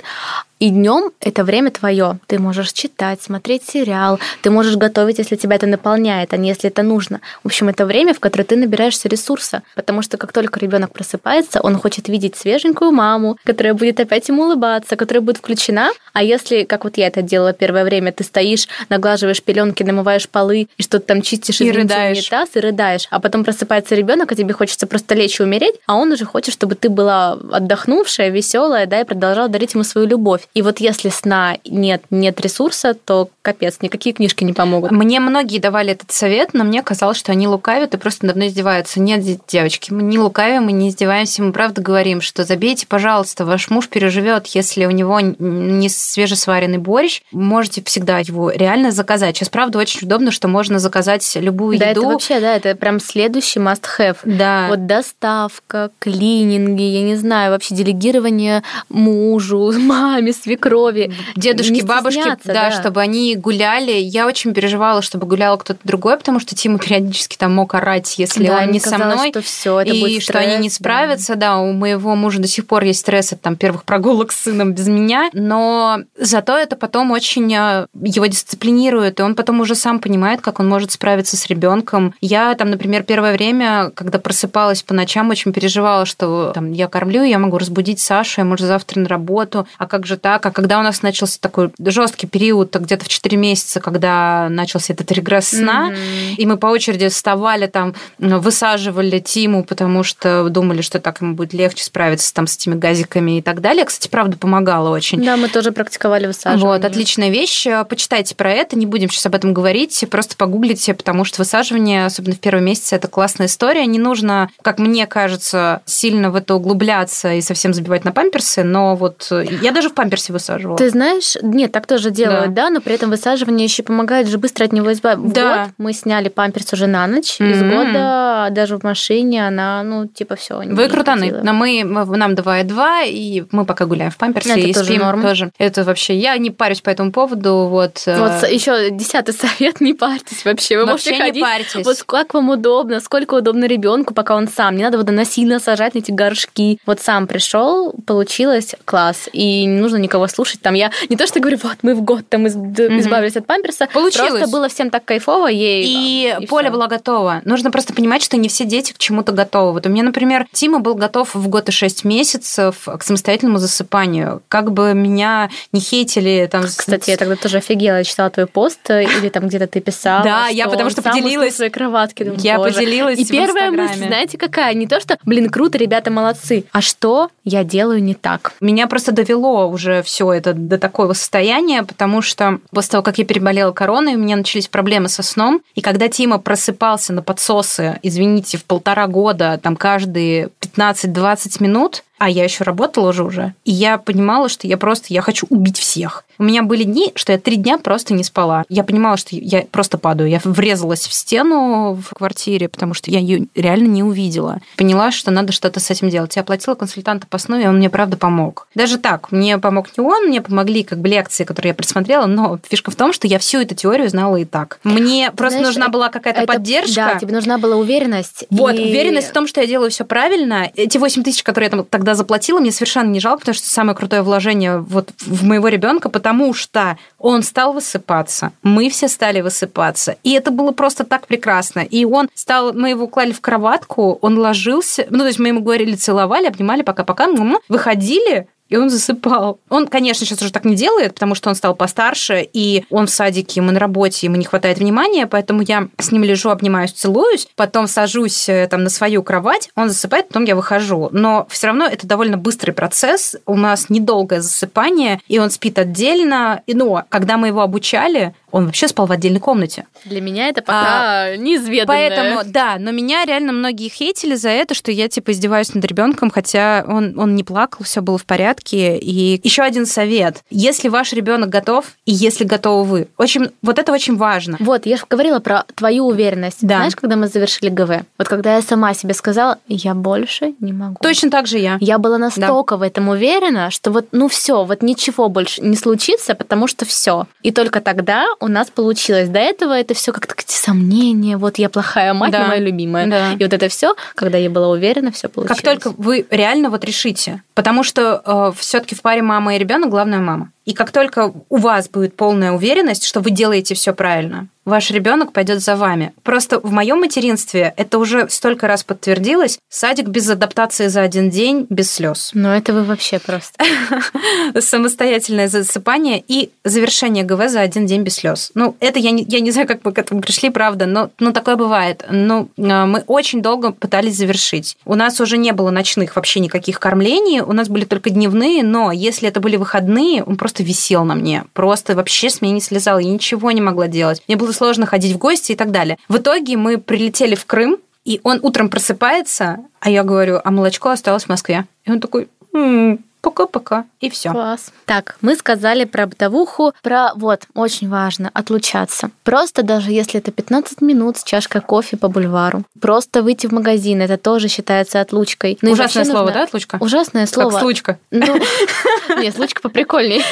И 0.58 0.70
днем 0.70 1.12
это 1.20 1.44
время 1.44 1.70
твое. 1.70 2.18
Ты 2.26 2.40
можешь 2.40 2.72
читать, 2.72 3.22
смотреть 3.22 3.62
сериал, 3.62 4.18
ты 4.42 4.50
можешь 4.50 4.76
готовить, 4.76 5.18
если 5.18 5.36
тебя 5.36 5.54
это 5.54 5.68
наполняет, 5.68 6.34
а 6.34 6.36
не 6.36 6.48
если 6.48 6.68
это 6.68 6.82
нужно. 6.82 7.20
В 7.44 7.46
общем, 7.46 7.68
это 7.68 7.86
время, 7.86 8.12
в 8.12 8.18
которое 8.18 8.42
ты 8.42 8.56
набираешься 8.56 9.08
ресурса, 9.08 9.62
потому 9.76 10.02
что 10.02 10.16
как 10.16 10.32
только 10.32 10.58
ребенок 10.58 10.92
просыпается, 10.92 11.60
он 11.60 11.76
хочет 11.76 12.08
видеть 12.08 12.34
свеженькую 12.34 12.90
маму, 12.90 13.38
которая 13.44 13.74
будет 13.74 14.00
опять 14.00 14.28
ему 14.28 14.44
улыбаться, 14.44 14.96
которая 14.96 15.22
будет 15.22 15.36
включена. 15.36 15.90
А 16.12 16.24
если, 16.24 16.64
как 16.64 16.82
вот 16.82 16.96
я 16.96 17.06
это 17.06 17.22
делала 17.22 17.52
первое 17.52 17.84
время, 17.84 18.10
ты 18.10 18.24
стоишь, 18.24 18.66
наглаживаешь 18.88 19.42
пеленки, 19.42 19.84
намываешь 19.84 20.28
полы 20.28 20.66
и 20.76 20.82
что-то 20.82 21.06
там 21.06 21.22
чистишь 21.22 21.60
и 21.60 21.70
рыдаешь. 21.70 22.18
унитаз, 22.18 22.48
и 22.54 22.58
рыдаешь, 22.60 23.06
а 23.10 23.20
потом 23.20 23.44
просыпается 23.44 23.94
ребенок, 23.94 24.32
а 24.32 24.34
тебе 24.34 24.54
хочется 24.54 24.88
просто 24.88 25.14
лечь 25.14 25.38
и 25.38 25.44
умереть, 25.44 25.76
а 25.86 25.94
он 25.94 26.10
уже 26.10 26.24
хочет, 26.24 26.52
чтобы 26.52 26.74
ты 26.74 26.88
была 26.88 27.34
отдохнувшая, 27.52 28.30
веселая, 28.30 28.86
да, 28.86 29.02
и 29.02 29.04
продолжала 29.04 29.48
дарить 29.48 29.74
ему 29.74 29.84
свою 29.84 30.08
любовь. 30.08 30.47
И 30.54 30.62
вот 30.62 30.80
если 30.80 31.08
сна 31.08 31.56
нет, 31.64 32.02
нет 32.10 32.40
ресурса, 32.40 32.94
то 32.94 33.28
капец, 33.42 33.78
никакие 33.80 34.14
книжки 34.14 34.44
не 34.44 34.52
помогут. 34.52 34.90
Мне 34.90 35.20
многие 35.20 35.58
давали 35.58 35.92
этот 35.92 36.10
совет, 36.10 36.54
но 36.54 36.64
мне 36.64 36.82
казалось, 36.82 37.16
что 37.16 37.32
они 37.32 37.46
лукавят 37.46 37.94
и 37.94 37.96
просто 37.96 38.26
давно 38.26 38.46
издеваются. 38.46 39.00
Нет, 39.00 39.22
девочки, 39.46 39.92
мы 39.92 40.02
не 40.02 40.18
лукавим, 40.18 40.64
мы 40.64 40.72
не 40.72 40.88
издеваемся, 40.88 41.42
мы 41.42 41.52
правда 41.52 41.80
говорим, 41.80 42.20
что 42.20 42.44
забейте, 42.44 42.86
пожалуйста, 42.86 43.44
ваш 43.44 43.70
муж 43.70 43.88
переживет, 43.88 44.46
если 44.48 44.84
у 44.86 44.90
него 44.90 45.20
не 45.20 45.88
свежесваренный 45.88 46.78
борщ, 46.78 47.22
можете 47.32 47.82
всегда 47.84 48.18
его 48.18 48.50
реально 48.50 48.90
заказать. 48.90 49.36
Сейчас, 49.36 49.48
правда, 49.48 49.78
очень 49.78 50.06
удобно, 50.06 50.30
что 50.30 50.48
можно 50.48 50.78
заказать 50.78 51.36
любую 51.36 51.78
да, 51.78 51.90
еду. 51.90 52.00
это 52.00 52.08
вообще, 52.10 52.40
да, 52.40 52.56
это 52.56 52.74
прям 52.74 53.00
следующий 53.00 53.60
must-have. 53.60 54.18
Да. 54.24 54.66
Вот 54.68 54.86
доставка, 54.86 55.90
клининги, 55.98 56.82
я 56.82 57.02
не 57.02 57.16
знаю, 57.16 57.52
вообще 57.52 57.74
делегирование 57.74 58.62
мужу, 58.88 59.72
маме, 59.78 60.32
свекрови. 60.42 61.12
Дедушки, 61.36 61.82
бабушки, 61.82 62.36
да, 62.44 62.52
да, 62.52 62.70
чтобы 62.70 63.00
они 63.00 63.36
гуляли. 63.36 63.92
Я 63.92 64.26
очень 64.26 64.54
переживала, 64.54 65.02
чтобы 65.02 65.26
гулял 65.26 65.58
кто-то 65.58 65.80
другой, 65.84 66.16
потому 66.16 66.40
что 66.40 66.54
Тима 66.54 66.78
периодически 66.78 67.36
там 67.36 67.54
мог 67.54 67.74
орать, 67.74 68.18
если 68.18 68.46
да, 68.46 68.58
он 68.62 68.70
не 68.70 68.80
казалось, 68.80 69.02
со 69.02 69.16
мной. 69.16 69.30
Что 69.30 69.42
все, 69.42 69.80
это 69.80 69.90
и 69.90 70.00
будет 70.00 70.22
что 70.22 70.38
они 70.38 70.56
не 70.58 70.70
справятся. 70.70 71.34
Да. 71.34 71.54
да, 71.54 71.58
у 71.58 71.72
моего 71.72 72.14
мужа 72.14 72.40
до 72.40 72.48
сих 72.48 72.66
пор 72.66 72.84
есть 72.84 73.00
стресс 73.00 73.32
от 73.32 73.40
там 73.40 73.56
первых 73.56 73.84
прогулок 73.84 74.32
с 74.32 74.42
сыном 74.42 74.72
без 74.72 74.88
меня, 74.88 75.30
но 75.32 75.98
зато 76.16 76.56
это 76.56 76.76
потом 76.76 77.10
очень 77.10 77.52
э, 77.54 77.86
его 78.00 78.26
дисциплинирует, 78.26 79.20
и 79.20 79.22
он 79.22 79.34
потом 79.34 79.60
уже 79.60 79.74
сам 79.74 80.00
понимает, 80.00 80.40
как 80.40 80.60
он 80.60 80.68
может 80.68 80.92
справиться 80.92 81.36
с 81.36 81.46
ребенком. 81.46 82.14
Я 82.20 82.54
там, 82.54 82.70
например, 82.70 83.02
первое 83.02 83.32
время, 83.32 83.90
когда 83.94 84.18
просыпалась 84.18 84.82
по 84.82 84.94
ночам, 84.94 85.30
очень 85.30 85.52
переживала, 85.52 86.06
что 86.06 86.52
там 86.54 86.72
я 86.72 86.88
кормлю, 86.88 87.22
я 87.22 87.38
могу 87.38 87.58
разбудить 87.58 88.00
Сашу, 88.00 88.40
я, 88.40 88.44
может, 88.44 88.66
завтра 88.66 89.00
на 89.00 89.08
работу, 89.08 89.66
а 89.78 89.86
как 89.86 90.06
же 90.06 90.16
так? 90.16 90.27
А 90.36 90.38
когда 90.38 90.78
у 90.78 90.82
нас 90.82 91.02
начался 91.02 91.38
такой 91.40 91.70
жесткий 91.78 92.26
период, 92.26 92.74
где-то 92.74 93.04
в 93.04 93.08
4 93.08 93.36
месяца, 93.36 93.80
когда 93.80 94.48
начался 94.48 94.92
этот 94.92 95.10
регресс 95.12 95.48
сна, 95.48 95.90
mm-hmm. 95.90 96.34
и 96.36 96.46
мы 96.46 96.56
по 96.56 96.66
очереди 96.66 97.08
вставали 97.08 97.66
там, 97.66 97.94
высаживали 98.18 99.18
Тиму, 99.18 99.64
потому 99.64 100.02
что 100.02 100.48
думали, 100.48 100.82
что 100.82 101.00
так 101.00 101.20
ему 101.20 101.34
будет 101.34 101.52
легче 101.52 101.84
справиться 101.84 102.32
там 102.34 102.46
с 102.46 102.56
этими 102.56 102.74
газиками 102.74 103.38
и 103.38 103.42
так 103.42 103.60
далее. 103.60 103.84
Кстати, 103.84 104.08
правда, 104.08 104.36
помогало 104.36 104.90
очень. 104.90 105.22
Да, 105.24 105.36
мы 105.36 105.48
тоже 105.48 105.72
практиковали 105.72 106.26
высаживание. 106.26 106.66
Вот, 106.66 106.84
отличная 106.84 107.30
вещь. 107.30 107.66
Почитайте 107.88 108.34
про 108.34 108.50
это, 108.50 108.78
не 108.78 108.86
будем 108.86 109.10
сейчас 109.10 109.26
об 109.26 109.34
этом 109.34 109.54
говорить, 109.54 110.04
просто 110.10 110.36
погуглите, 110.36 110.94
потому 110.94 111.24
что 111.24 111.42
высаживание, 111.42 112.06
особенно 112.06 112.34
в 112.34 112.40
первом 112.40 112.64
месяце, 112.64 112.96
это 112.96 113.08
классная 113.08 113.46
история. 113.46 113.86
Не 113.86 113.98
нужно, 113.98 114.50
как 114.62 114.78
мне 114.78 115.06
кажется, 115.06 115.82
сильно 115.84 116.30
в 116.30 116.36
это 116.36 116.54
углубляться 116.54 117.32
и 117.34 117.40
совсем 117.40 117.74
забивать 117.74 118.04
на 118.04 118.12
памперсы, 118.12 118.64
но 118.64 118.96
вот 118.96 119.32
я 119.62 119.72
даже 119.72 119.88
в 119.88 119.94
памперсе 120.18 120.32
высаживала. 120.32 120.76
Ты 120.76 120.90
знаешь, 120.90 121.36
нет, 121.42 121.72
так 121.72 121.86
тоже 121.86 122.10
делают, 122.10 122.54
да, 122.54 122.64
да 122.64 122.70
но 122.70 122.80
при 122.80 122.94
этом 122.94 123.10
высаживание 123.10 123.64
еще 123.64 123.82
помогает 123.82 124.28
же 124.28 124.38
быстро 124.38 124.64
от 124.64 124.72
него 124.72 124.92
избавиться. 124.92 125.34
Да. 125.34 125.64
Вот 125.64 125.72
мы 125.78 125.92
сняли 125.92 126.28
памперс 126.28 126.72
уже 126.72 126.86
на 126.86 127.06
ночь, 127.06 127.40
mm-hmm. 127.40 127.50
из 127.50 127.62
года 127.62 128.48
даже 128.50 128.78
в 128.78 128.82
машине 128.82 129.46
она, 129.46 129.82
ну, 129.82 130.06
типа 130.06 130.36
все. 130.36 130.60
Вы 130.64 130.88
крутаны, 130.88 131.40
но 131.42 131.52
мы, 131.52 131.84
нам 131.84 132.32
2,2, 132.32 133.08
и 133.08 133.44
мы 133.50 133.64
пока 133.64 133.86
гуляем 133.86 134.10
в 134.10 134.16
памперсе 134.16 134.50
это 134.50 134.60
и 134.60 134.72
тоже 134.72 134.86
спим 134.86 135.02
норм. 135.02 135.22
тоже. 135.22 135.50
Это 135.58 135.84
вообще, 135.84 136.16
я 136.16 136.36
не 136.38 136.50
парюсь 136.50 136.80
по 136.80 136.90
этому 136.90 137.12
поводу, 137.12 137.68
вот. 137.70 138.02
Вот 138.06 138.48
еще 138.48 138.90
десятый 138.90 139.34
совет, 139.34 139.80
не 139.80 139.94
парьтесь 139.94 140.44
вообще. 140.44 140.78
Вы 140.78 140.86
вообще 140.86 141.10
можете 141.10 141.22
ходить, 141.22 141.34
не 141.36 141.42
парьтесь. 141.42 141.84
вот 141.84 142.02
как 142.04 142.34
вам 142.34 142.50
удобно, 142.50 143.00
сколько 143.00 143.34
удобно 143.34 143.66
ребенку, 143.66 144.14
пока 144.14 144.34
он 144.34 144.48
сам. 144.48 144.76
Не 144.76 144.84
надо 144.84 144.98
вот 144.98 145.10
насильно 145.10 145.60
сажать 145.60 145.94
на 145.94 145.98
эти 145.98 146.10
горшки. 146.10 146.78
Вот 146.86 147.00
сам 147.00 147.26
пришел, 147.26 147.92
получилось, 148.06 148.74
класс. 148.84 149.28
И 149.32 149.64
не 149.64 149.80
нужно 149.80 149.98
никого 150.08 150.26
слушать. 150.26 150.60
Там 150.62 150.74
я 150.74 150.90
не 151.08 151.16
то, 151.16 151.26
что 151.26 151.40
говорю, 151.40 151.58
вот 151.62 151.76
мы 151.82 151.94
в 151.94 152.02
год 152.02 152.28
там 152.28 152.46
из, 152.46 152.56
mm-hmm. 152.56 153.00
избавились 153.00 153.36
от 153.36 153.46
памперса. 153.46 153.88
Получилось. 153.92 154.30
Просто 154.30 154.48
было 154.48 154.68
всем 154.68 154.90
так 154.90 155.04
кайфово. 155.04 155.48
Ей, 155.48 155.84
и, 155.86 156.36
и 156.40 156.46
поле 156.46 156.68
всё. 156.68 156.72
было 156.72 156.86
готово. 156.86 157.42
Нужно 157.44 157.70
просто 157.70 157.92
понимать, 157.92 158.22
что 158.22 158.36
не 158.36 158.48
все 158.48 158.64
дети 158.64 158.92
к 158.92 158.98
чему-то 158.98 159.32
готовы. 159.32 159.72
Вот 159.72 159.86
у 159.86 159.90
меня, 159.90 160.02
например, 160.02 160.46
Тима 160.52 160.78
был 160.80 160.94
готов 160.94 161.34
в 161.34 161.48
год 161.48 161.68
и 161.68 161.72
шесть 161.72 162.04
месяцев 162.04 162.88
к 162.98 163.02
самостоятельному 163.02 163.58
засыпанию. 163.58 164.42
Как 164.48 164.72
бы 164.72 164.94
меня 164.94 165.50
не 165.72 165.80
хейтили 165.80 166.48
там... 166.50 166.64
Кстати, 166.64 167.10
я 167.10 167.16
тогда 167.16 167.36
тоже 167.36 167.58
офигела. 167.58 167.98
Я 167.98 168.04
читала 168.04 168.30
твой 168.30 168.46
пост, 168.46 168.80
э, 168.88 169.04
или 169.04 169.28
там 169.28 169.48
где-то 169.48 169.66
ты 169.66 169.80
писала. 169.80 170.24
Да, 170.24 170.46
я 170.48 170.68
потому 170.68 170.90
что 170.90 171.02
поделилась. 171.02 171.56
своей 171.56 171.70
кроватке. 171.70 172.24
Думаю, 172.24 172.40
Я 172.40 172.56
боже. 172.56 172.74
поделилась 172.74 173.18
И 173.18 173.24
первая 173.26 173.70
мысль, 173.70 174.06
знаете, 174.06 174.38
какая? 174.38 174.74
Не 174.74 174.86
то, 174.86 175.00
что, 175.00 175.18
блин, 175.24 175.50
круто, 175.50 175.78
ребята 175.78 176.10
молодцы, 176.10 176.64
а 176.72 176.80
что 176.80 177.30
я 177.44 177.64
делаю 177.64 178.02
не 178.02 178.14
так? 178.14 178.52
Меня 178.60 178.86
просто 178.86 179.12
довело 179.12 179.68
уже 179.68 179.97
все 180.02 180.32
это 180.32 180.54
до 180.54 180.78
такого 180.78 181.12
состояния, 181.12 181.82
потому 181.82 182.22
что 182.22 182.60
после 182.70 182.92
того, 182.92 183.02
как 183.02 183.18
я 183.18 183.24
переболела 183.24 183.72
короной, 183.72 184.14
у 184.14 184.18
меня 184.18 184.36
начались 184.36 184.68
проблемы 184.68 185.08
со 185.08 185.22
сном. 185.22 185.62
И 185.74 185.80
когда 185.80 186.08
Тима 186.08 186.38
просыпался 186.38 187.12
на 187.12 187.22
подсосы, 187.22 187.98
извините, 188.02 188.58
в 188.58 188.64
полтора 188.64 189.06
года, 189.06 189.58
там 189.62 189.76
каждые 189.76 190.50
15-20 190.60 191.62
минут, 191.62 192.04
а 192.18 192.28
я 192.28 192.44
еще 192.44 192.64
работала 192.64 193.08
уже 193.10 193.24
уже, 193.24 193.54
и 193.64 193.70
я 193.72 193.98
понимала, 193.98 194.48
что 194.48 194.66
я 194.66 194.76
просто, 194.76 195.06
я 195.10 195.22
хочу 195.22 195.46
убить 195.50 195.78
всех. 195.78 196.24
У 196.40 196.44
меня 196.44 196.62
были 196.62 196.84
дни, 196.84 197.10
что 197.16 197.32
я 197.32 197.38
три 197.38 197.56
дня 197.56 197.78
просто 197.78 198.14
не 198.14 198.22
спала. 198.22 198.64
Я 198.68 198.84
понимала, 198.84 199.16
что 199.16 199.30
я 199.32 199.62
просто 199.72 199.98
падаю. 199.98 200.30
Я 200.30 200.40
врезалась 200.44 201.06
в 201.08 201.12
стену 201.12 201.94
в 202.00 202.14
квартире, 202.14 202.68
потому 202.68 202.94
что 202.94 203.10
я 203.10 203.18
ее 203.18 203.48
реально 203.56 203.88
не 203.88 204.04
увидела. 204.04 204.60
Поняла, 204.76 205.10
что 205.10 205.32
надо 205.32 205.52
что-то 205.52 205.80
с 205.80 205.90
этим 205.90 206.10
делать. 206.10 206.36
Я 206.36 206.42
оплатила 206.42 206.76
консультанта 206.76 207.26
по 207.26 207.38
сну, 207.38 207.58
и 207.58 207.66
он 207.66 207.78
мне 207.78 207.90
правда 207.90 208.16
помог. 208.16 208.68
Даже 208.76 208.98
так, 208.98 209.32
мне 209.32 209.58
помог 209.58 209.88
не 209.98 210.04
он, 210.04 210.26
мне 210.28 210.40
помогли 210.40 210.84
как 210.84 211.00
бы 211.00 211.08
лекции, 211.08 211.42
которые 211.42 211.70
я 211.70 211.74
присмотрела, 211.74 212.26
но 212.26 212.60
фишка 212.68 212.92
в 212.92 212.96
том, 212.96 213.12
что 213.12 213.26
я 213.26 213.40
всю 213.40 213.58
эту 213.60 213.74
теорию 213.74 214.08
знала 214.08 214.36
и 214.36 214.44
так. 214.44 214.78
Мне 214.84 215.32
просто 215.32 215.58
Знаешь, 215.58 215.74
нужна 215.74 215.88
была 215.88 216.08
какая-то 216.08 216.42
Это- 216.42 216.52
поддержка. 216.52 216.94
Да, 216.94 217.18
тебе 217.18 217.34
нужна 217.34 217.58
была 217.58 217.74
уверенность. 217.74 218.44
Вот, 218.50 218.76
и- 218.76 218.82
уверенность 218.82 219.28
в 219.30 219.32
том, 219.32 219.48
что 219.48 219.60
я 219.60 219.66
делаю 219.66 219.90
все 219.90 220.04
правильно. 220.04 220.70
Эти 220.76 220.98
8 220.98 221.24
тысяч, 221.24 221.42
которые 221.42 221.66
я 221.66 221.70
там 221.70 221.84
тогда 221.84 222.07
заплатила, 222.14 222.60
мне 222.60 222.72
совершенно 222.72 223.08
не 223.08 223.20
жалко, 223.20 223.40
потому 223.40 223.54
что 223.54 223.68
самое 223.68 223.96
крутое 223.96 224.22
вложение 224.22 224.78
вот 224.78 225.10
в 225.20 225.44
моего 225.44 225.68
ребенка, 225.68 226.08
потому 226.08 226.54
что 226.54 226.98
он 227.18 227.42
стал 227.42 227.72
высыпаться, 227.72 228.52
мы 228.62 228.90
все 228.90 229.08
стали 229.08 229.40
высыпаться, 229.40 230.16
и 230.22 230.32
это 230.32 230.50
было 230.50 230.72
просто 230.72 231.04
так 231.04 231.26
прекрасно. 231.26 231.80
И 231.80 232.04
он 232.04 232.28
стал, 232.34 232.72
мы 232.72 232.90
его 232.90 233.06
клали 233.06 233.32
в 233.32 233.40
кроватку, 233.40 234.18
он 234.20 234.38
ложился, 234.38 235.06
ну, 235.10 235.20
то 235.20 235.26
есть 235.26 235.38
мы 235.38 235.48
ему 235.48 235.60
говорили, 235.60 235.96
целовали, 235.96 236.46
обнимали, 236.46 236.82
пока-пока, 236.82 237.28
выходили, 237.68 238.48
и 238.68 238.76
он 238.76 238.90
засыпал. 238.90 239.60
Он, 239.68 239.86
конечно, 239.86 240.26
сейчас 240.26 240.42
уже 240.42 240.52
так 240.52 240.64
не 240.64 240.76
делает, 240.76 241.14
потому 241.14 241.34
что 241.34 241.48
он 241.48 241.54
стал 241.54 241.74
постарше, 241.74 242.46
и 242.52 242.84
он 242.90 243.06
в 243.06 243.10
садике, 243.10 243.60
мы 243.60 243.72
на 243.72 243.80
работе, 243.80 244.26
ему 244.26 244.36
не 244.36 244.44
хватает 244.44 244.78
внимания, 244.78 245.26
поэтому 245.26 245.62
я 245.62 245.88
с 245.98 246.12
ним 246.12 246.24
лежу, 246.24 246.50
обнимаюсь, 246.50 246.92
целуюсь, 246.92 247.48
потом 247.56 247.86
сажусь 247.86 248.48
э, 248.48 248.66
там 248.70 248.84
на 248.84 248.90
свою 248.90 249.22
кровать, 249.22 249.70
он 249.74 249.88
засыпает, 249.88 250.28
потом 250.28 250.44
я 250.44 250.56
выхожу. 250.56 251.08
Но 251.12 251.46
все 251.50 251.68
равно 251.68 251.86
это 251.86 252.06
довольно 252.06 252.36
быстрый 252.36 252.72
процесс, 252.72 253.36
у 253.46 253.56
нас 253.56 253.88
недолгое 253.88 254.40
засыпание, 254.40 255.20
и 255.28 255.38
он 255.38 255.50
спит 255.50 255.78
отдельно. 255.78 256.62
И, 256.66 256.74
но 256.74 257.04
когда 257.08 257.36
мы 257.36 257.48
его 257.48 257.62
обучали, 257.62 258.34
он 258.50 258.66
вообще 258.66 258.88
спал 258.88 259.06
в 259.06 259.12
отдельной 259.12 259.40
комнате. 259.40 259.86
Для 260.04 260.20
меня 260.20 260.48
это 260.48 260.62
пока 260.62 261.36
неизведанное. 261.36 261.86
Поэтому, 261.86 262.40
да, 262.44 262.76
но 262.78 262.90
меня 262.90 263.24
реально 263.24 263.52
многие 263.52 263.88
хейтили 263.88 264.34
за 264.34 264.48
это, 264.48 264.74
что 264.74 264.90
я 264.90 265.08
типа 265.08 265.32
издеваюсь 265.32 265.74
над 265.74 265.84
ребенком, 265.84 266.30
хотя 266.30 266.84
он, 266.86 267.18
он 267.18 267.34
не 267.34 267.44
плакал, 267.44 267.84
все 267.84 268.00
было 268.00 268.18
в 268.18 268.24
порядке. 268.24 268.98
И 268.98 269.40
еще 269.44 269.62
один 269.62 269.86
совет. 269.86 270.42
Если 270.50 270.88
ваш 270.88 271.12
ребенок 271.12 271.48
готов, 271.48 271.86
и 272.04 272.12
если 272.12 272.44
готовы 272.44 272.88
вы, 272.88 273.08
очень, 273.16 273.50
вот 273.62 273.78
это 273.78 273.92
очень 273.92 274.16
важно. 274.16 274.56
Вот, 274.60 274.86
я 274.86 274.96
же 274.96 275.04
говорила 275.08 275.38
про 275.38 275.64
твою 275.74 276.06
уверенность. 276.06 276.58
Да. 276.62 276.76
Знаешь, 276.76 276.96
когда 276.96 277.16
мы 277.16 277.28
завершили 277.28 277.68
ГВ? 277.68 278.04
Вот 278.16 278.28
когда 278.28 278.56
я 278.56 278.62
сама 278.62 278.94
себе 278.94 279.14
сказала, 279.14 279.58
я 279.68 279.94
больше 279.94 280.54
не 280.60 280.72
могу. 280.72 280.96
Точно 281.00 281.30
так 281.30 281.46
же 281.46 281.58
я. 281.58 281.76
Я 281.80 281.98
была 281.98 282.18
настолько 282.18 282.76
в 282.76 282.82
этом 282.82 283.08
уверена, 283.08 283.70
что 283.70 283.90
вот, 283.90 284.06
ну 284.12 284.28
все, 284.28 284.64
вот 284.64 284.82
ничего 284.82 285.28
больше 285.28 285.60
не 285.62 285.76
случится, 285.76 286.34
потому 286.34 286.66
что 286.66 286.84
все. 286.84 287.26
И 287.42 287.52
только 287.52 287.80
тогда 287.80 288.26
у 288.40 288.48
нас 288.48 288.70
получилось. 288.70 289.28
До 289.28 289.38
этого 289.38 289.72
это 289.78 289.94
все 289.94 290.12
как-то 290.12 290.34
сомнения, 290.46 291.36
вот 291.36 291.58
я 291.58 291.68
плохая 291.68 292.14
мать, 292.14 292.32
да. 292.32 292.46
моя 292.46 292.60
любимая. 292.60 293.06
Да. 293.06 293.32
И 293.32 293.42
вот 293.42 293.52
это 293.52 293.68
все, 293.68 293.94
когда 294.14 294.38
я 294.38 294.50
была 294.50 294.68
уверена, 294.68 295.10
все 295.12 295.28
получилось. 295.28 295.60
Как 295.60 295.64
только 295.64 295.94
вы 295.96 296.26
реально 296.30 296.70
вот 296.70 296.84
решите, 296.84 297.42
потому 297.54 297.82
что 297.82 298.22
э, 298.24 298.52
все-таки 298.58 298.94
в 298.94 299.02
паре 299.02 299.22
мама 299.22 299.56
и 299.56 299.58
ребенок 299.58 299.90
главная 299.90 300.20
мама. 300.20 300.50
И 300.64 300.74
как 300.74 300.92
только 300.92 301.32
у 301.48 301.56
вас 301.56 301.88
будет 301.88 302.14
полная 302.14 302.52
уверенность, 302.52 303.04
что 303.04 303.20
вы 303.20 303.30
делаете 303.30 303.74
все 303.74 303.94
правильно, 303.94 304.48
ваш 304.68 304.90
ребенок 304.90 305.32
пойдет 305.32 305.60
за 305.60 305.76
вами. 305.76 306.12
Просто 306.22 306.60
в 306.60 306.70
моем 306.70 307.00
материнстве 307.00 307.72
это 307.76 307.98
уже 307.98 308.28
столько 308.28 308.68
раз 308.68 308.84
подтвердилось. 308.84 309.58
Садик 309.68 310.08
без 310.08 310.28
адаптации 310.28 310.88
за 310.88 311.02
один 311.02 311.30
день, 311.30 311.66
без 311.70 311.90
слез. 311.90 312.30
Ну, 312.34 312.50
это 312.50 312.72
вы 312.72 312.84
вообще 312.84 313.18
просто. 313.18 313.64
Самостоятельное 314.60 315.48
засыпание 315.48 316.22
и 316.26 316.50
завершение 316.64 317.24
ГВ 317.24 317.48
за 317.48 317.60
один 317.60 317.86
день 317.86 318.02
без 318.02 318.16
слез. 318.16 318.50
Ну, 318.54 318.76
это 318.80 318.98
я 318.98 319.10
не, 319.10 319.24
я 319.24 319.40
не 319.40 319.50
знаю, 319.50 319.66
как 319.66 319.84
мы 319.84 319.92
к 319.92 319.98
этому 319.98 320.20
пришли, 320.20 320.50
правда, 320.50 320.86
но 320.86 321.10
ну, 321.18 321.32
такое 321.32 321.56
бывает. 321.56 322.04
Ну, 322.10 322.50
а, 322.58 322.86
мы 322.86 323.04
очень 323.06 323.42
долго 323.42 323.72
пытались 323.72 324.16
завершить. 324.16 324.76
У 324.84 324.94
нас 324.94 325.20
уже 325.20 325.38
не 325.38 325.52
было 325.52 325.70
ночных 325.70 326.16
вообще 326.16 326.40
никаких 326.40 326.78
кормлений, 326.78 327.40
у 327.40 327.52
нас 327.52 327.68
были 327.68 327.84
только 327.84 328.10
дневные, 328.10 328.62
но 328.62 328.92
если 328.92 329.28
это 329.28 329.40
были 329.40 329.56
выходные, 329.56 330.22
он 330.22 330.36
просто 330.36 330.62
висел 330.62 331.04
на 331.04 331.14
мне. 331.14 331.44
Просто 331.54 331.94
вообще 331.94 332.28
с 332.28 332.42
меня 332.42 332.52
не 332.52 332.60
слезал, 332.60 332.98
я 332.98 333.10
ничего 333.10 333.50
не 333.50 333.60
могла 333.60 333.88
делать. 333.88 334.22
Мне 334.28 334.36
было 334.36 334.52
сложно 334.58 334.86
ходить 334.86 335.14
в 335.14 335.18
гости 335.18 335.52
и 335.52 335.56
так 335.56 335.70
далее. 335.70 335.96
В 336.08 336.18
итоге 336.18 336.56
мы 336.56 336.78
прилетели 336.78 337.34
в 337.34 337.46
Крым, 337.46 337.78
и 338.04 338.20
он 338.22 338.40
утром 338.42 338.68
просыпается, 338.68 339.58
а 339.80 339.90
я 339.90 340.02
говорю, 340.02 340.40
а 340.44 340.50
молочко 340.50 340.90
осталось 340.90 341.24
в 341.24 341.28
Москве. 341.28 341.66
И 341.84 341.90
он 341.90 342.00
такой, 342.00 342.28
м-м, 342.52 343.04
пока-пока, 343.20 343.84
и 344.00 344.10
все. 344.10 344.30
Класс. 344.30 344.72
Так, 344.86 345.16
мы 345.20 345.36
сказали 345.36 345.84
про 345.84 346.06
бытовуху, 346.06 346.72
про, 346.82 347.12
вот, 347.14 347.42
очень 347.54 347.88
важно, 347.88 348.30
отлучаться. 348.32 349.10
Просто 349.24 349.62
даже 349.62 349.90
если 349.90 350.20
это 350.20 350.30
15 350.30 350.80
минут 350.80 351.18
с 351.18 351.24
чашкой 351.24 351.60
кофе 351.60 351.96
по 351.96 352.08
бульвару. 352.08 352.64
Просто 352.80 353.22
выйти 353.22 353.46
в 353.46 353.52
магазин, 353.52 354.00
это 354.00 354.16
тоже 354.16 354.48
считается 354.48 355.00
отлучкой. 355.00 355.58
Ну, 355.62 355.72
Ужасное 355.72 356.04
слово, 356.04 356.26
нужно... 356.26 356.34
да, 356.34 356.42
отлучка? 356.44 356.78
Ужасное 356.80 357.26
слово. 357.26 357.50
Как 357.50 357.60
случка. 357.60 357.98
Ну, 358.10 358.40
нет, 359.18 359.34
случка 359.34 359.62
поприкольней. 359.62 360.22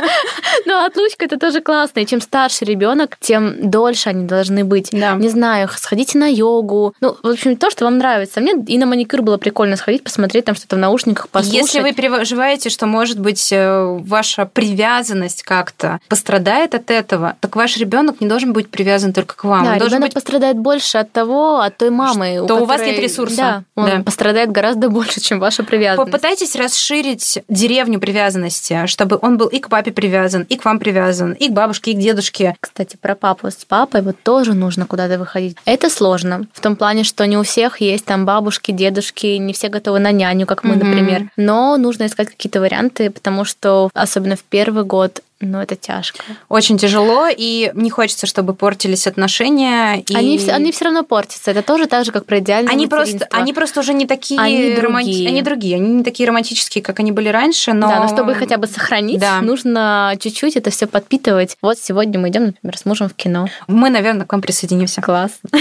Но 0.66 0.84
отлучка 0.84 1.24
это 1.24 1.38
тоже 1.38 1.60
классно. 1.60 2.00
И 2.00 2.06
чем 2.06 2.20
старше 2.20 2.64
ребенок, 2.64 3.16
тем 3.20 3.70
дольше 3.70 4.10
они 4.10 4.26
должны 4.26 4.64
быть. 4.64 4.90
Да. 4.92 5.14
Не 5.14 5.28
знаю, 5.28 5.68
сходите 5.76 6.18
на 6.18 6.26
йогу. 6.26 6.94
Ну, 7.00 7.16
в 7.22 7.28
общем, 7.28 7.56
то, 7.56 7.70
что 7.70 7.84
вам 7.84 7.98
нравится. 7.98 8.40
Мне 8.40 8.52
и 8.66 8.78
на 8.78 8.86
маникюр 8.86 9.22
было 9.22 9.36
прикольно 9.36 9.76
сходить, 9.76 10.04
посмотреть 10.04 10.44
там 10.44 10.54
что-то 10.54 10.76
в 10.76 10.78
наушниках, 10.78 11.28
послушать. 11.28 11.60
Если 11.60 11.80
вы 11.80 11.92
переживаете, 12.20 12.68
что, 12.68 12.86
может 12.86 13.18
быть, 13.18 13.50
э, 13.50 13.98
ваша 14.02 14.44
привязанность 14.44 15.42
как-то 15.42 16.00
пострадает 16.08 16.74
от 16.74 16.90
этого, 16.90 17.36
так 17.40 17.56
ваш 17.56 17.76
ребенок 17.78 18.20
не 18.20 18.28
должен 18.28 18.52
быть 18.52 18.70
привязан 18.70 19.12
только 19.12 19.36
к 19.36 19.44
вам. 19.44 19.64
Да, 19.64 19.76
ребенок 19.76 20.00
быть... 20.00 20.14
пострадает 20.14 20.58
больше 20.58 20.98
от 20.98 21.10
того, 21.12 21.60
от 21.60 21.78
той 21.78 21.90
мамы. 21.90 22.36
То 22.36 22.42
у, 22.42 22.46
которой... 22.46 22.62
у 22.62 22.66
вас 22.66 22.80
нет 22.82 22.98
ресурса. 22.98 23.36
Да, 23.36 23.64
он 23.74 23.86
да. 23.86 24.02
пострадает 24.02 24.52
гораздо 24.52 24.90
больше, 24.90 25.20
чем 25.20 25.40
ваша 25.40 25.64
привязанность. 25.64 26.12
Попытайтесь 26.12 26.54
расширить 26.56 27.42
деревню 27.48 28.00
привязанности, 28.00 28.86
чтобы 28.86 29.18
он 29.20 29.38
был 29.38 29.46
и 29.46 29.58
к 29.58 29.68
папе 29.68 29.90
привязан, 29.90 30.42
и 30.42 30.56
к 30.56 30.64
вам 30.64 30.78
привязан, 30.78 31.32
и 31.32 31.48
к 31.48 31.52
бабушке, 31.52 31.92
и 31.92 31.94
к 31.94 31.98
дедушке. 31.98 32.54
Кстати, 32.60 32.96
про 32.96 33.14
папу 33.14 33.48
с 33.48 33.64
папой 33.64 34.02
вот 34.02 34.16
тоже 34.22 34.52
нужно 34.52 34.84
куда-то 34.86 35.18
выходить. 35.18 35.56
Это 35.64 35.88
сложно. 35.88 36.46
В 36.52 36.60
том 36.60 36.76
плане, 36.76 37.04
что 37.04 37.26
не 37.26 37.38
у 37.38 37.42
всех 37.42 37.80
есть 37.80 38.04
там 38.04 38.26
бабушки, 38.26 38.72
дедушки, 38.72 39.26
не 39.38 39.52
все 39.52 39.68
готовы 39.68 40.00
на 40.00 40.12
няню, 40.12 40.46
как 40.46 40.64
мы, 40.64 40.74
mm-hmm. 40.74 40.84
например. 40.84 41.30
Но 41.36 41.76
нужно 41.78 42.09
искать 42.10 42.28
какие-то 42.28 42.60
варианты, 42.60 43.10
потому 43.10 43.44
что 43.44 43.90
особенно 43.94 44.36
в 44.36 44.42
первый 44.42 44.84
год 44.84 45.22
но 45.40 45.62
это 45.62 45.74
тяжко. 45.74 46.22
Очень 46.48 46.78
тяжело, 46.78 47.26
и 47.30 47.70
не 47.74 47.90
хочется, 47.90 48.26
чтобы 48.26 48.54
портились 48.54 49.06
отношения. 49.06 50.00
И... 50.00 50.14
Они, 50.14 50.38
они 50.50 50.70
все 50.70 50.84
равно 50.84 51.02
портятся. 51.02 51.50
Это 51.50 51.62
тоже 51.62 51.86
так 51.86 52.04
же, 52.04 52.12
как 52.12 52.26
про 52.26 52.38
идеальное 52.38 52.72
они 52.72 52.86
просто, 52.86 53.26
они 53.30 53.52
просто 53.52 53.80
уже 53.80 53.94
не 53.94 54.06
такие 54.06 54.40
они 54.40 54.74
другие. 54.74 55.28
Они 55.28 55.42
другие. 55.42 55.76
Они 55.76 55.88
не 55.88 56.04
такие 56.04 56.28
романтические, 56.28 56.82
как 56.82 57.00
они 57.00 57.12
были 57.12 57.28
раньше, 57.28 57.72
но... 57.72 57.88
Да, 57.88 58.00
но 58.00 58.08
чтобы 58.08 58.34
хотя 58.34 58.58
бы 58.58 58.66
сохранить, 58.66 59.20
да. 59.20 59.40
нужно 59.40 60.14
чуть-чуть 60.20 60.56
это 60.56 60.70
все 60.70 60.86
подпитывать. 60.86 61.56
Вот 61.62 61.78
сегодня 61.78 62.20
мы 62.20 62.28
идем, 62.28 62.46
например, 62.46 62.76
с 62.76 62.84
мужем 62.84 63.08
в 63.08 63.14
кино. 63.14 63.48
Мы, 63.66 63.88
наверное, 63.90 64.26
к 64.26 64.32
вам 64.32 64.42
присоединимся. 64.42 65.00
Класс. 65.00 65.32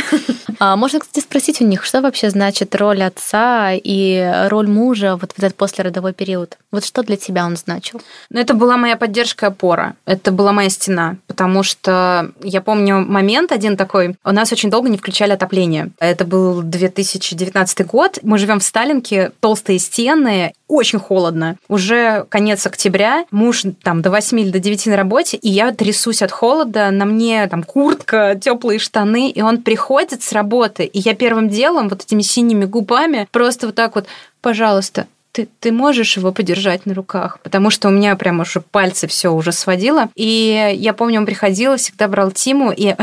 А, 0.61 0.75
можно, 0.75 0.99
кстати, 0.99 1.23
спросить 1.23 1.61
у 1.61 1.65
них, 1.65 1.85
что 1.85 2.01
вообще 2.01 2.29
значит 2.29 2.75
роль 2.75 3.01
отца 3.01 3.71
и 3.71 4.47
роль 4.47 4.67
мужа 4.67 5.15
вот 5.15 5.31
в 5.31 5.37
этот 5.39 5.55
послеродовой 5.55 6.11
период? 6.11 6.57
Вот 6.71 6.83
что 6.83 7.01
для 7.01 7.15
тебя 7.15 7.45
он 7.45 7.55
значил? 7.55 8.01
Ну, 8.29 8.41
это 8.41 8.53
была 8.53 8.75
моя 8.75 8.97
поддержка 8.97 9.47
и 9.47 9.49
опора. 9.69 9.95
Это 10.05 10.31
была 10.31 10.51
моя 10.51 10.69
стена, 10.69 11.17
потому 11.27 11.63
что 11.63 12.31
я 12.41 12.61
помню 12.61 13.05
момент 13.05 13.51
один 13.51 13.77
такой. 13.77 14.15
У 14.23 14.31
нас 14.31 14.51
очень 14.51 14.69
долго 14.69 14.89
не 14.89 14.97
включали 14.97 15.31
отопление. 15.31 15.91
Это 15.99 16.25
был 16.25 16.61
2019 16.61 17.85
год. 17.85 18.19
Мы 18.23 18.37
живем 18.37 18.59
в 18.59 18.63
Сталинке, 18.63 19.31
толстые 19.39 19.79
стены, 19.79 20.53
очень 20.67 20.99
холодно. 20.99 21.55
Уже 21.67 22.25
конец 22.29 22.65
октября, 22.65 23.25
муж 23.31 23.63
там 23.83 24.01
до 24.01 24.09
8 24.11 24.39
или 24.39 24.49
до 24.51 24.59
9 24.59 24.87
на 24.87 24.97
работе, 24.97 25.37
и 25.37 25.49
я 25.49 25.71
трясусь 25.71 26.21
от 26.21 26.31
холода, 26.31 26.91
на 26.91 27.05
мне 27.05 27.47
там 27.47 27.63
куртка, 27.63 28.39
теплые 28.39 28.79
штаны, 28.79 29.29
и 29.29 29.41
он 29.41 29.61
приходит 29.61 30.21
с 30.23 30.31
работы, 30.31 30.85
и 30.85 30.99
я 30.99 31.15
первым 31.15 31.49
делом 31.49 31.89
вот 31.89 32.03
этими 32.03 32.21
синими 32.21 32.65
губами 32.65 33.27
просто 33.31 33.67
вот 33.67 33.75
так 33.75 33.95
вот, 33.95 34.05
пожалуйста, 34.41 35.07
ты, 35.31 35.47
ты 35.59 35.71
можешь 35.71 36.17
его 36.17 36.31
подержать 36.31 36.85
на 36.85 36.93
руках? 36.93 37.39
Потому 37.43 37.69
что 37.69 37.87
у 37.87 37.91
меня 37.91 38.15
прям 38.15 38.39
уже 38.39 38.61
пальцы 38.61 39.07
все 39.07 39.29
уже 39.29 39.51
сводило. 39.51 40.09
И 40.15 40.75
я 40.75 40.93
помню, 40.93 41.19
он 41.19 41.25
приходил, 41.25 41.75
всегда 41.77 42.07
брал 42.07 42.31
Тиму 42.31 42.71
и 42.75 42.95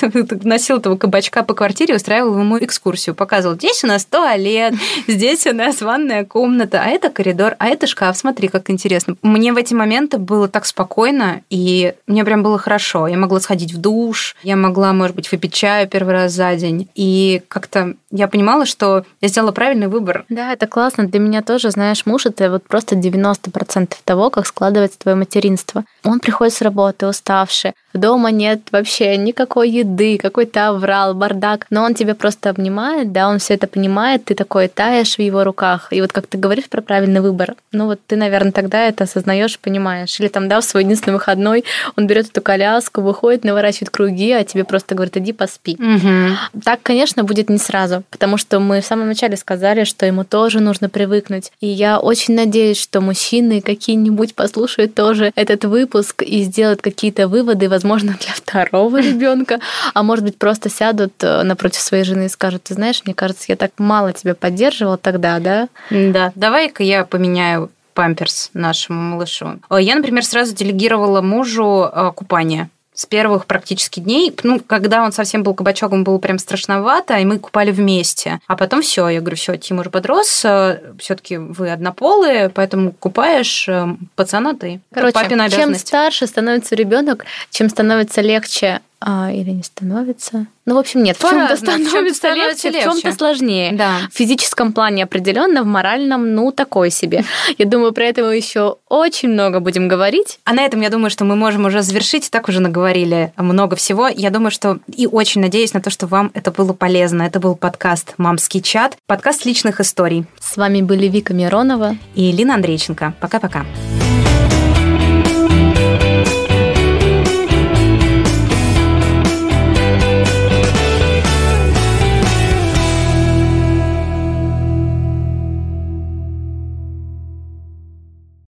носил 0.44 0.78
этого 0.78 0.96
кабачка 0.96 1.42
по 1.42 1.54
квартире, 1.54 1.96
устраивал 1.96 2.38
ему 2.38 2.58
экскурсию. 2.58 3.14
Показывал, 3.14 3.56
здесь 3.56 3.82
у 3.84 3.86
нас 3.86 4.04
туалет, 4.04 4.74
здесь 5.06 5.46
у 5.46 5.52
нас 5.52 5.80
ванная 5.80 6.24
комната, 6.24 6.82
а 6.82 6.88
это 6.88 7.08
коридор, 7.10 7.56
а 7.58 7.68
это 7.68 7.86
шкаф. 7.86 8.16
Смотри, 8.16 8.48
как 8.48 8.70
интересно. 8.70 9.16
Мне 9.22 9.52
в 9.52 9.56
эти 9.56 9.74
моменты 9.74 10.18
было 10.18 10.48
так 10.48 10.66
спокойно, 10.66 11.42
и 11.50 11.94
мне 12.06 12.24
прям 12.24 12.42
было 12.42 12.58
хорошо. 12.58 13.06
Я 13.06 13.16
могла 13.16 13.40
сходить 13.40 13.72
в 13.72 13.80
душ, 13.80 14.36
я 14.42 14.56
могла, 14.56 14.92
может 14.92 15.16
быть, 15.16 15.30
выпить 15.32 15.54
чаю 15.54 15.88
первый 15.88 16.12
раз 16.12 16.32
за 16.32 16.54
день. 16.56 16.88
И 16.94 17.42
как-то 17.48 17.94
я 18.10 18.28
понимала, 18.28 18.66
что 18.66 19.04
я 19.20 19.28
сделала 19.28 19.52
правильный 19.52 19.88
выбор. 19.88 20.24
Да, 20.28 20.52
это 20.52 20.66
классно. 20.66 21.06
Для 21.06 21.18
меня 21.18 21.42
тоже, 21.42 21.61
знаешь, 21.70 22.06
муж 22.06 22.26
это 22.26 22.50
вот 22.50 22.64
просто 22.64 22.96
90% 22.96 23.94
того, 24.04 24.30
как 24.30 24.46
складывается 24.46 24.98
твое 24.98 25.16
материнство. 25.16 25.84
Он 26.04 26.20
приходит 26.20 26.54
с 26.54 26.62
работы 26.62 27.06
уставший, 27.06 27.72
дома 27.94 28.30
нет 28.30 28.60
вообще 28.70 29.16
никакой 29.16 29.70
еды, 29.70 30.18
какой-то 30.18 30.68
аврал, 30.68 31.14
бардак, 31.14 31.66
но 31.70 31.84
он 31.84 31.94
тебя 31.94 32.14
просто 32.14 32.50
обнимает, 32.50 33.12
да, 33.12 33.28
он 33.28 33.38
все 33.38 33.54
это 33.54 33.66
понимает, 33.66 34.24
ты 34.24 34.34
такой 34.34 34.68
таешь 34.68 35.16
в 35.16 35.20
его 35.20 35.44
руках. 35.44 35.88
И 35.90 36.00
вот 36.00 36.12
как 36.12 36.26
ты 36.26 36.38
говоришь 36.38 36.68
про 36.68 36.80
правильный 36.80 37.20
выбор, 37.20 37.54
ну 37.70 37.86
вот 37.86 38.00
ты, 38.06 38.16
наверное, 38.16 38.52
тогда 38.52 38.86
это 38.86 39.04
осознаешь, 39.04 39.58
понимаешь. 39.58 40.18
Или 40.20 40.28
там, 40.28 40.48
да, 40.48 40.60
в 40.60 40.64
свой 40.64 40.84
единственный 40.84 41.14
выходной 41.14 41.64
он 41.96 42.06
берет 42.06 42.28
эту 42.28 42.42
коляску, 42.42 43.00
выходит, 43.00 43.44
наворачивает 43.44 43.90
круги, 43.90 44.32
а 44.32 44.44
тебе 44.44 44.64
просто 44.64 44.94
говорит, 44.94 45.16
иди 45.16 45.32
поспи. 45.32 45.76
Угу. 45.78 46.62
Так, 46.64 46.80
конечно, 46.82 47.24
будет 47.24 47.48
не 47.48 47.58
сразу, 47.58 48.02
потому 48.10 48.36
что 48.36 48.60
мы 48.60 48.80
в 48.80 48.86
самом 48.86 49.08
начале 49.08 49.36
сказали, 49.36 49.84
что 49.84 50.06
ему 50.06 50.24
тоже 50.24 50.60
нужно 50.60 50.88
привыкнуть. 50.88 51.51
И 51.60 51.66
я 51.66 51.98
очень 51.98 52.34
надеюсь, 52.34 52.80
что 52.80 53.00
мужчины 53.00 53.60
какие-нибудь 53.60 54.34
послушают 54.34 54.94
тоже 54.94 55.32
этот 55.36 55.64
выпуск 55.64 56.22
и 56.22 56.42
сделают 56.42 56.82
какие-то 56.82 57.28
выводы, 57.28 57.68
возможно, 57.68 58.16
для 58.20 58.34
второго 58.34 59.00
ребенка, 59.00 59.60
а 59.94 60.02
может 60.02 60.24
быть, 60.24 60.38
просто 60.38 60.68
сядут 60.68 61.12
э, 61.22 61.42
напротив 61.42 61.80
своей 61.80 62.04
жены 62.04 62.26
и 62.26 62.28
скажут, 62.28 62.64
ты 62.64 62.74
знаешь, 62.74 63.02
мне 63.04 63.14
кажется, 63.14 63.44
я 63.48 63.56
так 63.56 63.72
мало 63.78 64.12
тебя 64.12 64.34
поддерживала 64.34 64.98
тогда, 64.98 65.38
да? 65.38 65.68
Да, 65.90 66.32
давай-ка 66.34 66.82
я 66.82 67.04
поменяю 67.04 67.70
памперс 67.94 68.50
нашему 68.54 69.00
малышу. 69.00 69.60
Я, 69.70 69.94
например, 69.96 70.24
сразу 70.24 70.54
делегировала 70.54 71.20
мужу 71.20 71.88
э, 71.92 72.12
купание 72.14 72.70
с 73.02 73.06
первых 73.06 73.46
практически 73.46 73.98
дней. 73.98 74.34
Ну, 74.44 74.60
когда 74.60 75.02
он 75.02 75.12
совсем 75.12 75.42
был 75.42 75.54
кабачоком, 75.54 76.04
было 76.04 76.18
прям 76.18 76.38
страшновато, 76.38 77.18
и 77.18 77.24
мы 77.24 77.38
купали 77.38 77.72
вместе. 77.72 78.38
А 78.46 78.56
потом 78.56 78.82
все, 78.82 79.08
я 79.08 79.20
говорю, 79.20 79.36
все, 79.36 79.56
Тимур 79.56 79.90
подрос, 79.90 80.28
все-таки 80.28 81.36
вы 81.36 81.70
однополые, 81.70 82.48
поэтому 82.48 82.92
купаешь 82.92 83.68
э, 83.68 83.96
пацана 84.14 84.54
ты. 84.54 84.80
Короче, 84.94 85.18
чем 85.50 85.74
старше 85.74 86.26
становится 86.28 86.76
ребенок, 86.76 87.24
чем 87.50 87.68
становится 87.68 88.20
легче 88.20 88.80
а, 89.04 89.30
или 89.32 89.50
не 89.50 89.62
становится. 89.62 90.46
Ну, 90.64 90.76
в 90.76 90.78
общем, 90.78 91.02
нет, 91.02 91.16
в 91.16 91.20
чем-то 91.20 91.56
становится, 91.56 92.14
становится 92.14 92.68
легче, 92.68 92.70
в 92.70 92.84
чем-то 92.84 93.12
сложнее. 93.18 93.72
Да. 93.72 93.96
В 94.12 94.16
физическом 94.16 94.72
плане 94.72 95.04
определенно, 95.04 95.64
в 95.64 95.66
моральном, 95.66 96.34
ну, 96.34 96.52
такой 96.52 96.90
себе. 96.90 97.24
Я 97.58 97.66
думаю, 97.66 97.92
про 97.92 98.04
это 98.04 98.22
мы 98.22 98.36
еще 98.36 98.76
очень 98.88 99.30
много 99.30 99.58
будем 99.58 99.88
говорить. 99.88 100.38
А 100.44 100.52
на 100.52 100.64
этом, 100.64 100.80
я 100.80 100.90
думаю, 100.90 101.10
что 101.10 101.24
мы 101.24 101.34
можем 101.34 101.64
уже 101.64 101.82
завершить. 101.82 102.30
Так 102.30 102.48
уже 102.48 102.60
наговорили 102.60 103.32
много 103.36 103.74
всего. 103.74 104.06
Я 104.06 104.30
думаю, 104.30 104.52
что 104.52 104.78
и 104.94 105.06
очень 105.06 105.40
надеюсь 105.40 105.74
на 105.74 105.80
то, 105.80 105.90
что 105.90 106.06
вам 106.06 106.30
это 106.34 106.52
было 106.52 106.72
полезно. 106.72 107.22
Это 107.22 107.40
был 107.40 107.56
подкаст 107.56 108.14
«Мамский 108.18 108.62
чат», 108.62 108.96
подкаст 109.06 109.44
личных 109.44 109.80
историй. 109.80 110.26
С 110.40 110.56
вами 110.56 110.80
были 110.80 111.08
Вика 111.08 111.34
Миронова 111.34 111.96
и 112.14 112.30
Лина 112.30 112.54
Андрейченко. 112.54 113.14
Пока-пока. 113.20 113.52
Пока. 113.52 114.11